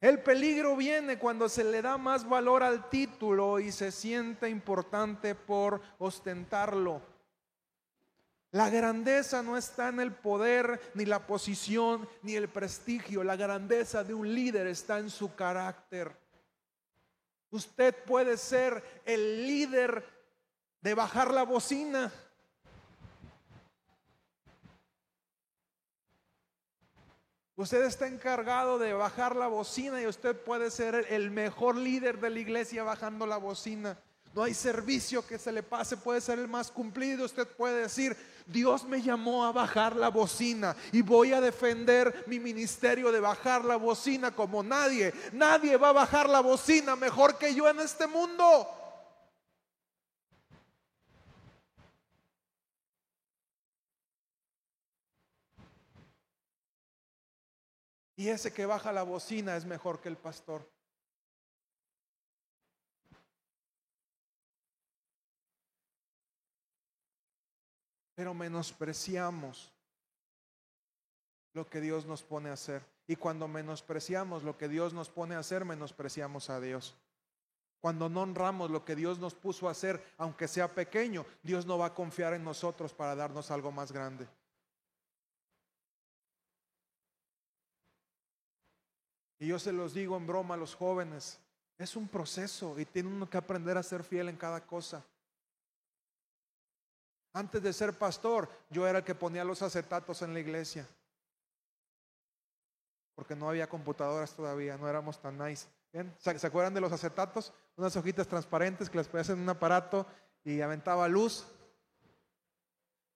El 0.00 0.22
peligro 0.22 0.76
viene 0.76 1.18
cuando 1.18 1.46
se 1.50 1.62
le 1.62 1.82
da 1.82 1.98
más 1.98 2.26
valor 2.26 2.62
al 2.62 2.88
título 2.88 3.60
y 3.60 3.70
se 3.70 3.92
siente 3.92 4.48
importante 4.48 5.34
por 5.34 5.82
ostentarlo. 5.98 7.12
La 8.54 8.70
grandeza 8.70 9.42
no 9.42 9.56
está 9.56 9.88
en 9.88 9.98
el 9.98 10.12
poder, 10.12 10.80
ni 10.94 11.06
la 11.06 11.26
posición, 11.26 12.08
ni 12.22 12.36
el 12.36 12.48
prestigio. 12.48 13.24
La 13.24 13.34
grandeza 13.34 14.04
de 14.04 14.14
un 14.14 14.32
líder 14.32 14.68
está 14.68 15.00
en 15.00 15.10
su 15.10 15.34
carácter. 15.34 16.16
Usted 17.50 18.04
puede 18.04 18.36
ser 18.36 19.02
el 19.04 19.44
líder 19.48 20.08
de 20.80 20.94
bajar 20.94 21.32
la 21.32 21.42
bocina. 21.42 22.12
Usted 27.56 27.82
está 27.82 28.06
encargado 28.06 28.78
de 28.78 28.92
bajar 28.92 29.34
la 29.34 29.48
bocina 29.48 30.00
y 30.00 30.06
usted 30.06 30.36
puede 30.36 30.70
ser 30.70 31.06
el 31.10 31.32
mejor 31.32 31.74
líder 31.74 32.20
de 32.20 32.30
la 32.30 32.38
iglesia 32.38 32.84
bajando 32.84 33.26
la 33.26 33.38
bocina. 33.38 33.98
No 34.34 34.42
hay 34.42 34.52
servicio 34.52 35.24
que 35.24 35.38
se 35.38 35.52
le 35.52 35.62
pase, 35.62 35.96
puede 35.96 36.20
ser 36.20 36.40
el 36.40 36.48
más 36.48 36.68
cumplido. 36.68 37.24
Usted 37.24 37.46
puede 37.46 37.82
decir, 37.82 38.16
Dios 38.46 38.82
me 38.82 39.00
llamó 39.00 39.44
a 39.44 39.52
bajar 39.52 39.94
la 39.94 40.08
bocina 40.08 40.74
y 40.90 41.02
voy 41.02 41.32
a 41.32 41.40
defender 41.40 42.24
mi 42.26 42.40
ministerio 42.40 43.12
de 43.12 43.20
bajar 43.20 43.64
la 43.64 43.76
bocina 43.76 44.34
como 44.34 44.64
nadie. 44.64 45.14
Nadie 45.32 45.76
va 45.76 45.90
a 45.90 45.92
bajar 45.92 46.28
la 46.28 46.40
bocina 46.40 46.96
mejor 46.96 47.38
que 47.38 47.54
yo 47.54 47.68
en 47.68 47.78
este 47.78 48.08
mundo. 48.08 48.66
Y 58.16 58.28
ese 58.30 58.52
que 58.52 58.66
baja 58.66 58.90
la 58.90 59.04
bocina 59.04 59.56
es 59.56 59.64
mejor 59.64 60.00
que 60.00 60.08
el 60.08 60.16
pastor. 60.16 60.73
Pero 68.14 68.34
menospreciamos 68.34 69.72
lo 71.52 71.68
que 71.68 71.80
Dios 71.80 72.06
nos 72.06 72.22
pone 72.22 72.50
a 72.50 72.54
hacer. 72.54 72.84
Y 73.06 73.16
cuando 73.16 73.48
menospreciamos 73.48 74.42
lo 74.42 74.56
que 74.56 74.68
Dios 74.68 74.92
nos 74.92 75.10
pone 75.10 75.34
a 75.34 75.40
hacer, 75.40 75.64
menospreciamos 75.64 76.50
a 76.50 76.60
Dios. 76.60 76.96
Cuando 77.80 78.08
no 78.08 78.22
honramos 78.22 78.70
lo 78.70 78.84
que 78.84 78.96
Dios 78.96 79.18
nos 79.18 79.34
puso 79.34 79.68
a 79.68 79.72
hacer, 79.72 80.02
aunque 80.16 80.48
sea 80.48 80.68
pequeño, 80.74 81.26
Dios 81.42 81.66
no 81.66 81.76
va 81.76 81.86
a 81.86 81.94
confiar 81.94 82.32
en 82.32 82.42
nosotros 82.42 82.94
para 82.94 83.14
darnos 83.14 83.50
algo 83.50 83.70
más 83.70 83.92
grande. 83.92 84.26
Y 89.38 89.48
yo 89.48 89.58
se 89.58 89.72
los 89.72 89.92
digo 89.92 90.16
en 90.16 90.26
broma 90.26 90.54
a 90.54 90.58
los 90.58 90.74
jóvenes, 90.74 91.38
es 91.76 91.96
un 91.96 92.08
proceso 92.08 92.78
y 92.78 92.86
tiene 92.86 93.10
uno 93.10 93.28
que 93.28 93.36
aprender 93.36 93.76
a 93.76 93.82
ser 93.82 94.02
fiel 94.02 94.30
en 94.30 94.36
cada 94.36 94.64
cosa. 94.64 95.04
Antes 97.34 97.60
de 97.60 97.72
ser 97.72 97.98
pastor, 97.98 98.48
yo 98.70 98.86
era 98.86 98.98
el 98.98 99.04
que 99.04 99.16
ponía 99.16 99.44
los 99.44 99.60
acetatos 99.60 100.22
en 100.22 100.32
la 100.32 100.38
iglesia. 100.38 100.86
Porque 103.16 103.34
no 103.34 103.48
había 103.48 103.68
computadoras 103.68 104.32
todavía, 104.34 104.78
no 104.78 104.88
éramos 104.88 105.20
tan 105.20 105.36
nice. 105.36 105.66
¿Se 106.18 106.46
acuerdan 106.46 106.74
de 106.74 106.80
los 106.80 106.92
acetatos? 106.92 107.52
Unas 107.76 107.96
hojitas 107.96 108.28
transparentes 108.28 108.88
que 108.88 108.98
las 108.98 109.08
ponías 109.08 109.30
en 109.30 109.40
un 109.40 109.48
aparato 109.48 110.06
y 110.44 110.60
aventaba 110.60 111.08
luz. 111.08 111.44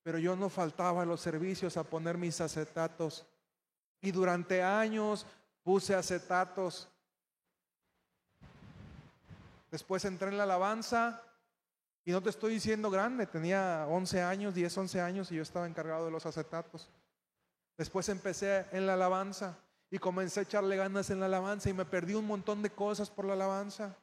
Pero 0.02 0.18
yo 0.18 0.34
no 0.34 0.48
faltaba 0.48 1.02
a 1.02 1.06
los 1.06 1.20
servicios 1.20 1.76
a 1.76 1.84
poner 1.84 2.18
mis 2.18 2.40
acetatos. 2.40 3.24
Y 4.00 4.10
durante 4.10 4.64
años 4.64 5.26
puse 5.62 5.94
acetatos. 5.94 6.88
Después 9.70 10.04
entré 10.04 10.28
en 10.28 10.38
la 10.38 10.44
alabanza 10.44 11.22
y 12.08 12.10
no 12.10 12.22
te 12.22 12.30
estoy 12.30 12.54
diciendo 12.54 12.90
grande, 12.90 13.26
tenía 13.26 13.84
11 13.86 14.22
años, 14.22 14.54
10, 14.54 14.78
11 14.78 15.00
años 15.02 15.30
y 15.30 15.34
yo 15.34 15.42
estaba 15.42 15.66
encargado 15.66 16.06
de 16.06 16.10
los 16.10 16.24
acetatos. 16.24 16.88
Después 17.76 18.08
empecé 18.08 18.64
en 18.72 18.86
la 18.86 18.94
alabanza 18.94 19.58
y 19.90 19.98
comencé 19.98 20.40
a 20.40 20.44
echarle 20.44 20.74
ganas 20.76 21.10
en 21.10 21.20
la 21.20 21.26
alabanza 21.26 21.68
y 21.68 21.74
me 21.74 21.84
perdí 21.84 22.14
un 22.14 22.26
montón 22.26 22.62
de 22.62 22.70
cosas 22.70 23.10
por 23.10 23.26
la 23.26 23.34
alabanza. 23.34 23.94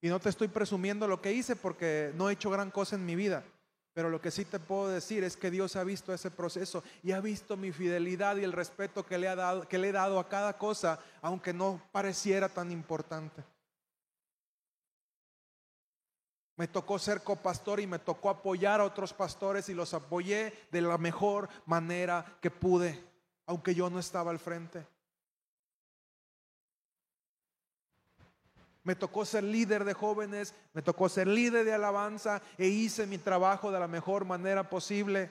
Y 0.00 0.08
no 0.08 0.18
te 0.18 0.30
estoy 0.30 0.48
presumiendo 0.48 1.06
lo 1.06 1.20
que 1.20 1.34
hice 1.34 1.56
porque 1.56 2.10
no 2.14 2.30
he 2.30 2.32
hecho 2.32 2.48
gran 2.48 2.70
cosa 2.70 2.96
en 2.96 3.04
mi 3.04 3.14
vida. 3.14 3.44
Pero 3.92 4.08
lo 4.08 4.18
que 4.18 4.30
sí 4.30 4.46
te 4.46 4.60
puedo 4.60 4.88
decir 4.88 5.24
es 5.24 5.36
que 5.36 5.50
Dios 5.50 5.76
ha 5.76 5.84
visto 5.84 6.14
ese 6.14 6.30
proceso 6.30 6.82
y 7.02 7.12
ha 7.12 7.20
visto 7.20 7.58
mi 7.58 7.70
fidelidad 7.70 8.38
y 8.38 8.44
el 8.44 8.52
respeto 8.52 9.04
que 9.04 9.18
le, 9.18 9.28
ha 9.28 9.36
dado, 9.36 9.68
que 9.68 9.76
le 9.76 9.90
he 9.90 9.92
dado 9.92 10.18
a 10.18 10.30
cada 10.30 10.56
cosa, 10.56 10.98
aunque 11.20 11.52
no 11.52 11.82
pareciera 11.92 12.48
tan 12.48 12.72
importante. 12.72 13.44
Me 16.56 16.68
tocó 16.68 16.98
ser 16.98 17.22
copastor 17.22 17.80
y 17.80 17.86
me 17.86 17.98
tocó 17.98 18.28
apoyar 18.30 18.80
a 18.80 18.84
otros 18.84 19.12
pastores 19.12 19.68
y 19.68 19.74
los 19.74 19.94
apoyé 19.94 20.52
de 20.70 20.82
la 20.82 20.98
mejor 20.98 21.48
manera 21.66 22.36
que 22.40 22.50
pude, 22.50 23.02
aunque 23.46 23.74
yo 23.74 23.88
no 23.88 23.98
estaba 23.98 24.30
al 24.30 24.38
frente. 24.38 24.86
Me 28.84 28.96
tocó 28.96 29.24
ser 29.24 29.44
líder 29.44 29.84
de 29.84 29.94
jóvenes, 29.94 30.54
me 30.72 30.82
tocó 30.82 31.08
ser 31.08 31.28
líder 31.28 31.64
de 31.64 31.72
alabanza 31.72 32.42
e 32.58 32.66
hice 32.66 33.06
mi 33.06 33.16
trabajo 33.16 33.70
de 33.70 33.78
la 33.78 33.86
mejor 33.86 34.24
manera 34.24 34.68
posible. 34.68 35.30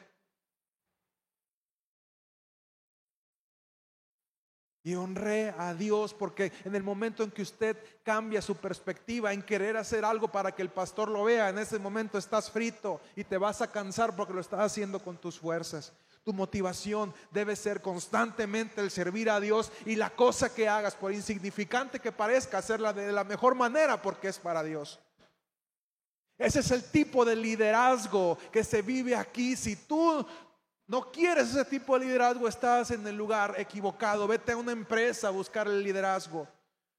Y 4.84 4.96
honré 4.96 5.54
a 5.58 5.74
Dios 5.76 6.14
porque 6.14 6.52
en 6.66 6.76
el 6.76 6.82
momento 6.82 7.24
en 7.24 7.30
que 7.30 7.44
usted 7.44 7.78
cambia 8.04 8.42
su 8.42 8.56
perspectiva 8.56 9.32
en 9.32 9.44
querer 9.44 9.78
hacer 9.78 10.04
algo 10.04 10.28
para 10.32 10.54
que 10.54 10.64
el 10.64 10.70
pastor 10.70 11.10
lo 11.10 11.26
vea, 11.26 11.50
en 11.50 11.60
ese 11.60 11.78
momento 11.78 12.18
estás 12.18 12.50
frito 12.50 13.00
y 13.16 13.24
te 13.24 13.38
vas 13.38 13.62
a 13.62 13.72
cansar 13.72 14.16
porque 14.16 14.34
lo 14.34 14.42
estás 14.42 14.62
haciendo 14.62 15.00
con 15.00 15.18
tus 15.18 15.40
fuerzas. 15.40 15.94
Tu 16.24 16.34
motivación 16.34 17.14
debe 17.32 17.56
ser 17.56 17.82
constantemente 17.82 18.82
el 18.82 18.92
servir 18.92 19.30
a 19.30 19.40
Dios 19.40 19.72
y 19.86 19.96
la 19.96 20.12
cosa 20.12 20.54
que 20.54 20.68
hagas, 20.68 20.96
por 20.96 21.12
insignificante 21.12 22.00
que 22.00 22.12
parezca, 22.12 22.60
hacerla 22.60 22.94
de 22.94 23.12
la 23.12 23.24
mejor 23.24 23.56
manera 23.56 24.02
porque 24.02 24.28
es 24.28 24.38
para 24.38 24.64
Dios. 24.64 25.00
Ese 26.38 26.62
es 26.62 26.72
el 26.72 26.84
tipo 26.84 27.24
de 27.24 27.36
liderazgo 27.36 28.36
que 28.52 28.64
se 28.64 28.82
vive 28.82 29.16
aquí. 29.16 29.56
Si 29.56 29.76
tú 29.76 30.26
no 30.92 31.10
quieres 31.10 31.52
ese 31.52 31.64
tipo 31.64 31.98
de 31.98 32.04
liderazgo, 32.04 32.50
estás 32.50 32.92
en 32.92 33.08
el 33.08 33.16
lugar 33.16 33.56
equivocado. 33.58 34.28
Vete 34.28 34.52
a 34.52 34.58
una 34.58 34.74
empresa 34.74 35.30
a 35.30 35.32
buscar 35.32 35.66
el 35.66 35.82
liderazgo. 35.82 36.46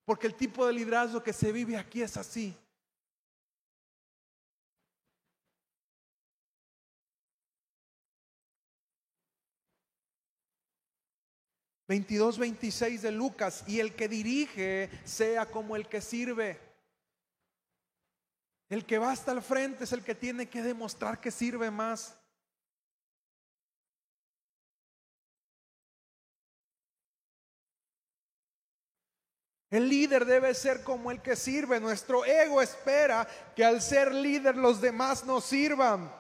Porque 0.07 0.27
el 0.27 0.35
tipo 0.35 0.67
de 0.67 0.73
liderazgo 0.73 1.23
que 1.23 1.35
se 1.35 1.53
vive 1.53 1.77
aquí 1.77 2.01
es 2.01 2.17
así. 2.17 2.57
...22, 11.87 12.39
26 12.39 13.03
de 13.03 13.13
Lucas... 13.13 13.65
...y 13.67 13.81
el 13.81 13.95
que 13.95 14.09
dirige 14.09 14.89
sea 15.05 15.45
como 15.45 15.77
el 15.77 15.87
que 15.87 16.01
sirve... 16.01 16.59
...el 18.71 18.87
que 18.87 18.97
va 18.97 19.13
hasta 19.13 19.33
el 19.33 19.43
frente 19.43 19.85
es 19.85 19.93
el 19.93 20.03
que 20.03 20.15
tiene 20.15 20.49
que 20.49 20.63
demostrar 20.63 21.21
que 21.21 21.31
sirve 21.31 21.71
más... 21.71 22.22
El 29.73 29.89
líder 29.89 30.27
debe 30.27 30.53
ser 30.53 30.85
como 30.85 31.11
el 31.11 31.23
que 31.23 31.35
sirve. 31.35 31.81
Nuestro 31.81 32.27
ego 32.27 32.61
espera 32.61 33.27
que 33.57 33.65
al 33.65 33.81
ser 33.81 34.15
líder 34.15 34.55
los 34.55 34.83
demás 34.83 35.25
nos 35.25 35.47
sirvan. 35.47 36.15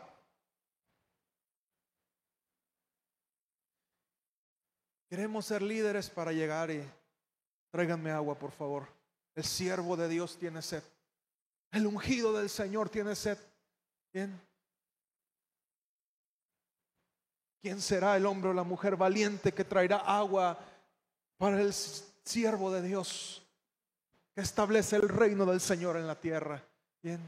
Queremos 5.06 5.44
ser 5.44 5.60
líderes 5.60 6.08
para 6.08 6.32
llegar 6.32 6.70
y 6.70 6.82
tráiganme 7.70 8.10
agua, 8.10 8.38
por 8.38 8.52
favor. 8.52 8.88
El 9.34 9.44
siervo 9.44 9.98
de 9.98 10.08
Dios 10.08 10.38
tiene 10.38 10.62
sed. 10.62 10.82
El 11.72 11.86
ungido 11.86 12.32
del 12.32 12.48
Señor 12.48 12.88
tiene 12.88 13.14
sed. 13.14 13.36
Bien. 14.14 14.40
¿Quién 17.60 17.82
será 17.82 18.16
el 18.16 18.24
hombre 18.24 18.48
o 18.48 18.54
la 18.54 18.64
mujer 18.64 18.96
valiente 18.96 19.52
que 19.52 19.62
traerá 19.62 19.98
agua 19.98 20.58
para 21.36 21.60
el 21.60 21.74
siervo 21.74 22.72
de 22.72 22.80
Dios? 22.80 23.41
Que 24.34 24.40
establece 24.40 24.96
el 24.96 25.08
reino 25.08 25.44
del 25.44 25.60
Señor 25.60 25.96
en 25.96 26.06
la 26.06 26.18
tierra. 26.18 26.62
Bien. 27.02 27.20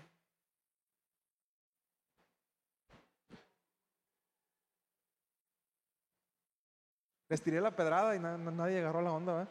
Les 7.28 7.42
tiré 7.42 7.60
la 7.60 7.74
pedrada 7.74 8.14
y 8.14 8.20
nadie 8.20 8.78
agarró 8.78 9.02
la 9.02 9.12
onda. 9.12 9.48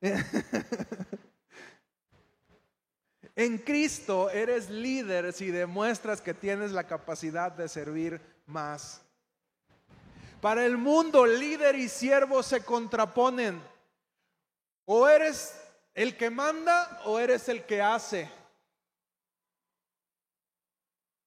en 3.36 3.58
Cristo 3.58 4.30
eres 4.30 4.70
líder 4.70 5.32
si 5.32 5.50
demuestras 5.50 6.22
que 6.22 6.32
tienes 6.32 6.72
la 6.72 6.84
capacidad 6.84 7.52
de 7.52 7.68
servir 7.68 8.20
más. 8.46 9.02
Para 10.40 10.64
el 10.64 10.78
mundo, 10.78 11.26
líder 11.26 11.74
y 11.76 11.88
siervo 11.88 12.42
se 12.42 12.64
contraponen. 12.64 13.60
O 14.86 15.06
eres 15.06 15.59
¿El 15.94 16.16
que 16.16 16.30
manda 16.30 17.02
o 17.04 17.18
eres 17.18 17.48
el 17.48 17.64
que 17.64 17.82
hace? 17.82 18.30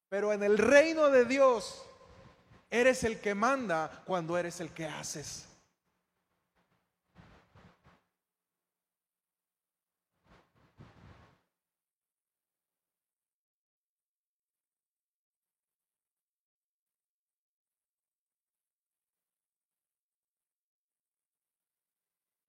Pero 0.09 0.31
en 0.31 0.43
el 0.43 0.57
reino 0.57 1.09
de 1.09 1.25
Dios, 1.25 1.85
eres 2.69 3.03
el 3.03 3.19
que 3.19 3.35
manda 3.35 4.03
cuando 4.05 4.37
eres 4.37 4.59
el 4.59 4.71
que 4.73 4.85
haces. 4.85 5.47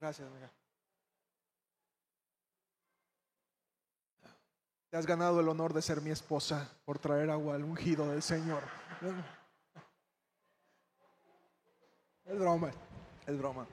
Gracias. 0.00 0.63
Te 4.94 4.98
has 4.98 5.06
ganado 5.06 5.40
el 5.40 5.48
honor 5.48 5.74
de 5.74 5.82
ser 5.82 6.00
mi 6.00 6.10
esposa 6.10 6.70
por 6.84 7.00
traer 7.00 7.28
agua 7.28 7.56
al 7.56 7.64
ungido 7.64 8.08
del 8.12 8.22
Señor. 8.22 8.62
Es 12.24 12.38
broma, 12.38 12.70
es 13.26 13.36
broma. 13.36 13.66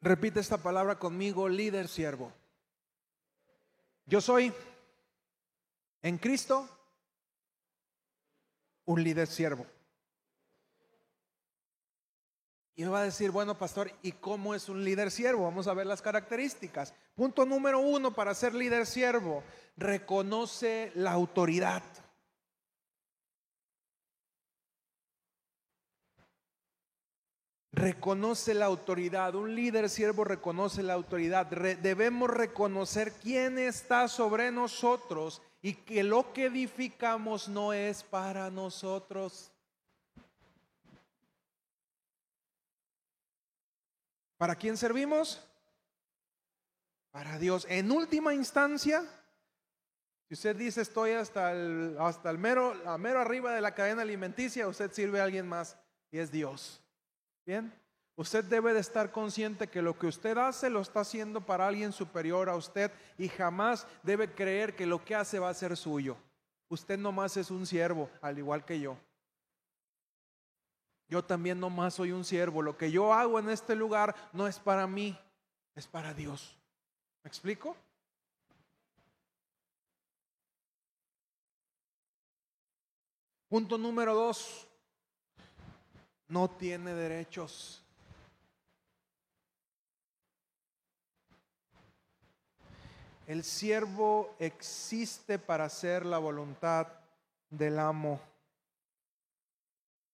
Repite 0.00 0.40
esta 0.40 0.58
palabra 0.58 0.98
conmigo, 0.98 1.48
líder 1.48 1.86
siervo. 1.86 2.32
Yo 4.06 4.20
soy 4.20 4.52
en 6.02 6.18
Cristo, 6.18 6.68
un 8.84 9.02
líder 9.02 9.26
siervo. 9.26 9.66
Y 12.74 12.84
me 12.84 12.90
va 12.90 13.00
a 13.00 13.04
decir, 13.04 13.30
bueno, 13.30 13.58
pastor, 13.58 13.92
¿y 14.00 14.12
cómo 14.12 14.54
es 14.54 14.68
un 14.70 14.82
líder 14.82 15.10
siervo? 15.10 15.44
Vamos 15.44 15.66
a 15.66 15.74
ver 15.74 15.86
las 15.86 16.00
características. 16.00 16.94
Punto 17.14 17.44
número 17.44 17.80
uno 17.80 18.14
para 18.14 18.34
ser 18.34 18.54
líder 18.54 18.86
siervo, 18.86 19.42
reconoce 19.76 20.90
la 20.94 21.12
autoridad. 21.12 21.82
reconoce 27.72 28.52
la 28.54 28.66
autoridad. 28.66 29.34
Un 29.34 29.54
líder 29.54 29.88
siervo 29.88 30.24
reconoce 30.24 30.82
la 30.82 30.94
autoridad. 30.94 31.46
debemos 31.46 32.30
reconocer 32.30 33.12
quién 33.12 33.58
está 33.58 34.06
sobre 34.08 34.50
nosotros 34.50 35.40
y 35.62 35.74
que 35.74 36.02
lo 36.02 36.32
que 36.32 36.46
edificamos 36.46 37.48
no 37.48 37.72
es 37.72 38.02
para 38.02 38.50
nosotros. 38.50 39.52
¿Para 44.38 44.54
quién 44.54 44.76
servimos? 44.76 45.46
Para 47.10 47.38
Dios. 47.38 47.66
En 47.68 47.92
última 47.92 48.32
instancia, 48.32 49.04
si 50.28 50.34
usted 50.34 50.56
dice 50.56 50.80
estoy 50.80 51.10
hasta 51.12 51.52
el, 51.52 51.96
hasta 51.98 52.30
el 52.30 52.38
mero, 52.38 52.74
mero 52.98 53.20
arriba 53.20 53.52
de 53.52 53.60
la 53.60 53.74
cadena 53.74 54.02
alimenticia, 54.02 54.66
usted 54.66 54.92
sirve 54.92 55.20
a 55.20 55.24
alguien 55.24 55.46
más 55.46 55.76
y 56.10 56.18
es 56.18 56.30
Dios. 56.30 56.80
Bien. 57.44 57.70
Usted 58.16 58.44
debe 58.44 58.74
de 58.74 58.80
estar 58.80 59.12
consciente 59.12 59.68
que 59.68 59.80
lo 59.80 59.98
que 59.98 60.06
usted 60.06 60.36
hace 60.36 60.68
lo 60.68 60.80
está 60.80 61.00
haciendo 61.00 61.40
para 61.40 61.66
alguien 61.66 61.92
superior 61.92 62.48
a 62.50 62.56
usted 62.56 62.92
y 63.16 63.28
jamás 63.28 63.86
debe 64.02 64.34
creer 64.34 64.76
que 64.76 64.84
lo 64.84 65.02
que 65.04 65.14
hace 65.14 65.38
va 65.38 65.48
a 65.48 65.54
ser 65.54 65.76
suyo. 65.76 66.16
Usted 66.68 66.98
nomás 66.98 67.36
es 67.36 67.50
un 67.50 67.66
siervo, 67.66 68.10
al 68.20 68.38
igual 68.38 68.64
que 68.64 68.78
yo. 68.78 68.96
Yo 71.08 71.24
también 71.24 71.58
nomás 71.58 71.94
soy 71.94 72.12
un 72.12 72.24
siervo. 72.24 72.62
Lo 72.62 72.76
que 72.76 72.90
yo 72.90 73.12
hago 73.12 73.38
en 73.38 73.50
este 73.50 73.74
lugar 73.74 74.14
no 74.32 74.46
es 74.46 74.58
para 74.58 74.86
mí, 74.86 75.18
es 75.74 75.86
para 75.86 76.14
Dios. 76.14 76.56
¿Me 77.24 77.28
explico? 77.28 77.76
Punto 83.48 83.76
número 83.76 84.14
dos, 84.14 84.68
no 86.28 86.48
tiene 86.48 86.94
derechos. 86.94 87.82
El 93.30 93.44
siervo 93.44 94.34
existe 94.40 95.38
para 95.38 95.66
hacer 95.66 96.04
la 96.04 96.18
voluntad 96.18 96.88
del 97.48 97.78
amo. 97.78 98.20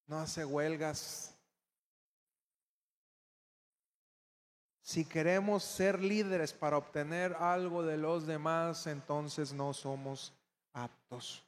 No 0.06 0.18
hace 0.18 0.44
huelgas. 0.44 1.34
Si 4.82 5.06
queremos 5.06 5.64
ser 5.64 5.98
líderes 5.98 6.52
para 6.52 6.76
obtener 6.76 7.32
algo 7.36 7.82
de 7.82 7.96
los 7.96 8.26
demás, 8.26 8.86
entonces 8.86 9.54
no 9.54 9.72
somos 9.72 10.34
aptos. 10.74 11.42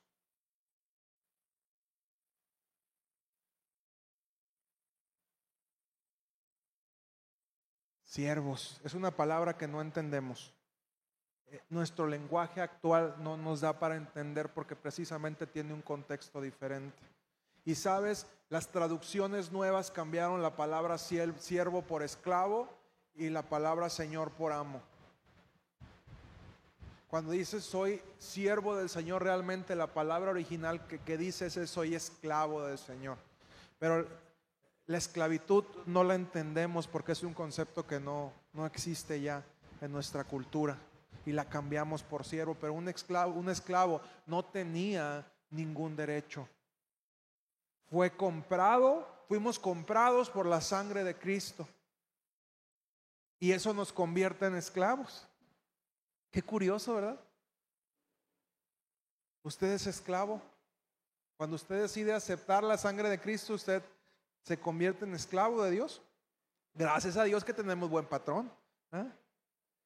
Siervos, 8.04 8.80
es 8.82 8.94
una 8.94 9.10
palabra 9.10 9.58
que 9.58 9.68
no 9.68 9.82
entendemos. 9.82 10.54
Eh, 11.50 11.62
nuestro 11.70 12.06
lenguaje 12.06 12.60
actual 12.60 13.14
no 13.20 13.36
nos 13.36 13.60
da 13.60 13.78
para 13.78 13.96
entender 13.96 14.52
porque 14.52 14.76
precisamente 14.76 15.46
tiene 15.46 15.72
un 15.72 15.82
contexto 15.82 16.40
diferente. 16.40 16.98
Y 17.64 17.74
sabes, 17.74 18.26
las 18.50 18.68
traducciones 18.68 19.50
nuevas 19.50 19.90
cambiaron 19.90 20.42
la 20.42 20.56
palabra 20.56 20.98
siervo 20.98 21.82
por 21.82 22.02
esclavo 22.02 22.68
y 23.14 23.30
la 23.30 23.42
palabra 23.42 23.88
Señor 23.88 24.30
por 24.32 24.52
amo. 24.52 24.80
Cuando 27.08 27.32
dices 27.32 27.64
soy 27.64 28.02
siervo 28.18 28.76
del 28.76 28.90
Señor, 28.90 29.22
realmente 29.22 29.74
la 29.74 29.86
palabra 29.86 30.30
original 30.30 30.86
que, 30.86 30.98
que 30.98 31.16
dices 31.16 31.56
es 31.56 31.70
soy 31.70 31.94
esclavo 31.94 32.66
del 32.66 32.78
Señor. 32.78 33.16
Pero 33.78 34.06
la 34.86 34.98
esclavitud 34.98 35.64
no 35.86 36.04
la 36.04 36.14
entendemos 36.14 36.86
porque 36.86 37.12
es 37.12 37.22
un 37.22 37.32
concepto 37.32 37.86
que 37.86 38.00
no, 38.00 38.32
no 38.52 38.66
existe 38.66 39.20
ya 39.20 39.42
en 39.80 39.92
nuestra 39.92 40.24
cultura 40.24 40.76
y 41.28 41.32
la 41.32 41.46
cambiamos 41.46 42.02
por 42.02 42.24
siervo, 42.24 42.54
pero 42.54 42.72
un 42.72 42.88
esclavo, 42.88 43.34
un 43.34 43.50
esclavo 43.50 44.00
no 44.24 44.42
tenía 44.42 45.30
ningún 45.50 45.94
derecho. 45.94 46.48
Fue 47.90 48.10
comprado, 48.16 49.06
fuimos 49.28 49.58
comprados 49.58 50.30
por 50.30 50.46
la 50.46 50.62
sangre 50.62 51.04
de 51.04 51.14
Cristo. 51.14 51.68
Y 53.38 53.52
eso 53.52 53.74
nos 53.74 53.92
convierte 53.92 54.46
en 54.46 54.56
esclavos. 54.56 55.28
Qué 56.30 56.40
curioso, 56.40 56.94
¿verdad? 56.94 57.20
Usted 59.42 59.72
es 59.72 59.86
esclavo. 59.86 60.40
Cuando 61.36 61.56
usted 61.56 61.82
decide 61.82 62.14
aceptar 62.14 62.64
la 62.64 62.78
sangre 62.78 63.10
de 63.10 63.20
Cristo, 63.20 63.52
usted 63.52 63.82
se 64.40 64.58
convierte 64.58 65.04
en 65.04 65.14
esclavo 65.14 65.62
de 65.62 65.72
Dios. 65.72 66.00
Gracias 66.72 67.18
a 67.18 67.24
Dios 67.24 67.44
que 67.44 67.52
tenemos 67.52 67.90
buen 67.90 68.06
patrón. 68.06 68.50
¿eh? 68.92 69.04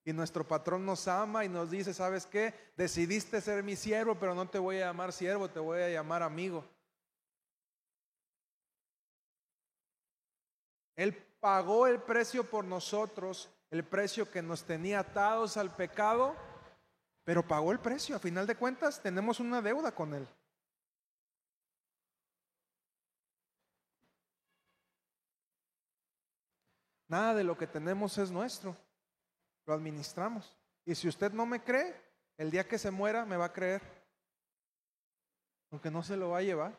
Y 0.05 0.13
nuestro 0.13 0.47
patrón 0.47 0.85
nos 0.85 1.07
ama 1.07 1.45
y 1.45 1.49
nos 1.49 1.71
dice, 1.71 1.95
¿sabes 1.95 2.27
qué? 2.27 2.55
Decidiste 2.77 3.41
ser 3.41 3.63
mi 3.63 3.77
siervo, 3.77 4.17
pero 4.17 4.35
no 4.35 4.49
te 4.49 4.59
voy 4.59 4.77
a 4.77 4.87
llamar 4.87 5.13
siervo, 5.13 5.49
te 5.49 5.61
voy 5.61 5.81
a 5.81 5.91
llamar 5.91 6.23
amigo. 6.23 6.65
Él 10.97 11.15
pagó 11.39 11.87
el 11.87 12.01
precio 12.03 12.49
por 12.49 12.65
nosotros, 12.65 13.49
el 13.71 13.85
precio 13.85 14.29
que 14.29 14.43
nos 14.43 14.65
tenía 14.65 15.01
atados 15.01 15.57
al 15.57 15.75
pecado, 15.75 16.35
pero 17.25 17.47
pagó 17.47 17.71
el 17.71 17.79
precio. 17.79 18.17
A 18.17 18.19
final 18.19 18.47
de 18.47 18.57
cuentas, 18.57 19.01
tenemos 19.01 19.39
una 19.39 19.63
deuda 19.63 19.95
con 19.95 20.15
Él. 20.15 20.27
Nada 27.07 27.35
de 27.35 27.45
lo 27.45 27.57
que 27.57 27.67
tenemos 27.69 28.19
es 28.19 28.31
nuestro 28.31 28.77
lo 29.67 29.75
administramos. 29.75 30.57
Y 30.85 30.95
si 30.95 31.09
usted 31.09 31.33
no 31.33 31.47
me 31.47 31.63
cree, 31.63 31.95
el 32.37 32.51
día 32.51 32.67
que 32.67 32.79
se 32.79 32.91
muera 32.91 33.25
me 33.25 33.37
va 33.37 33.47
a 33.47 33.53
creer. 33.53 33.83
Aunque 35.71 35.91
no 35.91 36.03
se 36.03 36.17
lo 36.17 36.31
va 36.31 36.39
a 36.39 36.43
llevar. 36.43 36.77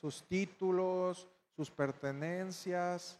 Sus 0.00 0.26
títulos, 0.26 1.28
sus 1.54 1.70
pertenencias. 1.70 3.18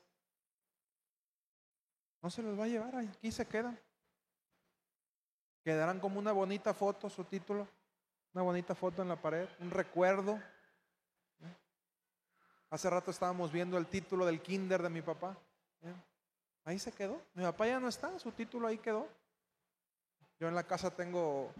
No 2.22 2.30
se 2.30 2.42
los 2.42 2.58
va 2.58 2.64
a 2.64 2.68
llevar, 2.68 2.96
aquí 2.96 3.30
se 3.32 3.46
quedan. 3.46 3.78
Quedarán 5.62 6.00
como 6.00 6.18
una 6.18 6.32
bonita 6.32 6.74
foto, 6.74 7.08
su 7.08 7.24
título, 7.24 7.68
una 8.32 8.42
bonita 8.42 8.74
foto 8.74 9.02
en 9.02 9.08
la 9.08 9.20
pared, 9.20 9.48
un 9.60 9.70
recuerdo. 9.70 10.40
Hace 12.70 12.88
rato 12.88 13.10
estábamos 13.10 13.50
viendo 13.50 13.76
el 13.76 13.86
título 13.86 14.24
del 14.24 14.40
kinder 14.40 14.82
de 14.82 14.90
mi 14.90 15.02
papá. 15.02 15.36
Ahí 16.64 16.78
se 16.78 16.92
quedó. 16.92 17.20
Mi 17.34 17.42
papá 17.42 17.66
ya 17.66 17.80
no 17.80 17.88
está, 17.88 18.18
su 18.18 18.32
título 18.32 18.68
ahí 18.68 18.78
quedó. 18.78 19.08
Yo 20.38 20.48
en 20.48 20.54
la 20.54 20.64
casa 20.64 20.90
tengo 20.90 21.52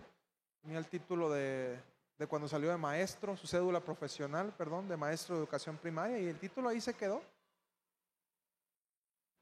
el 0.64 0.86
título 0.86 1.30
de, 1.30 1.78
de 2.18 2.26
cuando 2.26 2.48
salió 2.48 2.70
de 2.70 2.76
maestro, 2.76 3.36
su 3.36 3.46
cédula 3.46 3.80
profesional, 3.80 4.55
perdón, 4.57 4.88
de 4.88 4.96
maestro 4.96 5.34
de 5.34 5.42
educación 5.42 5.76
primaria, 5.76 6.18
y 6.18 6.26
el 6.26 6.38
título 6.38 6.68
ahí 6.68 6.80
se 6.80 6.94
quedó. 6.94 7.22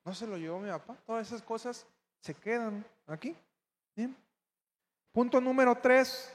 No 0.04 0.14
se 0.14 0.26
lo 0.26 0.38
llevó 0.38 0.58
mi 0.58 0.70
papá. 0.70 0.96
Todas 1.04 1.26
esas 1.26 1.42
cosas 1.42 1.86
se 2.20 2.34
quedan 2.34 2.84
aquí. 3.06 3.36
Punto 5.12 5.40
número 5.40 5.76
tres. 5.76 6.32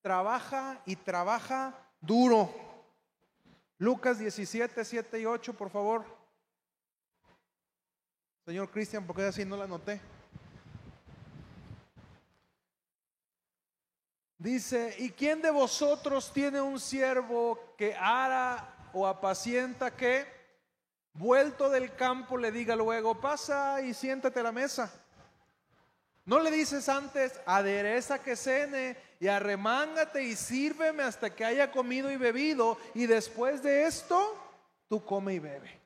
Trabaja 0.00 0.80
y 0.86 0.96
trabaja 0.96 1.74
duro. 2.00 2.48
Lucas 3.78 4.18
17, 4.18 4.84
7 4.84 5.20
y 5.20 5.26
8, 5.26 5.52
por 5.54 5.68
favor. 5.68 6.04
Señor 8.46 8.70
Cristian, 8.70 9.04
porque 9.04 9.24
así 9.24 9.44
no 9.44 9.56
la 9.56 9.66
noté. 9.66 10.00
Dice, 14.38 14.94
¿y 14.98 15.10
quién 15.10 15.42
de 15.42 15.50
vosotros 15.50 16.32
tiene 16.32 16.60
un 16.60 16.78
siervo 16.78 17.58
que 17.76 17.96
ara 17.96 18.88
o 18.92 19.04
apacienta 19.04 19.96
que, 19.96 20.24
vuelto 21.14 21.68
del 21.68 21.96
campo, 21.96 22.38
le 22.38 22.52
diga 22.52 22.76
luego, 22.76 23.20
pasa 23.20 23.80
y 23.80 23.92
siéntate 23.92 24.38
a 24.38 24.44
la 24.44 24.52
mesa? 24.52 24.92
No 26.24 26.38
le 26.38 26.52
dices 26.52 26.88
antes, 26.88 27.40
adereza 27.46 28.22
que 28.22 28.36
cene 28.36 28.96
y 29.18 29.26
arremángate 29.26 30.22
y 30.22 30.36
sírveme 30.36 31.02
hasta 31.02 31.34
que 31.34 31.44
haya 31.44 31.72
comido 31.72 32.12
y 32.12 32.16
bebido 32.16 32.78
y 32.94 33.06
después 33.06 33.60
de 33.60 33.86
esto, 33.86 34.36
tú 34.88 35.04
come 35.04 35.34
y 35.34 35.40
bebe. 35.40 35.85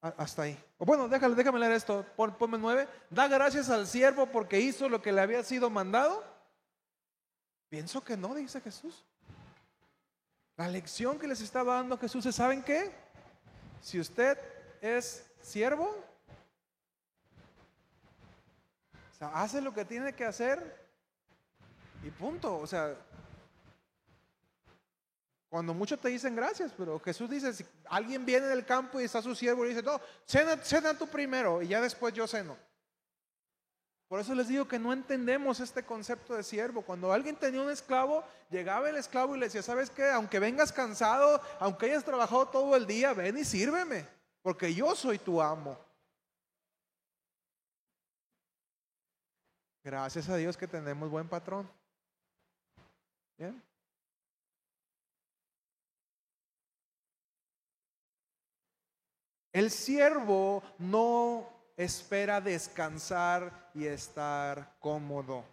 Hasta 0.00 0.42
ahí. 0.42 0.64
O 0.78 0.84
bueno, 0.84 1.08
déjame, 1.08 1.34
déjame 1.34 1.58
leer 1.58 1.72
esto. 1.72 2.04
ponme 2.16 2.58
nueve. 2.58 2.88
Da 3.10 3.26
gracias 3.26 3.68
al 3.68 3.86
siervo 3.86 4.26
porque 4.26 4.60
hizo 4.60 4.88
lo 4.88 5.02
que 5.02 5.12
le 5.12 5.20
había 5.20 5.42
sido 5.42 5.70
mandado. 5.70 6.24
Pienso 7.68 8.02
que 8.02 8.16
no, 8.16 8.34
dice 8.34 8.60
Jesús. 8.60 9.04
La 10.56 10.68
lección 10.68 11.18
que 11.18 11.28
les 11.28 11.40
estaba 11.40 11.74
dando 11.74 11.98
Jesús 11.98 12.26
es, 12.26 12.34
¿saben 12.34 12.62
qué? 12.62 12.92
Si 13.80 14.00
usted 14.00 14.38
es 14.80 15.28
siervo, 15.40 15.84
o 19.12 19.14
sea, 19.18 19.28
hace 19.34 19.60
lo 19.60 19.74
que 19.74 19.84
tiene 19.84 20.12
que 20.14 20.24
hacer 20.24 20.88
y 22.02 22.10
punto. 22.10 22.56
O 22.58 22.66
sea, 22.66 22.96
cuando 25.48 25.72
muchos 25.72 25.98
te 25.98 26.08
dicen 26.08 26.36
gracias, 26.36 26.72
pero 26.76 27.00
Jesús 27.00 27.30
dice, 27.30 27.52
si 27.52 27.64
alguien 27.86 28.26
viene 28.26 28.46
del 28.46 28.66
campo 28.66 29.00
y 29.00 29.04
está 29.04 29.22
su 29.22 29.34
siervo 29.34 29.64
y 29.64 29.70
dice, 29.70 29.82
no, 29.82 30.00
cena, 30.26 30.56
cena 30.58 30.96
tú 30.96 31.08
primero 31.08 31.62
y 31.62 31.68
ya 31.68 31.80
después 31.80 32.12
yo 32.12 32.26
ceno. 32.26 32.56
Por 34.08 34.20
eso 34.20 34.34
les 34.34 34.48
digo 34.48 34.66
que 34.66 34.78
no 34.78 34.92
entendemos 34.92 35.60
este 35.60 35.82
concepto 35.84 36.34
de 36.34 36.42
siervo. 36.42 36.80
Cuando 36.80 37.12
alguien 37.12 37.36
tenía 37.36 37.60
un 37.60 37.70
esclavo, 37.70 38.24
llegaba 38.50 38.88
el 38.88 38.96
esclavo 38.96 39.36
y 39.36 39.38
le 39.38 39.46
decía, 39.46 39.62
¿sabes 39.62 39.90
qué? 39.90 40.08
Aunque 40.10 40.38
vengas 40.38 40.72
cansado, 40.72 41.40
aunque 41.60 41.86
hayas 41.86 42.04
trabajado 42.04 42.48
todo 42.48 42.74
el 42.74 42.86
día, 42.86 43.12
ven 43.12 43.36
y 43.36 43.44
sírveme, 43.44 44.08
porque 44.40 44.74
yo 44.74 44.94
soy 44.94 45.18
tu 45.18 45.42
amo. 45.42 45.78
Gracias 49.84 50.28
a 50.28 50.36
Dios 50.36 50.56
que 50.56 50.66
tenemos 50.66 51.10
buen 51.10 51.28
patrón. 51.28 51.70
¿Bien? 53.36 53.62
El 59.52 59.70
siervo 59.70 60.62
no 60.78 61.48
espera 61.76 62.40
descansar 62.40 63.70
y 63.74 63.86
estar 63.86 64.76
cómodo. 64.80 65.44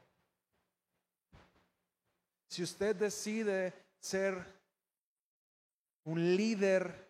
Si 2.48 2.64
usted 2.64 2.96
decide 2.96 3.74
ser 4.00 4.46
un 6.04 6.36
líder 6.36 7.06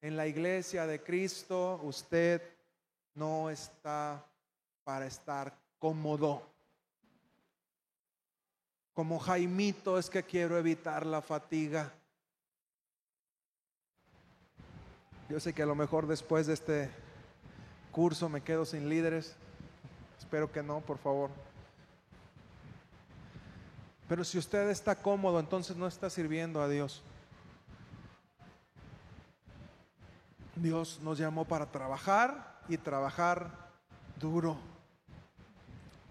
en 0.00 0.16
la 0.16 0.26
iglesia 0.26 0.86
de 0.86 1.02
Cristo, 1.02 1.80
usted 1.82 2.42
no 3.14 3.50
está 3.50 4.24
para 4.84 5.06
estar 5.06 5.56
cómodo. 5.78 6.42
Como 8.92 9.18
Jaimito 9.18 9.98
es 9.98 10.08
que 10.08 10.22
quiero 10.22 10.56
evitar 10.58 11.04
la 11.04 11.20
fatiga. 11.20 11.92
Yo 15.28 15.40
sé 15.40 15.52
que 15.52 15.62
a 15.62 15.66
lo 15.66 15.74
mejor 15.74 16.06
después 16.06 16.46
de 16.46 16.54
este 16.54 16.90
curso 17.90 18.28
me 18.28 18.42
quedo 18.42 18.64
sin 18.64 18.88
líderes. 18.88 19.34
Espero 20.18 20.52
que 20.52 20.62
no, 20.62 20.80
por 20.80 20.98
favor. 20.98 21.30
Pero 24.08 24.22
si 24.22 24.38
usted 24.38 24.70
está 24.70 24.94
cómodo, 24.94 25.40
entonces 25.40 25.76
no 25.76 25.88
está 25.88 26.10
sirviendo 26.10 26.62
a 26.62 26.68
Dios. 26.68 27.02
Dios 30.54 31.00
nos 31.02 31.18
llamó 31.18 31.44
para 31.44 31.66
trabajar 31.66 32.60
y 32.68 32.78
trabajar 32.78 33.50
duro. 34.20 34.56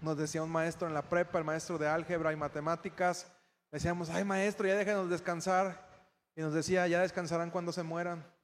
Nos 0.02 0.18
decía 0.18 0.44
un 0.44 0.52
maestro 0.52 0.90
en 0.90 0.94
la 0.94 1.04
prepa, 1.04 1.40
el 1.40 1.46
maestro 1.46 1.78
de 1.78 1.88
álgebra 1.88 2.34
y 2.34 2.36
matemáticas, 2.36 3.32
decíamos, 3.72 4.10
ay 4.10 4.26
maestro, 4.26 4.68
ya 4.68 4.76
déjenos 4.76 5.10
descansar. 5.10 5.86
Y 6.36 6.42
nos 6.42 6.54
decía, 6.54 6.86
ya 6.88 7.00
descansarán 7.00 7.50
cuando 7.50 7.72
se 7.72 7.82
mueran. 7.82 8.35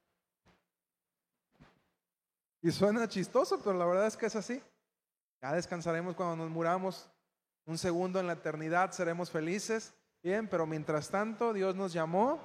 Y 2.61 2.71
suena 2.71 3.07
chistoso, 3.07 3.59
pero 3.59 3.77
la 3.77 3.85
verdad 3.85 4.07
es 4.07 4.15
que 4.15 4.27
es 4.27 4.35
así. 4.35 4.61
Ya 5.41 5.53
descansaremos 5.53 6.15
cuando 6.15 6.35
nos 6.35 6.49
muramos. 6.49 7.09
Un 7.65 7.77
segundo 7.77 8.19
en 8.19 8.27
la 8.27 8.33
eternidad 8.33 8.91
seremos 8.91 9.31
felices. 9.31 9.93
Bien, 10.21 10.47
pero 10.47 10.67
mientras 10.67 11.09
tanto 11.09 11.53
Dios 11.53 11.75
nos 11.75 11.93
llamó 11.93 12.39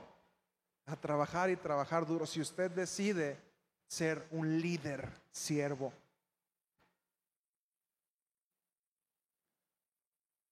a 0.86 0.96
trabajar 0.96 1.50
y 1.50 1.56
trabajar 1.56 2.06
duro. 2.06 2.26
Si 2.26 2.40
usted 2.40 2.70
decide 2.70 3.38
ser 3.86 4.26
un 4.30 4.60
líder 4.60 5.10
siervo. 5.30 5.92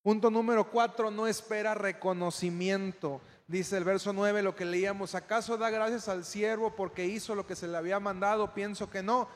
Punto 0.02 0.30
número 0.30 0.70
cuatro, 0.70 1.10
no 1.10 1.26
espera 1.26 1.74
reconocimiento. 1.74 3.22
Dice 3.46 3.78
el 3.78 3.84
verso 3.84 4.12
9 4.12 4.42
lo 4.42 4.54
que 4.54 4.66
leíamos, 4.66 5.14
¿acaso 5.14 5.56
da 5.56 5.70
gracias 5.70 6.08
al 6.08 6.26
siervo 6.26 6.74
porque 6.76 7.06
hizo 7.06 7.34
lo 7.34 7.46
que 7.46 7.56
se 7.56 7.68
le 7.68 7.78
había 7.78 7.98
mandado? 8.00 8.52
Pienso 8.52 8.90
que 8.90 9.02
no. 9.02 9.28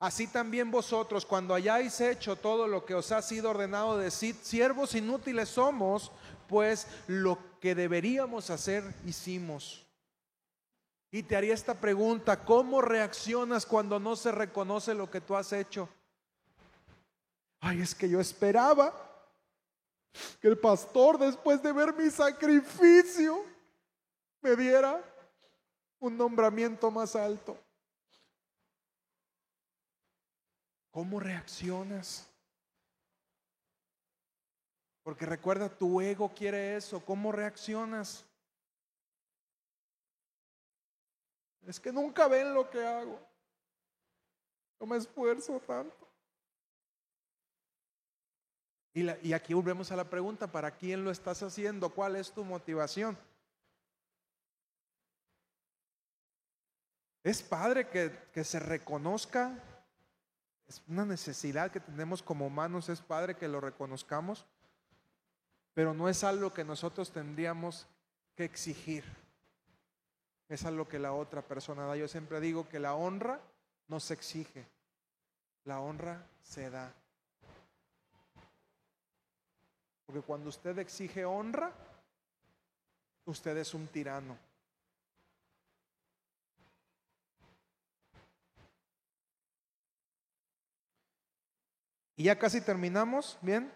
Así 0.00 0.26
también 0.26 0.70
vosotros, 0.70 1.26
cuando 1.26 1.54
hayáis 1.54 2.00
hecho 2.00 2.34
todo 2.34 2.66
lo 2.66 2.86
que 2.86 2.94
os 2.94 3.12
ha 3.12 3.20
sido 3.20 3.50
ordenado, 3.50 3.98
decir 3.98 4.34
siervos 4.42 4.94
inútiles 4.94 5.50
somos, 5.50 6.10
pues 6.48 6.86
lo 7.06 7.38
que 7.60 7.74
deberíamos 7.74 8.48
hacer 8.48 8.82
hicimos. 9.04 9.86
Y 11.12 11.22
te 11.22 11.36
haría 11.36 11.52
esta 11.52 11.74
pregunta, 11.74 12.46
¿cómo 12.46 12.80
reaccionas 12.80 13.66
cuando 13.66 14.00
no 14.00 14.16
se 14.16 14.32
reconoce 14.32 14.94
lo 14.94 15.10
que 15.10 15.20
tú 15.20 15.36
has 15.36 15.52
hecho? 15.52 15.86
Ay, 17.60 17.82
es 17.82 17.94
que 17.94 18.08
yo 18.08 18.20
esperaba 18.20 18.94
que 20.40 20.48
el 20.48 20.56
pastor, 20.56 21.18
después 21.18 21.62
de 21.62 21.72
ver 21.72 21.92
mi 21.94 22.08
sacrificio, 22.08 23.44
me 24.40 24.56
diera 24.56 25.04
un 25.98 26.16
nombramiento 26.16 26.90
más 26.90 27.14
alto. 27.14 27.58
¿Cómo 30.90 31.20
reaccionas? 31.20 32.28
Porque 35.02 35.24
recuerda, 35.24 35.68
tu 35.68 36.00
ego 36.00 36.32
quiere 36.34 36.76
eso. 36.76 37.04
¿Cómo 37.04 37.32
reaccionas? 37.32 38.24
Es 41.66 41.78
que 41.78 41.92
nunca 41.92 42.26
ven 42.26 42.52
lo 42.52 42.68
que 42.68 42.84
hago. 42.84 43.20
No 44.80 44.86
me 44.86 44.96
esfuerzo 44.96 45.60
tanto. 45.60 46.08
Y, 48.92 49.32
aquí 49.32 49.54
volvemos 49.54 49.92
a 49.92 49.96
la 49.96 50.10
pregunta, 50.10 50.50
¿para 50.50 50.72
quién 50.72 51.04
lo 51.04 51.12
estás 51.12 51.42
haciendo? 51.44 51.90
¿Cuál 51.90 52.16
es 52.16 52.32
tu 52.32 52.44
motivación? 52.44 53.16
Es 57.22 57.40
padre 57.42 57.88
que 57.88 58.44
se 58.44 58.58
reconozca 58.58 59.62
es 60.70 60.80
una 60.86 61.04
necesidad 61.04 61.72
que 61.72 61.80
tenemos 61.80 62.22
como 62.22 62.46
humanos, 62.46 62.88
es 62.88 63.00
padre 63.00 63.34
que 63.34 63.48
lo 63.48 63.60
reconozcamos, 63.60 64.46
pero 65.74 65.94
no 65.94 66.08
es 66.08 66.22
algo 66.22 66.54
que 66.54 66.62
nosotros 66.62 67.10
tendríamos 67.10 67.88
que 68.36 68.44
exigir. 68.44 69.02
Es 70.48 70.64
algo 70.64 70.86
que 70.86 71.00
la 71.00 71.12
otra 71.12 71.42
persona 71.42 71.86
da. 71.86 71.96
Yo 71.96 72.06
siempre 72.06 72.38
digo 72.38 72.68
que 72.68 72.78
la 72.78 72.94
honra 72.94 73.40
no 73.88 73.98
se 73.98 74.14
exige, 74.14 74.64
la 75.64 75.80
honra 75.80 76.24
se 76.40 76.70
da. 76.70 76.94
Porque 80.06 80.22
cuando 80.22 80.50
usted 80.50 80.78
exige 80.78 81.24
honra, 81.24 81.72
usted 83.24 83.56
es 83.56 83.74
un 83.74 83.88
tirano. 83.88 84.38
Y 92.20 92.24
ya 92.24 92.38
casi 92.38 92.60
terminamos, 92.60 93.38
¿bien? 93.40 93.72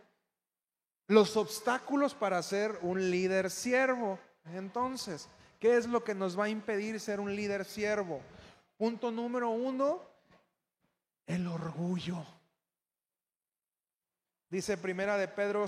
Los 1.06 1.34
obstáculos 1.38 2.14
para 2.14 2.42
ser 2.42 2.78
un 2.82 3.10
líder 3.10 3.50
siervo. 3.50 4.18
Entonces, 4.52 5.30
¿qué 5.58 5.78
es 5.78 5.86
lo 5.86 6.04
que 6.04 6.14
nos 6.14 6.38
va 6.38 6.44
a 6.44 6.48
impedir 6.50 7.00
ser 7.00 7.20
un 7.20 7.34
líder 7.34 7.64
siervo? 7.64 8.20
Punto 8.76 9.10
número 9.10 9.48
uno, 9.48 10.02
el 11.26 11.46
orgullo. 11.46 12.22
Dice 14.50 14.76
primera 14.76 15.16
de 15.16 15.26
Pedro 15.26 15.64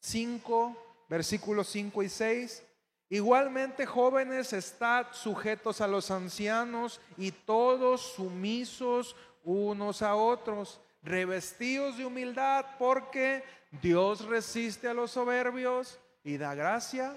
5, 0.00 1.04
versículos 1.10 1.68
5 1.68 2.04
y 2.04 2.08
6. 2.08 2.62
Igualmente, 3.10 3.84
jóvenes, 3.84 4.54
estad 4.54 5.08
sujetos 5.12 5.82
a 5.82 5.86
los 5.86 6.10
ancianos 6.10 7.02
y 7.18 7.32
todos 7.32 8.14
sumisos 8.14 9.14
unos 9.44 10.00
a 10.00 10.16
otros 10.16 10.80
revestidos 11.04 11.98
de 11.98 12.06
humildad, 12.06 12.64
porque 12.78 13.44
Dios 13.82 14.24
resiste 14.24 14.88
a 14.88 14.94
los 14.94 15.12
soberbios 15.12 15.98
y 16.24 16.38
da 16.38 16.54
gracia 16.54 17.14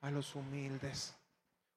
a 0.00 0.10
los 0.10 0.34
humildes. 0.34 1.14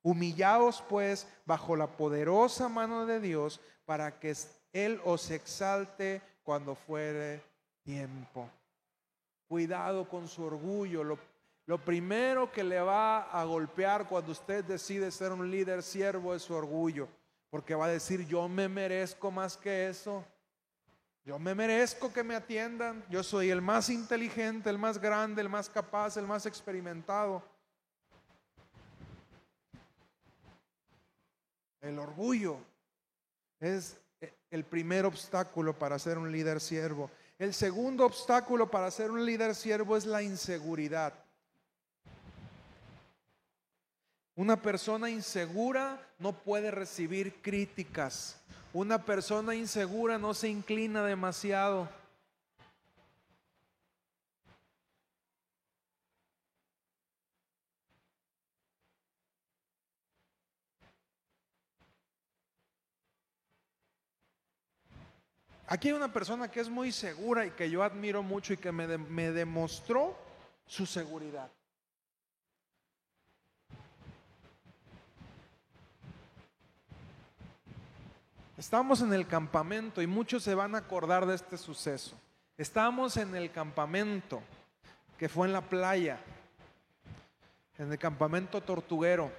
Humillaos 0.02 0.84
pues 0.90 1.28
bajo 1.46 1.76
la 1.76 1.88
poderosa 1.88 2.68
mano 2.70 3.06
de 3.06 3.20
Dios 3.20 3.60
para 3.86 4.20
que 4.20 4.34
Él 4.74 5.00
os 5.06 5.30
exalte 5.32 6.22
cuando 6.44 6.76
fuere 6.76 7.42
tiempo. 7.84 8.50
Cuidado 9.48 10.08
con 10.10 10.28
su 10.28 10.44
orgullo. 10.44 11.04
Lo, 11.04 11.20
lo 11.66 11.78
primero 11.78 12.52
que 12.52 12.64
le 12.64 12.80
va 12.80 13.24
a 13.24 13.44
golpear 13.44 14.08
cuando 14.08 14.32
usted 14.32 14.64
decide 14.64 15.12
ser 15.12 15.32
un 15.32 15.50
líder 15.52 15.84
siervo 15.84 16.34
es 16.34 16.42
su 16.42 16.54
orgullo. 16.54 17.08
Porque 17.50 17.76
va 17.76 17.86
a 17.86 17.90
decir, 17.90 18.26
yo 18.28 18.48
me 18.50 18.68
merezco 18.68 19.32
más 19.32 19.56
que 19.56 19.88
eso. 19.88 20.24
Yo 21.28 21.38
me 21.38 21.54
merezco 21.54 22.14
que 22.14 22.24
me 22.24 22.36
atiendan. 22.36 23.04
Yo 23.10 23.22
soy 23.22 23.50
el 23.50 23.62
más 23.62 23.90
inteligente, 23.90 24.70
el 24.70 24.78
más 24.78 24.98
grande, 24.98 25.42
el 25.42 25.50
más 25.50 25.70
capaz, 25.70 26.16
el 26.16 26.26
más 26.26 26.46
experimentado. 26.46 27.44
El 31.82 32.00
orgullo 32.00 32.60
es 33.60 33.98
el 34.50 34.64
primer 34.64 35.04
obstáculo 35.04 35.78
para 35.78 36.00
ser 36.00 36.18
un 36.18 36.32
líder 36.32 36.62
siervo. 36.62 37.12
El 37.38 37.54
segundo 37.54 38.06
obstáculo 38.06 38.72
para 38.72 38.90
ser 38.90 39.12
un 39.12 39.26
líder 39.26 39.54
siervo 39.54 39.98
es 39.98 40.06
la 40.06 40.24
inseguridad. 40.24 41.14
Una 44.34 44.62
persona 44.62 45.10
insegura 45.10 46.02
no 46.20 46.32
puede 46.32 46.72
recibir 46.72 47.42
críticas. 47.42 48.40
Una 48.78 49.04
persona 49.04 49.56
insegura 49.56 50.20
no 50.20 50.36
se 50.36 50.50
inclina 50.50 51.04
demasiado. 51.04 51.90
Aquí 65.66 65.88
hay 65.88 65.96
una 65.96 66.14
persona 66.14 66.52
que 66.52 66.60
es 66.60 66.70
muy 66.70 66.92
segura 66.92 67.48
y 67.48 67.50
que 67.50 67.72
yo 67.72 67.82
admiro 67.82 68.22
mucho 68.22 68.54
y 68.54 68.58
que 68.58 68.72
me, 68.72 68.86
demostró 69.32 70.16
su 70.68 70.86
seguridad. 70.86 71.50
Estamos 78.58 79.02
en 79.02 79.14
el 79.14 79.28
campamento 79.28 80.02
y 80.02 80.08
muchos 80.08 80.42
se 80.42 80.56
van 80.56 80.74
a 80.74 80.80
acordar 80.80 81.28
de 81.28 81.36
este 81.36 81.60
suceso. 81.60 82.20
Estamos 82.58 83.16
en 83.16 83.36
el 83.36 83.52
campamento 83.52 84.42
que 85.20 85.30
fue 85.30 85.46
en 85.46 85.54
la 85.54 85.62
playa, 85.62 86.20
en 87.78 87.92
el 87.92 88.00
campamento 88.00 88.60
tortuguero. 88.62 89.32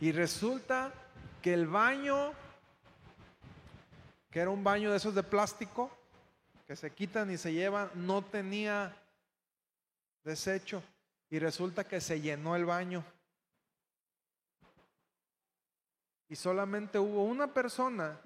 Y 0.00 0.12
resulta 0.12 0.94
que 1.42 1.52
el 1.52 1.66
baño, 1.66 2.32
que 4.30 4.40
era 4.40 4.48
un 4.48 4.64
baño 4.64 4.90
de 4.90 4.96
esos 4.96 5.14
de 5.14 5.22
plástico, 5.22 5.90
que 6.66 6.74
se 6.74 6.90
quitan 6.90 7.30
y 7.30 7.36
se 7.36 7.52
llevan, 7.52 7.90
no 7.94 8.22
tenía 8.22 8.96
deshecho 10.24 10.82
y 11.28 11.38
resulta 11.38 11.84
que 11.84 12.00
se 12.00 12.22
llenó 12.22 12.56
el 12.56 12.64
baño. 12.64 13.04
Y 16.30 16.36
solamente 16.36 16.96
hubo 16.96 17.24
una 17.24 17.52
persona 17.52 18.20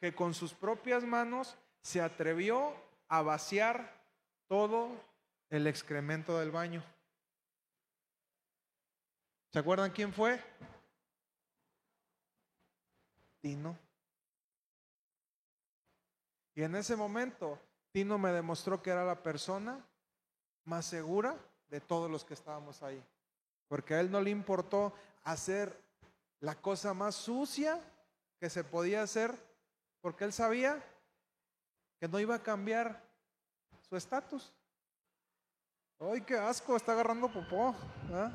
que 0.00 0.12
con 0.12 0.34
sus 0.34 0.52
propias 0.52 1.04
manos 1.04 1.56
se 1.80 2.02
atrevió 2.02 2.74
a 3.06 3.22
vaciar 3.22 3.96
todo 4.48 4.90
el 5.48 5.68
excremento 5.68 6.40
del 6.40 6.50
baño. 6.50 6.82
¿Se 9.52 9.60
acuerdan 9.60 9.92
quién 9.92 10.12
fue? 10.12 10.42
Tino. 13.40 13.78
Y 16.56 16.64
en 16.64 16.74
ese 16.74 16.96
momento, 16.96 17.60
Tino 17.92 18.18
me 18.18 18.32
demostró 18.32 18.82
que 18.82 18.90
era 18.90 19.04
la 19.04 19.22
persona 19.22 19.86
más 20.64 20.84
segura 20.84 21.36
de 21.70 21.80
todos 21.80 22.10
los 22.10 22.24
que 22.24 22.34
estábamos 22.34 22.82
ahí. 22.82 23.00
Porque 23.68 23.94
a 23.94 24.00
él 24.00 24.10
no 24.10 24.20
le 24.20 24.30
importó 24.30 24.92
hacer 25.22 25.87
la 26.40 26.54
cosa 26.60 26.94
más 26.94 27.14
sucia 27.14 27.80
que 28.38 28.48
se 28.48 28.64
podía 28.64 29.02
hacer, 29.02 29.34
porque 30.00 30.24
él 30.24 30.32
sabía 30.32 30.82
que 31.98 32.08
no 32.08 32.20
iba 32.20 32.36
a 32.36 32.42
cambiar 32.42 33.02
su 33.88 33.96
estatus. 33.96 34.52
¡Ay, 35.98 36.20
qué 36.20 36.36
asco! 36.36 36.76
Está 36.76 36.92
agarrando 36.92 37.32
popó. 37.32 37.74
¿ah? 38.12 38.30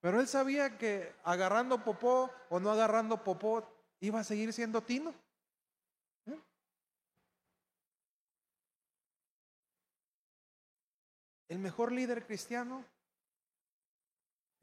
Pero 0.00 0.20
él 0.20 0.28
sabía 0.28 0.78
que 0.78 1.14
agarrando 1.24 1.84
popó 1.84 2.30
o 2.48 2.58
no 2.58 2.70
agarrando 2.70 3.22
popó 3.22 3.68
iba 4.00 4.20
a 4.20 4.24
seguir 4.24 4.52
siendo 4.52 4.82
Tino. 4.82 5.12
¿eh? 6.26 6.40
El 11.48 11.58
mejor 11.58 11.92
líder 11.92 12.24
cristiano 12.24 12.84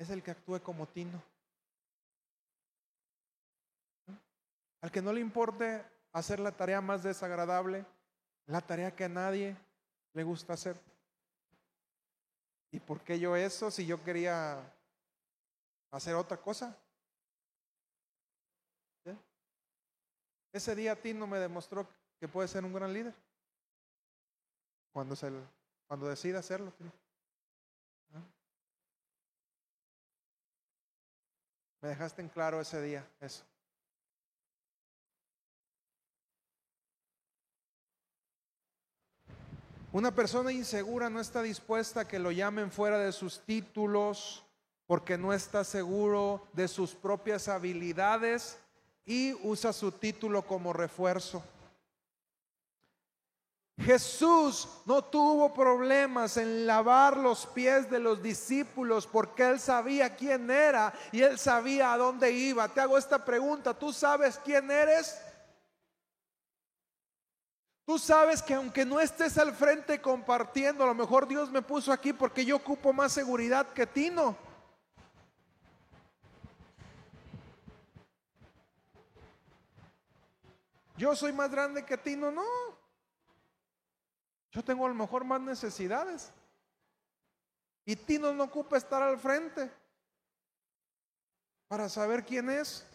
es 0.04 0.10
el 0.10 0.22
que 0.22 0.32
actúe 0.32 0.62
como 0.62 0.88
Tino. 0.88 1.22
Al 4.82 4.92
que 4.92 5.02
no 5.02 5.14
le 5.14 5.22
importe 5.22 5.84
hacer 6.12 6.40
la 6.40 6.52
tarea 6.52 6.82
más 6.82 7.04
desagradable, 7.04 7.86
la 8.46 8.62
tarea 8.62 8.96
que 8.96 9.06
a 9.06 9.10
nadie 9.10 9.58
le 10.14 10.24
gusta 10.24 10.54
hacer. 10.54 10.80
¿Y 12.72 12.80
por 12.80 13.02
qué 13.02 13.20
yo 13.20 13.36
eso 13.36 13.72
si 13.72 13.86
yo 13.86 14.04
quería 14.04 14.60
hacer 15.92 16.16
otra 16.16 16.38
cosa? 16.38 16.78
Ese 20.52 20.76
día 20.76 20.96
Tino 20.96 21.26
me 21.26 21.40
demostró 21.40 21.88
que 22.20 22.28
puede 22.28 22.48
ser 22.48 22.64
un 22.64 22.74
gran 22.74 22.94
líder. 22.94 23.16
Cuando, 24.92 25.16
se, 25.16 25.32
cuando 25.88 26.08
hacerlo. 26.12 26.72
Me 31.84 31.90
dejaste 31.90 32.22
en 32.22 32.30
claro 32.30 32.62
ese 32.62 32.82
día 32.82 33.06
eso. 33.20 33.44
Una 39.92 40.16
persona 40.16 40.54
insegura 40.54 41.10
no 41.10 41.20
está 41.20 41.42
dispuesta 41.42 42.00
a 42.00 42.08
que 42.08 42.20
lo 42.20 42.32
llamen 42.32 42.72
fuera 42.72 42.98
de 43.00 43.12
sus 43.12 43.42
títulos 43.42 44.46
porque 44.88 45.18
no 45.18 45.34
está 45.34 45.66
seguro 45.66 46.48
de 46.54 46.70
sus 46.70 46.96
propias 46.96 47.50
habilidades 47.50 48.58
y 49.06 49.34
usa 49.46 49.74
su 49.74 49.92
título 49.92 50.48
como 50.48 50.72
refuerzo. 50.72 51.44
Jesús 53.78 54.68
no 54.86 55.04
tuvo 55.04 55.52
problemas 55.52 56.38
en 56.38 56.68
lavar 56.68 57.18
los 57.18 57.48
pies 57.48 57.90
de 57.90 58.00
los 58.00 58.22
discípulos 58.22 59.08
porque 59.08 59.44
él 59.50 59.60
sabía 59.60 60.16
quién 60.16 60.52
era 60.52 60.94
y 61.12 61.24
él 61.24 61.40
sabía 61.40 61.92
a 61.92 61.98
dónde 61.98 62.32
iba. 62.32 62.68
Te 62.68 62.82
hago 62.82 62.98
esta 62.98 63.26
pregunta, 63.26 63.74
¿tú 63.74 63.92
sabes 63.92 64.40
quién 64.44 64.70
eres? 64.70 65.20
Tú 67.86 67.98
sabes 67.98 68.42
que 68.42 68.54
aunque 68.54 68.86
no 68.86 69.00
estés 69.00 69.38
al 69.38 69.54
frente 69.54 70.00
compartiendo, 70.00 70.84
a 70.84 70.88
lo 70.88 70.94
mejor 70.94 71.28
Dios 71.28 71.50
me 71.50 71.62
puso 71.62 71.92
aquí 71.92 72.14
porque 72.14 72.46
yo 72.46 72.56
ocupo 72.58 72.94
más 72.94 73.12
seguridad 73.12 73.74
que 73.74 73.88
Tino. 73.88 74.38
Yo 80.96 81.16
soy 81.16 81.34
más 81.34 81.50
grande 81.50 81.84
que 81.84 81.98
Tino, 81.98 82.32
no. 82.32 82.83
Yo 84.54 84.64
tengo 84.64 84.86
a 84.86 84.90
lo 84.90 84.96
mejor 84.96 85.26
más 85.26 85.42
necesidades. 85.42 86.32
Y 87.86 87.96
Tino 87.96 88.32
no 88.32 88.44
ocupa 88.44 88.78
estar 88.78 89.02
al 89.02 89.20
frente 89.20 89.70
para 91.68 91.90
saber 91.90 92.24
quién 92.24 92.50
es. 92.50 92.86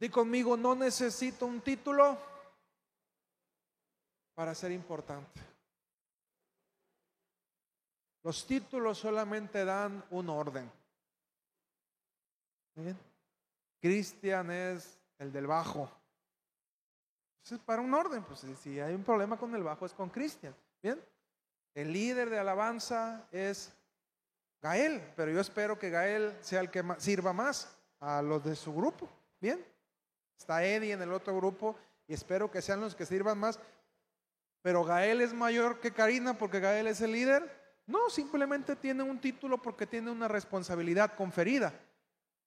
Di 0.00 0.08
conmigo, 0.08 0.56
no 0.56 0.74
necesito 0.74 1.46
un 1.46 1.60
título 1.60 2.18
para 4.34 4.52
ser 4.52 4.72
importante. 4.72 5.51
Los 8.22 8.46
títulos 8.46 8.98
solamente 8.98 9.64
dan 9.64 10.04
un 10.10 10.28
orden. 10.28 10.70
Cristian 13.80 14.50
es 14.50 14.98
el 15.18 15.32
del 15.32 15.46
bajo. 15.46 15.90
Eso 17.44 17.56
es 17.56 17.60
para 17.60 17.82
un 17.82 17.92
orden. 17.92 18.22
Pues 18.22 18.46
si 18.60 18.78
hay 18.78 18.94
un 18.94 19.02
problema 19.02 19.36
con 19.36 19.54
el 19.54 19.62
bajo 19.62 19.86
es 19.86 19.92
con 19.92 20.08
Cristian. 20.08 20.54
Bien. 20.82 21.02
El 21.74 21.92
líder 21.92 22.30
de 22.30 22.38
alabanza 22.38 23.26
es 23.32 23.72
Gael, 24.60 25.02
pero 25.16 25.32
yo 25.32 25.40
espero 25.40 25.78
que 25.78 25.90
Gael 25.90 26.36
sea 26.42 26.60
el 26.60 26.70
que 26.70 26.84
sirva 26.98 27.32
más 27.32 27.76
a 27.98 28.22
los 28.22 28.44
de 28.44 28.54
su 28.54 28.72
grupo. 28.72 29.08
Bien. 29.40 29.64
Está 30.38 30.64
Eddie 30.64 30.92
en 30.92 31.02
el 31.02 31.12
otro 31.12 31.36
grupo 31.36 31.76
y 32.06 32.14
espero 32.14 32.50
que 32.50 32.62
sean 32.62 32.80
los 32.80 32.94
que 32.94 33.06
sirvan 33.06 33.38
más. 33.38 33.58
Pero 34.60 34.84
Gael 34.84 35.20
es 35.20 35.32
mayor 35.32 35.80
que 35.80 35.92
Karina 35.92 36.38
porque 36.38 36.60
Gael 36.60 36.86
es 36.86 37.00
el 37.00 37.12
líder. 37.12 37.61
No, 37.86 38.08
simplemente 38.10 38.76
tiene 38.76 39.02
un 39.02 39.20
título 39.20 39.60
porque 39.60 39.86
tiene 39.86 40.10
una 40.10 40.28
responsabilidad 40.28 41.14
conferida. 41.14 41.72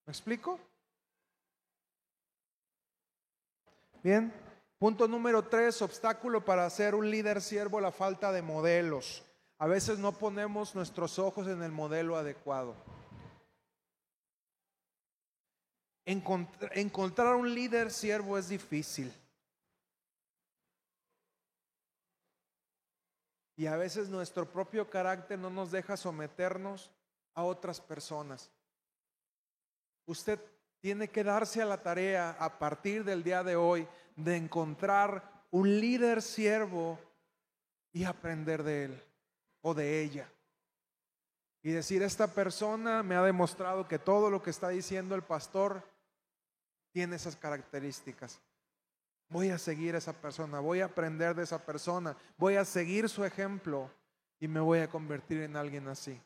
¿Me 0.06 0.12
explico? 0.12 0.60
Bien. 4.02 4.32
Punto 4.78 5.08
número 5.08 5.44
tres, 5.44 5.82
obstáculo 5.82 6.44
para 6.44 6.70
ser 6.70 6.96
un 6.96 7.10
líder 7.10 7.42
siervo, 7.42 7.80
la 7.80 7.92
falta 7.92 8.32
de 8.32 8.42
modelos. 8.42 9.24
A 9.58 9.68
veces 9.68 10.00
no 10.00 10.12
ponemos 10.12 10.76
nuestros 10.76 11.18
ojos 11.18 11.48
en 11.48 11.64
el 11.64 11.72
modelo 11.72 12.16
adecuado. 12.16 12.76
encontrar 16.06 17.34
un 17.36 17.52
líder 17.56 17.92
siervo 17.92 18.38
es 18.38 18.48
difícil. 18.48 19.12
Y 23.56 23.68
a 23.68 23.78
veces 23.78 24.10
nuestro 24.10 24.50
propio 24.50 24.90
carácter 24.90 25.40
no 25.40 25.50
nos 25.50 25.72
deja 25.72 25.96
someternos 25.96 26.92
a 27.34 27.44
otras 27.44 27.80
personas. 27.80 28.52
Usted 30.06 30.40
tiene 30.80 31.08
que 31.08 31.24
darse 31.24 31.62
a 31.62 31.66
la 31.66 31.82
tarea 31.82 32.36
a 32.40 32.60
partir 32.60 33.04
del 33.04 33.24
día 33.24 33.44
de 33.44 33.56
hoy 33.56 33.88
de 34.16 34.36
encontrar 34.36 35.44
un 35.52 35.80
líder 35.80 36.22
siervo 36.22 37.00
y 37.92 38.04
aprender 38.04 38.64
de 38.64 38.86
él 38.86 39.04
o 39.62 39.74
de 39.74 40.02
ella. 40.02 40.30
Y 41.64 41.72
decir, 41.72 42.04
esta 42.04 42.28
persona 42.28 43.02
me 43.02 43.16
ha 43.16 43.24
demostrado 43.24 43.88
que 43.88 43.98
todo 43.98 44.30
lo 44.30 44.44
que 44.44 44.52
está 44.52 44.70
diciendo 44.70 45.16
el 45.16 45.24
pastor 45.24 45.82
tiene 46.92 47.16
esas 47.16 47.36
características. 47.36 48.40
Voy 49.36 49.50
a 49.50 49.58
seguir 49.58 49.96
a 49.96 49.98
esa 49.98 50.14
persona, 50.14 50.62
voy 50.62 50.80
a 50.80 50.86
aprender 50.86 51.36
de 51.36 51.44
esa 51.44 51.60
persona, 51.60 52.16
voy 52.38 52.56
a 52.56 52.64
seguir 52.64 53.10
su 53.10 53.26
ejemplo 53.26 53.92
y 54.40 54.48
me 54.48 54.62
voy 54.62 54.80
a 54.80 54.90
convertir 54.90 55.42
en 55.42 55.58
alguien 55.58 55.90
así. 55.90 56.18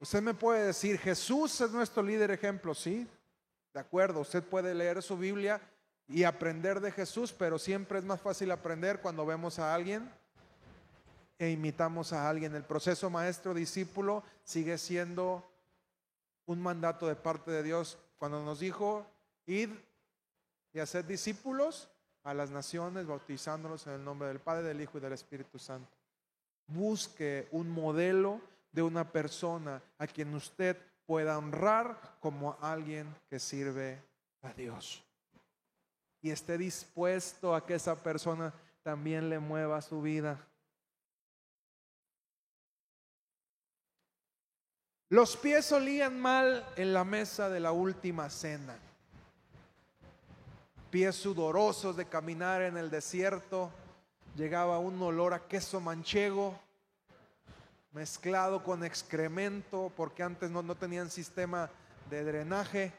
Usted 0.00 0.22
me 0.22 0.32
puede 0.32 0.68
decir, 0.68 0.98
Jesús 0.98 1.60
es 1.60 1.72
nuestro 1.72 2.02
líder 2.02 2.30
ejemplo, 2.30 2.74
sí, 2.74 3.06
de 3.74 3.80
acuerdo, 3.80 4.20
usted 4.20 4.42
puede 4.42 4.74
leer 4.74 5.02
su 5.02 5.18
Biblia 5.18 5.60
y 6.08 6.24
aprender 6.24 6.80
de 6.80 6.90
Jesús, 6.90 7.34
pero 7.34 7.58
siempre 7.58 7.98
es 7.98 8.04
más 8.06 8.22
fácil 8.22 8.52
aprender 8.52 9.02
cuando 9.02 9.26
vemos 9.26 9.58
a 9.58 9.74
alguien 9.74 10.10
e 11.38 11.50
imitamos 11.50 12.14
a 12.14 12.30
alguien. 12.30 12.54
El 12.54 12.64
proceso 12.64 13.10
maestro-discípulo 13.10 14.24
sigue 14.42 14.78
siendo 14.78 15.46
un 16.46 16.62
mandato 16.62 17.06
de 17.06 17.14
parte 17.14 17.50
de 17.50 17.62
Dios 17.62 17.98
cuando 18.16 18.42
nos 18.42 18.60
dijo, 18.60 19.06
id 19.46 19.70
y 20.72 20.78
hacer 20.78 21.06
discípulos 21.06 21.88
a 22.22 22.34
las 22.34 22.50
naciones, 22.50 23.06
bautizándolos 23.06 23.86
en 23.86 23.94
el 23.94 24.04
nombre 24.04 24.28
del 24.28 24.40
Padre, 24.40 24.68
del 24.68 24.80
Hijo 24.80 24.98
y 24.98 25.00
del 25.00 25.12
Espíritu 25.12 25.58
Santo. 25.58 25.96
Busque 26.66 27.48
un 27.52 27.70
modelo 27.70 28.40
de 28.72 28.82
una 28.82 29.10
persona 29.10 29.80
a 29.98 30.06
quien 30.06 30.34
usted 30.34 30.76
pueda 31.06 31.38
honrar 31.38 32.18
como 32.20 32.58
alguien 32.60 33.14
que 33.30 33.38
sirve 33.38 34.02
a 34.42 34.52
Dios. 34.52 35.02
Y 36.20 36.30
esté 36.30 36.58
dispuesto 36.58 37.54
a 37.54 37.64
que 37.64 37.76
esa 37.76 38.02
persona 38.02 38.52
también 38.82 39.30
le 39.30 39.38
mueva 39.38 39.80
su 39.80 40.02
vida. 40.02 40.38
Los 45.08 45.36
pies 45.36 45.70
olían 45.70 46.20
mal 46.20 46.66
en 46.76 46.92
la 46.92 47.04
mesa 47.04 47.48
de 47.48 47.60
la 47.60 47.70
última 47.70 48.28
cena. 48.28 48.76
Pies 50.90 51.16
sudorosos 51.16 51.96
de 51.96 52.06
caminar 52.06 52.62
en 52.62 52.76
el 52.76 52.90
desierto. 52.90 53.70
Llegaba 54.36 54.78
un 54.78 55.00
olor 55.02 55.34
a 55.34 55.46
queso 55.46 55.80
manchego 55.80 56.58
mezclado 57.92 58.62
con 58.62 58.84
excremento, 58.84 59.90
porque 59.96 60.22
antes 60.22 60.50
no, 60.50 60.62
no 60.62 60.74
tenían 60.74 61.10
sistema 61.10 61.70
de 62.10 62.24
drenaje. 62.24 62.92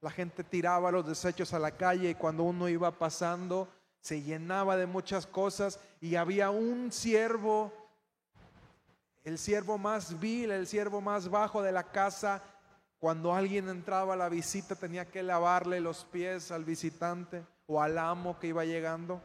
La 0.00 0.10
gente 0.10 0.42
tiraba 0.42 0.90
los 0.90 1.06
desechos 1.06 1.52
a 1.52 1.58
la 1.58 1.72
calle 1.72 2.10
y 2.10 2.14
cuando 2.14 2.44
uno 2.44 2.68
iba 2.68 2.90
pasando 2.90 3.68
se 4.00 4.22
llenaba 4.22 4.76
de 4.76 4.86
muchas 4.86 5.26
cosas 5.26 5.78
y 6.00 6.14
había 6.16 6.50
un 6.50 6.92
siervo 6.92 7.72
el 9.28 9.36
siervo 9.36 9.76
más 9.76 10.18
vil, 10.18 10.50
el 10.50 10.66
siervo 10.66 11.02
más 11.02 11.28
bajo 11.28 11.60
de 11.60 11.70
la 11.70 11.82
casa, 11.82 12.42
cuando 12.98 13.32
alguien 13.32 13.68
entraba 13.68 14.14
a 14.14 14.16
la 14.16 14.28
visita 14.28 14.74
tenía 14.74 15.04
que 15.06 15.22
lavarle 15.22 15.80
los 15.80 16.04
pies 16.04 16.50
al 16.50 16.64
visitante 16.64 17.44
o 17.66 17.80
al 17.80 17.96
amo 17.96 18.38
que 18.40 18.48
iba 18.48 18.64
llegando. 18.64 19.20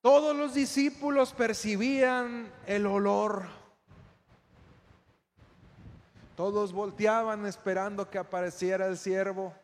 Todos 0.00 0.36
los 0.36 0.54
discípulos 0.54 1.32
percibían 1.32 2.52
el 2.66 2.86
olor. 2.86 3.46
Todos 6.36 6.72
volteaban 6.72 7.46
esperando 7.46 8.10
que 8.10 8.18
apareciera 8.18 8.86
el 8.86 8.98
siervo. 8.98 9.54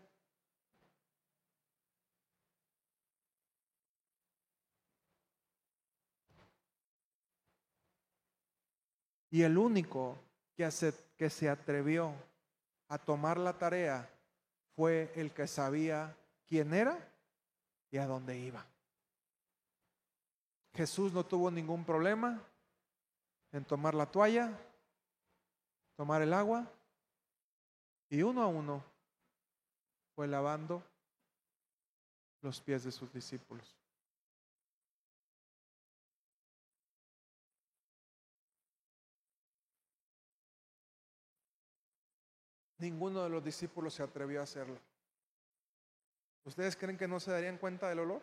Y 9.30 9.42
el 9.42 9.56
único 9.56 10.18
que 10.62 10.70
se, 10.70 10.94
que 11.16 11.28
se 11.28 11.48
atrevió 11.48 12.14
a 12.86 12.96
tomar 12.96 13.36
la 13.36 13.58
tarea 13.58 14.08
fue 14.76 15.12
el 15.16 15.32
que 15.32 15.48
sabía 15.48 16.16
quién 16.46 16.72
era 16.72 16.96
y 17.90 17.98
a 17.98 18.06
dónde 18.06 18.38
iba. 18.38 18.64
Jesús 20.72 21.12
no 21.12 21.26
tuvo 21.26 21.50
ningún 21.50 21.84
problema 21.84 22.40
en 23.50 23.64
tomar 23.64 23.94
la 23.94 24.06
toalla, 24.06 24.56
tomar 25.96 26.22
el 26.22 26.32
agua 26.32 26.70
y 28.08 28.22
uno 28.22 28.42
a 28.42 28.46
uno 28.46 28.84
fue 30.14 30.28
lavando 30.28 30.80
los 32.40 32.60
pies 32.60 32.84
de 32.84 32.92
sus 32.92 33.12
discípulos. 33.12 33.81
Ninguno 42.82 43.22
de 43.22 43.28
los 43.28 43.44
discípulos 43.44 43.94
se 43.94 44.02
atrevió 44.02 44.40
a 44.40 44.42
hacerlo. 44.42 44.76
¿Ustedes 46.42 46.74
creen 46.74 46.98
que 46.98 47.06
no 47.06 47.20
se 47.20 47.30
darían 47.30 47.56
cuenta 47.56 47.88
del 47.88 48.00
olor? 48.00 48.20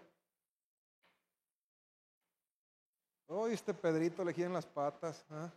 Hoy 3.28 3.54
este 3.54 3.74
Pedrito 3.74 4.22
le 4.26 4.34
giran 4.34 4.52
las 4.52 4.66
patas. 4.66 5.26
¿ah? 5.30 5.50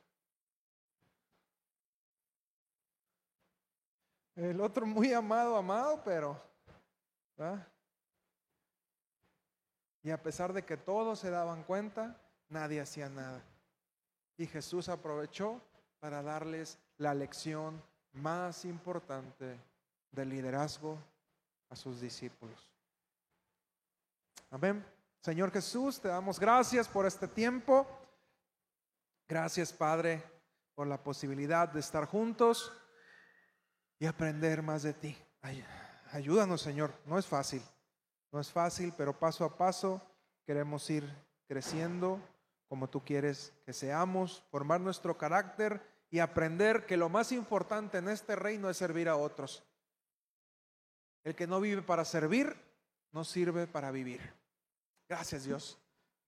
El 4.36 4.60
otro 4.60 4.86
muy 4.86 5.12
amado, 5.12 5.56
amado, 5.56 6.00
pero... 6.04 6.40
¿ah? 7.38 7.58
Y 10.04 10.12
a 10.12 10.22
pesar 10.22 10.52
de 10.52 10.64
que 10.64 10.76
todos 10.76 11.18
se 11.18 11.30
daban 11.30 11.64
cuenta, 11.64 12.20
nadie 12.48 12.80
hacía 12.80 13.08
nada. 13.08 13.42
Y 14.36 14.46
Jesús 14.46 14.88
aprovechó 14.88 15.60
para 15.98 16.22
darles 16.22 16.78
la 16.98 17.14
lección 17.14 17.82
más 18.12 18.64
importante 18.64 19.58
del 20.10 20.28
liderazgo 20.28 20.98
a 21.70 21.76
sus 21.76 22.00
discípulos. 22.00 22.70
Amén. 24.50 24.84
Señor 25.20 25.50
Jesús, 25.50 26.00
te 26.00 26.08
damos 26.08 26.38
gracias 26.38 26.88
por 26.88 27.06
este 27.06 27.28
tiempo. 27.28 27.86
Gracias, 29.28 29.72
Padre, 29.72 30.22
por 30.74 30.86
la 30.86 31.02
posibilidad 31.02 31.68
de 31.68 31.80
estar 31.80 32.06
juntos 32.06 32.72
y 33.98 34.06
aprender 34.06 34.62
más 34.62 34.82
de 34.82 34.92
ti. 34.92 35.16
ayúdanos, 36.10 36.60
Señor. 36.60 36.92
No 37.06 37.18
es 37.18 37.26
fácil. 37.26 37.62
No 38.30 38.40
es 38.40 38.50
fácil, 38.50 38.92
pero 38.96 39.18
paso 39.18 39.44
a 39.44 39.56
paso 39.56 40.00
queremos 40.44 40.88
ir 40.90 41.08
creciendo 41.46 42.18
como 42.72 42.88
tú 42.88 43.04
quieres 43.04 43.52
que 43.66 43.74
seamos, 43.74 44.42
formar 44.50 44.80
nuestro 44.80 45.18
carácter 45.18 45.78
y 46.12 46.18
aprender 46.18 46.84
que 46.84 46.98
lo 46.98 47.08
más 47.08 47.32
importante 47.32 47.96
en 47.96 48.08
este 48.08 48.36
reino 48.36 48.68
es 48.68 48.76
servir 48.76 49.08
a 49.08 49.16
otros. 49.16 49.64
El 51.24 51.34
que 51.34 51.46
no 51.46 51.58
vive 51.58 51.80
para 51.80 52.04
servir, 52.04 52.54
no 53.12 53.24
sirve 53.24 53.66
para 53.66 53.90
vivir. 53.90 54.20
Gracias 55.08 55.44
Dios. 55.44 55.78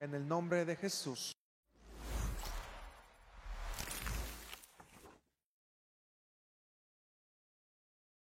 En 0.00 0.14
el 0.14 0.26
nombre 0.26 0.64
de 0.64 0.76
Jesús. 0.76 1.36